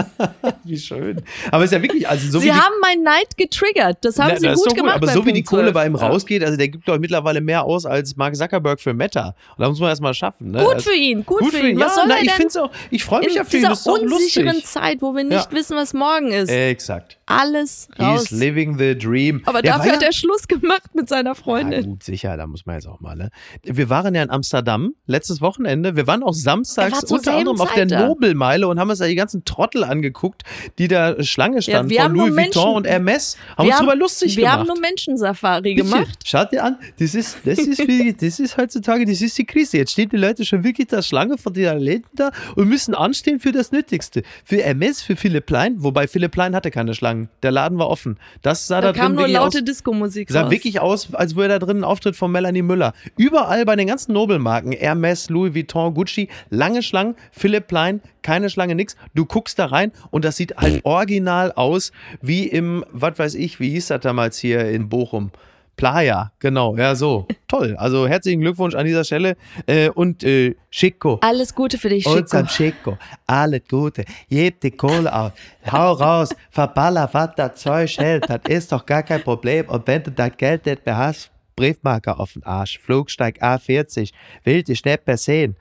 Wie 0.64 0.78
schön. 0.78 1.22
Aber 1.52 1.64
es 1.64 1.72
ist 1.72 1.76
ja 1.76 1.82
wirklich, 1.82 2.08
also 2.08 2.32
so 2.32 2.40
sie 2.40 2.48
wie 2.48 2.52
haben 2.54 2.74
meinen 2.82 3.04
Neid 3.04 3.38
getriggert. 3.38 3.98
Das 4.02 4.18
haben 4.20 4.30
Na, 4.34 4.40
sie 4.40 4.48
das 4.48 4.64
gut 4.64 4.76
gemacht. 4.76 4.96
Aber 4.96 5.08
bei 5.08 5.14
so 5.14 5.26
wie 5.26 5.34
die 5.34 5.44
Kohle 5.44 5.64
12. 5.64 5.74
bei 5.74 5.86
ihm 5.88 5.96
Ja. 5.96 6.08
rausgeht, 6.08 6.44
also 6.44 6.58
der 6.58 6.70
gibt, 6.70 6.88
ich, 6.88 7.00
mittlerweile 7.00 7.42
mehr 7.42 7.64
aus 7.64 7.86
als 7.86 8.16
Mark 8.16 8.36
Zuckerberg 8.36 8.80
für 8.80 8.94
Meta. 8.94 9.36
Und 9.58 9.62
da 9.64 9.70
muss 9.70 9.80
man 9.80 9.90
erst 9.90 10.02
mal 10.02 10.14
schaffen. 10.14 10.52
Ne? 10.52 10.64
Gut 10.64 10.76
Also- 10.76 10.90
für 10.90 10.96
ihn, 10.96 11.26
gut, 11.26 11.40
Gut 11.40 11.52
für 11.54 11.60
ihn. 11.60 11.72
ihn. 11.78 11.80
Was 11.80 11.96
ja, 11.96 12.02
soll 12.02 12.06
na, 12.08 12.16
er 12.18 12.24
ich 12.24 12.32
finde 12.32 12.64
auch, 12.64 12.72
ich 12.90 13.04
freue 13.04 13.20
mich 13.22 13.30
in 13.30 13.36
ja 13.36 13.44
für 13.44 13.58
ihn. 13.58 13.60
dieser 13.60 13.70
Das 13.70 13.86
unsicheren. 13.88 14.64
Zeit, 14.64 15.02
wo 15.02 15.14
wir 15.14 15.24
Ja. 15.24 15.38
nicht 15.38 15.52
wissen, 15.52 15.76
was 15.76 15.94
morgen 15.94 16.32
ist? 16.32 16.50
Exakt. 16.50 17.18
Alles 17.26 17.90
raus. 18.00 18.22
He's 18.30 18.32
living 18.32 18.78
the 18.80 18.98
dream. 18.98 19.42
Aber 19.46 19.62
Der 19.62 19.74
dafür 19.78 19.92
hat 19.94 20.02
ja- 20.02 20.08
er 20.08 20.14
Schluss 20.14 20.48
gemacht 20.48 20.96
mit 20.96 21.10
seiner 21.10 21.32
Ja, 21.32 21.36
Freundin. 21.36 21.86
gut, 21.86 22.04
sicher, 22.04 22.36
da 22.38 22.48
muss 22.48 22.66
man 22.66 22.76
jetzt 22.76 22.88
auch 22.88 23.00
mal, 23.02 23.16
ne? 23.16 23.30
Wir 23.64 23.90
waren 23.90 24.16
ja 24.16 24.24
in 24.24 24.30
Amsterdam 24.32 24.94
letztes 25.06 25.42
Wochenende. 25.42 25.96
Wir 25.96 26.08
waren 26.08 26.24
auch 26.24 26.34
samstags 26.34 27.04
Er 27.04 27.12
unter 27.12 27.34
anderem 27.36 27.60
auf 27.62 27.72
der. 27.74 27.89
Nobelmeile 27.90 28.68
und 28.68 28.80
haben 28.80 28.90
uns 28.90 29.00
da 29.00 29.08
die 29.08 29.16
ganzen 29.16 29.46
Trottel 29.46 29.84
angeguckt, 29.84 30.44
die 30.78 30.88
da 30.88 31.22
Schlange 31.24 31.62
standen 31.62 31.90
wir 31.90 32.02
von 32.02 32.14
Louis 32.16 32.36
Vuitton 32.36 32.76
und 32.76 32.88
Hermes. 32.88 33.38
Haben 33.58 33.58
wir 33.58 33.64
uns 33.66 33.74
haben, 33.76 33.86
drüber 33.88 33.96
lustig 33.96 34.36
wir 34.36 34.44
gemacht. 34.44 34.60
haben 34.60 34.68
nur 34.68 34.80
Menschensafari 34.80 35.74
gemacht. 35.76 36.20
Schaut 36.26 36.52
dir 36.52 36.64
an, 36.64 36.78
das 37.00 37.16
ist, 37.16 37.38
das 37.46 37.60
ist, 37.60 37.88
wie, 37.88 38.14
das 38.20 38.40
ist 38.40 38.58
heutzutage, 38.58 39.06
das 39.06 39.22
ist 39.22 39.38
die 39.38 39.46
Krise. 39.46 39.78
Jetzt 39.78 39.92
stehen 39.94 40.10
die 40.10 40.18
Leute 40.18 40.46
schon 40.46 40.64
wirklich 40.64 40.88
da 40.88 41.02
Schlange 41.02 41.38
vor 41.38 41.54
den 41.54 41.78
Läden 41.80 42.06
da 42.16 42.32
und 42.56 42.68
müssen 42.68 42.96
anstehen 42.96 43.40
für 43.40 43.52
das 43.52 43.72
Nötigste. 43.72 44.24
Für 44.44 44.64
MS, 44.64 45.02
für 45.02 45.16
Philipp 45.16 45.46
Plein, 45.46 45.76
wobei 45.84 46.08
Philipp 46.08 46.32
Plein 46.32 46.56
hatte 46.56 46.72
keine 46.72 46.94
Schlangen. 46.94 47.30
Der 47.44 47.52
Laden 47.52 47.78
war 47.78 47.90
offen. 47.90 48.18
Das 48.42 48.68
sah 48.68 48.82
da, 48.82 48.92
Da 48.92 49.00
kam 49.00 49.16
drin 49.16 49.32
nur 49.32 49.42
laute. 49.42 49.64
Disco-Musik 49.64 50.32
Sah 50.32 50.44
raus. 50.44 50.52
wirklich 50.52 50.80
aus, 50.80 51.14
als 51.14 51.36
würde 51.36 51.50
da 51.50 51.60
drin 51.60 51.78
ein 51.78 51.84
Auftritt 51.84 52.16
von 52.16 52.32
Melanie 52.32 52.62
Müller. 52.62 52.94
Überall 53.18 53.66
bei 53.66 53.76
den 53.76 53.88
ganzen 53.88 54.14
Nobelmarken, 54.14 54.72
Hermes, 54.72 55.30
Louis 55.30 55.54
Vuitton, 55.54 55.94
Gucci, 55.94 56.30
lange 56.50 56.82
Schlangen, 56.84 57.16
Philipp 57.32 57.68
Plein, 57.68 57.79
keine 58.22 58.50
Schlange, 58.50 58.76
nix. 58.76 58.96
Du 59.14 59.26
guckst 59.26 59.60
da 59.60 59.68
rein 59.68 59.92
und 60.12 60.26
das 60.26 60.38
sieht 60.38 60.56
halt 60.58 60.84
original 60.86 61.52
aus, 61.52 61.92
wie 62.22 62.48
im, 62.48 62.86
was 62.92 63.18
weiß 63.18 63.36
ich, 63.36 63.60
wie 63.60 63.70
hieß 63.70 63.88
das 63.88 64.02
damals 64.02 64.38
hier 64.38 64.70
in 64.70 64.90
Bochum? 64.90 65.32
Playa, 65.80 66.34
genau, 66.40 66.76
ja, 66.76 66.94
so. 66.94 67.26
Toll. 67.48 67.74
Also 67.78 68.06
herzlichen 68.06 68.42
Glückwunsch 68.42 68.76
an 68.76 68.86
dieser 68.86 69.06
Stelle. 69.06 69.38
Äh, 69.66 69.90
und 69.90 70.26
äh, 70.26 70.56
Chico. 70.70 71.20
Alles 71.22 71.56
Gute 71.56 71.78
für 71.78 71.88
dich, 71.88 72.04
Chico. 72.04 72.18
Unser 72.18 72.46
Chico, 72.48 72.98
alles 73.26 73.62
Gute, 73.70 74.04
gib 74.30 74.60
die 74.60 74.72
Kohle 74.72 75.14
aus, 75.14 75.32
hau 75.72 75.94
raus, 75.94 76.36
verballer, 76.52 77.10
was 77.14 77.30
das 77.38 77.56
Zeug 77.56 77.98
hält, 77.98 78.30
das 78.30 78.42
ist 78.50 78.74
doch 78.74 78.86
gar 78.86 79.04
kein 79.04 79.24
Problem. 79.24 79.70
Und 79.70 79.88
wenn 79.88 80.04
du 80.04 80.12
das 80.12 80.36
Geld 80.36 80.66
nicht 80.66 80.86
mehr 80.86 80.98
hast, 80.98 81.32
Briefmarker 81.56 82.20
auf 82.20 82.34
den 82.34 82.44
Arsch, 82.44 82.80
Flugsteig 82.80 83.42
A40, 83.42 84.12
will 84.44 84.64
dich 84.64 84.84
nicht 84.84 85.08
mehr 85.08 85.18
sehen. 85.18 85.56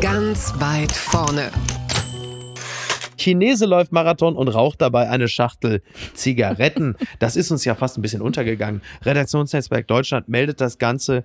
Ganz 0.00 0.54
weit 0.58 0.92
vorne. 0.92 1.50
Chinese 3.16 3.66
läuft 3.66 3.92
Marathon 3.92 4.36
und 4.36 4.48
raucht 4.48 4.82
dabei 4.82 5.08
eine 5.08 5.28
Schachtel 5.28 5.82
Zigaretten. 6.14 6.96
Das 7.18 7.36
ist 7.36 7.50
uns 7.50 7.64
ja 7.64 7.74
fast 7.74 7.96
ein 7.98 8.02
bisschen 8.02 8.20
untergegangen. 8.20 8.82
Redaktionsnetzwerk 9.02 9.86
Deutschland 9.88 10.28
meldet 10.28 10.60
das 10.60 10.78
Ganze. 10.78 11.24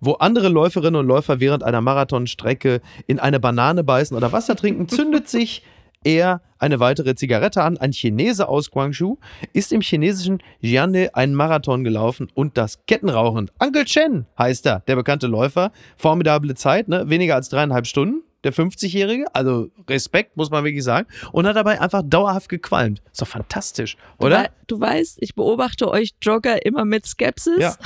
Wo 0.00 0.12
andere 0.14 0.48
Läuferinnen 0.48 1.00
und 1.00 1.06
Läufer 1.06 1.40
während 1.40 1.62
einer 1.62 1.80
Marathonstrecke 1.80 2.82
in 3.06 3.18
eine 3.18 3.40
Banane 3.40 3.84
beißen 3.84 4.16
oder 4.16 4.32
Wasser 4.32 4.54
trinken, 4.54 4.88
zündet 4.88 5.28
sich 5.28 5.62
er 6.04 6.40
eine 6.58 6.80
weitere 6.80 7.14
Zigarette 7.14 7.62
an. 7.62 7.76
Ein 7.78 7.92
Chinese 7.92 8.48
aus 8.48 8.70
Guangzhou 8.70 9.18
ist 9.52 9.72
im 9.72 9.80
chinesischen 9.80 10.38
Jiande 10.60 11.14
einen 11.14 11.34
Marathon 11.34 11.84
gelaufen 11.84 12.28
und 12.34 12.56
das 12.56 12.84
Kettenrauchen. 12.86 13.50
Uncle 13.58 13.84
Chen 13.84 14.26
heißt 14.38 14.66
er, 14.66 14.80
der 14.80 14.96
bekannte 14.96 15.26
Läufer. 15.26 15.72
Formidable 15.96 16.54
Zeit, 16.54 16.88
ne? 16.88 17.08
weniger 17.10 17.34
als 17.34 17.48
dreieinhalb 17.48 17.86
Stunden. 17.86 18.22
Der 18.44 18.52
50-Jährige, 18.52 19.24
also 19.34 19.68
Respekt, 19.88 20.36
muss 20.36 20.50
man 20.50 20.64
wirklich 20.64 20.84
sagen, 20.84 21.06
und 21.32 21.46
hat 21.46 21.56
dabei 21.56 21.80
einfach 21.80 22.02
dauerhaft 22.04 22.50
gequalmt. 22.50 23.00
Ist 23.10 23.22
doch 23.22 23.26
fantastisch, 23.26 23.96
Du, 24.18 24.26
oder? 24.26 24.40
wei- 24.44 24.50
du 24.66 24.78
weißt, 24.78 25.16
ich 25.20 25.34
beobachte 25.34 25.88
euch 25.88 26.10
Jogger 26.20 26.64
immer 26.66 26.84
mit 26.84 27.06
Skepsis. 27.06 27.58
Ja. 27.58 27.74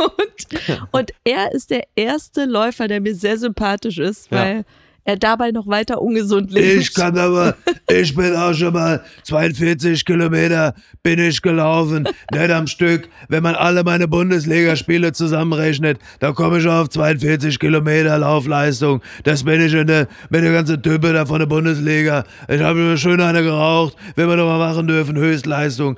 Und, 0.00 0.88
und 0.92 1.10
er 1.24 1.52
ist 1.52 1.70
der 1.70 1.82
erste 1.94 2.46
Läufer, 2.46 2.88
der 2.88 3.02
mir 3.02 3.14
sehr 3.14 3.36
sympathisch 3.36 3.98
ist, 3.98 4.30
Ja. 4.30 4.62
Er 5.04 5.16
dabei 5.16 5.50
noch 5.50 5.66
weiter 5.66 6.00
ungesund 6.00 6.50
lebt. 6.50 6.82
Ich 6.82 6.94
kann 6.94 7.16
aber, 7.18 7.56
ich 7.90 8.14
bin 8.14 8.34
auch 8.36 8.54
schon 8.54 8.72
mal 8.72 9.02
42 9.24 10.04
Kilometer 10.04 10.74
bin 11.02 11.18
ich 11.18 11.40
gelaufen, 11.42 12.08
nicht 12.32 12.50
am 12.50 12.66
Stück. 12.66 13.08
Wenn 13.28 13.42
man 13.42 13.54
alle 13.54 13.82
meine 13.84 14.08
Bundesligaspiele 14.08 15.12
zusammenrechnet, 15.12 15.98
dann 16.20 16.34
komme 16.34 16.58
ich 16.58 16.66
auf 16.66 16.88
42 16.88 17.58
Kilometer 17.58 18.18
Laufleistung. 18.18 19.00
Das 19.24 19.44
bin 19.44 19.60
ich 19.60 19.74
in 19.74 19.86
der, 19.86 20.08
bin 20.28 20.42
der 20.42 20.52
ganze 20.52 20.80
Type 20.80 21.12
da 21.12 21.26
von 21.26 21.38
der 21.38 21.46
Bundesliga. 21.46 22.24
Ich 22.48 22.60
habe 22.60 22.78
mir 22.78 22.96
schön 22.96 23.20
eine 23.20 23.42
geraucht, 23.42 23.96
wenn 24.16 24.28
wir 24.28 24.36
doch 24.36 24.46
mal 24.46 24.58
machen 24.58 24.86
dürfen, 24.86 25.16
Höchstleistung. 25.16 25.96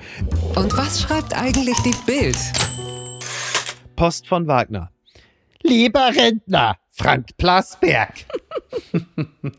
Und 0.54 0.76
was 0.76 1.02
schreibt 1.02 1.36
eigentlich 1.36 1.76
die 1.84 1.94
Bild? 2.06 2.36
Post 3.96 4.26
von 4.26 4.46
Wagner. 4.46 4.90
Lieber 5.62 6.10
Rentner, 6.14 6.76
Frank 6.92 7.36
Plasberg. 7.36 8.26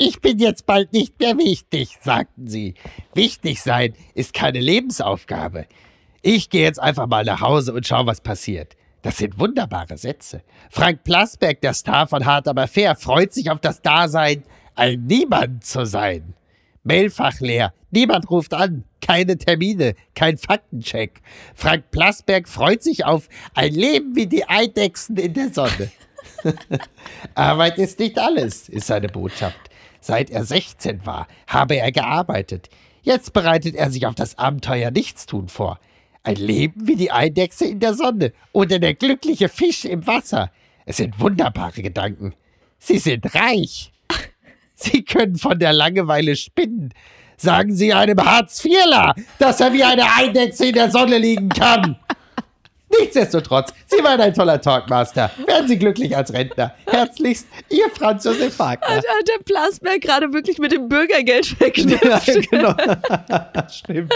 Ich 0.00 0.20
bin 0.20 0.38
jetzt 0.38 0.64
bald 0.64 0.92
nicht 0.92 1.18
mehr 1.18 1.36
wichtig, 1.38 1.98
sagten 2.00 2.46
sie. 2.46 2.74
Wichtig 3.14 3.60
sein 3.60 3.94
ist 4.14 4.32
keine 4.32 4.60
Lebensaufgabe. 4.60 5.66
Ich 6.22 6.50
gehe 6.50 6.62
jetzt 6.62 6.78
einfach 6.78 7.08
mal 7.08 7.24
nach 7.24 7.40
Hause 7.40 7.72
und 7.72 7.84
schau, 7.84 8.06
was 8.06 8.20
passiert. 8.20 8.76
Das 9.02 9.16
sind 9.16 9.40
wunderbare 9.40 9.98
Sätze. 9.98 10.42
Frank 10.70 11.02
Plasberg, 11.02 11.60
der 11.62 11.74
Star 11.74 12.06
von 12.06 12.26
Hart 12.26 12.46
aber 12.46 12.68
fair, 12.68 12.94
freut 12.94 13.34
sich 13.34 13.50
auf 13.50 13.58
das 13.58 13.82
Dasein, 13.82 14.44
ein 14.76 15.04
Niemand 15.06 15.64
zu 15.64 15.84
sein. 15.84 16.34
Mailfach 16.84 17.40
leer, 17.40 17.74
niemand 17.90 18.30
ruft 18.30 18.54
an, 18.54 18.84
keine 19.00 19.36
Termine, 19.36 19.96
kein 20.14 20.38
Faktencheck. 20.38 21.22
Frank 21.56 21.90
Plasberg 21.90 22.48
freut 22.48 22.84
sich 22.84 23.04
auf 23.04 23.28
ein 23.52 23.74
Leben 23.74 24.14
wie 24.14 24.28
die 24.28 24.48
Eidechsen 24.48 25.16
in 25.16 25.34
der 25.34 25.52
Sonne. 25.52 25.90
Arbeit 27.34 27.78
ist 27.78 27.98
nicht 27.98 28.18
alles, 28.18 28.68
ist 28.68 28.86
seine 28.86 29.08
Botschaft. 29.08 29.60
Seit 30.00 30.30
er 30.30 30.44
16 30.44 31.04
war, 31.06 31.26
habe 31.46 31.76
er 31.76 31.92
gearbeitet. 31.92 32.68
Jetzt 33.02 33.32
bereitet 33.32 33.74
er 33.74 33.90
sich 33.90 34.06
auf 34.06 34.14
das 34.14 34.38
Abenteuer 34.38 34.90
Nichtstun 34.90 35.48
vor. 35.48 35.78
Ein 36.22 36.36
Leben 36.36 36.86
wie 36.86 36.96
die 36.96 37.12
Eidechse 37.12 37.64
in 37.64 37.80
der 37.80 37.94
Sonne 37.94 38.32
oder 38.52 38.78
der 38.78 38.94
glückliche 38.94 39.48
Fisch 39.48 39.84
im 39.84 40.06
Wasser. 40.06 40.50
Es 40.84 40.98
sind 40.98 41.18
wunderbare 41.20 41.82
Gedanken. 41.82 42.34
Sie 42.78 42.98
sind 42.98 43.34
reich. 43.34 43.92
Sie 44.74 45.04
können 45.04 45.36
von 45.36 45.58
der 45.58 45.72
Langeweile 45.72 46.36
spinnen. 46.36 46.92
Sagen 47.36 47.74
Sie 47.74 47.92
einem 47.92 48.18
Hartz-IVler, 48.18 49.14
dass 49.38 49.60
er 49.60 49.72
wie 49.72 49.84
eine 49.84 50.04
Eidechse 50.16 50.66
in 50.66 50.74
der 50.74 50.90
Sonne 50.90 51.18
liegen 51.18 51.48
kann. 51.48 51.96
Nichtsdestotrotz, 52.98 53.72
Sie 53.86 54.02
waren 54.02 54.20
ein 54.20 54.32
toller 54.34 54.60
Talkmaster. 54.60 55.30
Werden 55.46 55.68
Sie 55.68 55.78
glücklich 55.78 56.16
als 56.16 56.32
Rentner. 56.32 56.74
Herzlichst, 56.86 57.46
Ihr 57.68 57.88
Franz 57.94 58.24
Josef 58.24 58.58
Wagner. 58.58 58.88
Hat 58.88 58.96
hat 58.96 59.28
der 59.28 59.44
Plasberg 59.44 60.00
gerade 60.00 60.32
wirklich 60.32 60.58
mit 60.58 60.72
dem 60.72 60.88
Bürgergeld 60.88 61.46
verknüpft. 61.46 62.50
genau. 62.50 62.74
Stimmt. 63.70 64.12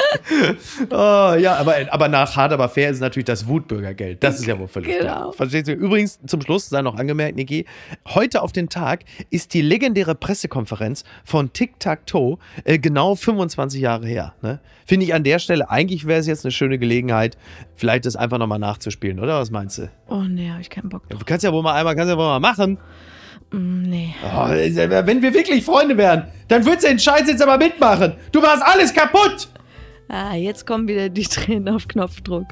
Oh, 0.90 1.34
ja, 1.38 1.56
aber, 1.56 1.74
aber 1.90 2.08
nach 2.08 2.34
hart 2.36 2.52
aber 2.52 2.68
fair 2.68 2.90
ist 2.90 3.00
natürlich 3.00 3.26
das 3.26 3.46
Wutbürgergeld. 3.46 4.22
Das 4.22 4.38
ist 4.38 4.46
ja 4.46 4.58
wohl 4.58 4.68
völlig 4.68 4.88
Genau. 4.92 5.02
klar. 5.02 5.32
Verstehst 5.32 5.68
du? 5.68 5.72
Übrigens, 5.72 6.18
zum 6.26 6.40
Schluss 6.42 6.68
sei 6.68 6.82
noch 6.82 6.96
angemerkt, 6.96 7.36
Niki, 7.36 7.66
heute 8.08 8.42
auf 8.42 8.52
den 8.52 8.68
Tag 8.68 9.04
ist 9.30 9.54
die 9.54 9.62
legendäre 9.62 10.14
Pressekonferenz 10.14 11.04
von 11.24 11.52
Tic 11.52 11.78
Tac 11.78 12.06
Toe 12.06 12.38
äh, 12.64 12.78
genau 12.78 13.14
25 13.14 13.80
Jahre 13.80 14.06
her. 14.06 14.34
Ne? 14.42 14.60
Finde 14.92 15.06
ich 15.06 15.14
an 15.14 15.24
der 15.24 15.38
Stelle, 15.38 15.70
eigentlich 15.70 16.06
wäre 16.06 16.20
es 16.20 16.26
jetzt 16.26 16.44
eine 16.44 16.52
schöne 16.52 16.78
Gelegenheit, 16.78 17.38
vielleicht 17.76 18.04
das 18.04 18.14
einfach 18.14 18.36
nochmal 18.36 18.58
nachzuspielen, 18.58 19.20
oder? 19.20 19.38
Was 19.40 19.50
meinst 19.50 19.78
du? 19.78 19.90
Oh 20.06 20.16
nee, 20.20 20.50
hab 20.50 20.60
ich 20.60 20.68
keinen 20.68 20.90
Bock 20.90 21.08
Du 21.08 21.16
drauf. 21.16 21.24
kannst 21.24 21.44
ja 21.44 21.50
wohl 21.50 21.62
mal 21.62 21.72
einmal, 21.72 21.96
kannst 21.96 22.10
ja 22.10 22.18
wohl 22.18 22.26
mal 22.26 22.40
machen. 22.40 22.76
Mm, 23.52 23.82
Nee. 23.88 24.14
Oh, 24.22 24.48
wenn 24.50 25.22
wir 25.22 25.32
wirklich 25.32 25.64
Freunde 25.64 25.96
wären, 25.96 26.26
dann 26.48 26.66
würdest 26.66 26.84
du 26.84 26.88
den 26.88 26.98
Scheiß 26.98 27.26
jetzt 27.26 27.40
aber 27.40 27.56
mitmachen. 27.56 28.16
Du 28.32 28.42
machst 28.42 28.62
alles 28.62 28.92
kaputt. 28.92 29.48
Ah, 30.10 30.34
jetzt 30.34 30.66
kommen 30.66 30.86
wieder 30.86 31.08
die 31.08 31.22
Tränen 31.22 31.70
auf 31.74 31.88
Knopfdruck. 31.88 32.44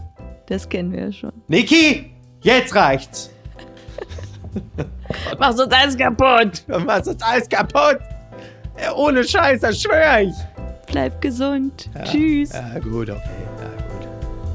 Das 0.47 0.67
kennen 0.67 0.93
wir 0.93 1.01
ja 1.05 1.13
schon. 1.13 1.33
Niki, 1.49 2.11
jetzt 2.41 2.75
reicht's. 2.75 3.31
Machst 5.39 5.61
uns 5.61 5.73
alles 5.75 5.99
kaputt. 5.99 6.65
Du 6.67 6.79
machst 6.81 7.07
jetzt 7.07 7.23
alles 7.23 7.47
kaputt. 7.51 7.99
Ja, 8.83 8.95
Ohne 8.95 9.23
Scheiß, 9.25 9.61
das 9.61 9.83
schwöre 9.83 10.23
ich. 10.23 10.35
Bleib 10.91 11.21
gesund. 11.21 11.89
Tschüss. 12.05 12.53
Ja, 12.53 12.79
gut, 12.79 13.11
okay. 13.11 13.21
Ja, 13.61 13.69
gut. 13.89 14.09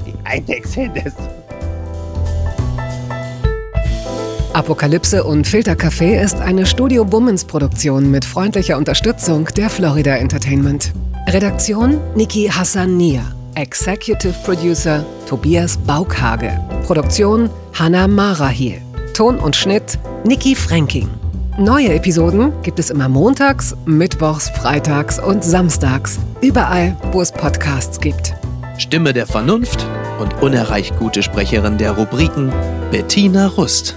Die 0.06 0.14
Eidechse 0.24 0.90
Sonne. 0.94 1.46
Apokalypse 4.52 5.22
und 5.22 5.46
Filtercafé 5.46 6.18
ist 6.18 6.40
eine 6.40 6.64
Studio 6.64 7.04
Bummens 7.04 7.44
Produktion 7.44 8.10
mit 8.10 8.24
freundlicher 8.24 8.78
Unterstützung 8.78 9.46
der 9.56 9.68
Florida 9.68 10.16
Entertainment. 10.16 10.92
Redaktion 11.28 12.00
Niki 12.14 12.48
Hassania. 12.48 13.20
Executive 13.54 14.34
Producer 14.44 15.04
Tobias 15.28 15.76
Baukhage. 15.76 16.58
Produktion 16.86 17.50
Hanna 17.74 18.06
Marahiel. 18.06 18.80
Ton 19.12 19.38
und 19.38 19.54
Schnitt 19.56 19.98
Niki 20.24 20.54
Fränking. 20.54 21.08
Neue 21.58 21.94
Episoden 21.94 22.52
gibt 22.62 22.78
es 22.78 22.90
immer 22.90 23.08
montags, 23.08 23.74
mittwochs, 23.86 24.50
freitags 24.50 25.18
und 25.18 25.42
samstags. 25.42 26.18
Überall, 26.42 26.94
wo 27.12 27.22
es 27.22 27.32
Podcasts 27.32 27.98
gibt. 27.98 28.34
Stimme 28.76 29.14
der 29.14 29.26
Vernunft 29.26 29.86
und 30.20 30.42
unerreicht 30.42 30.98
gute 30.98 31.22
Sprecherin 31.22 31.78
der 31.78 31.92
Rubriken 31.92 32.52
Bettina 32.90 33.46
Rust. 33.46 33.96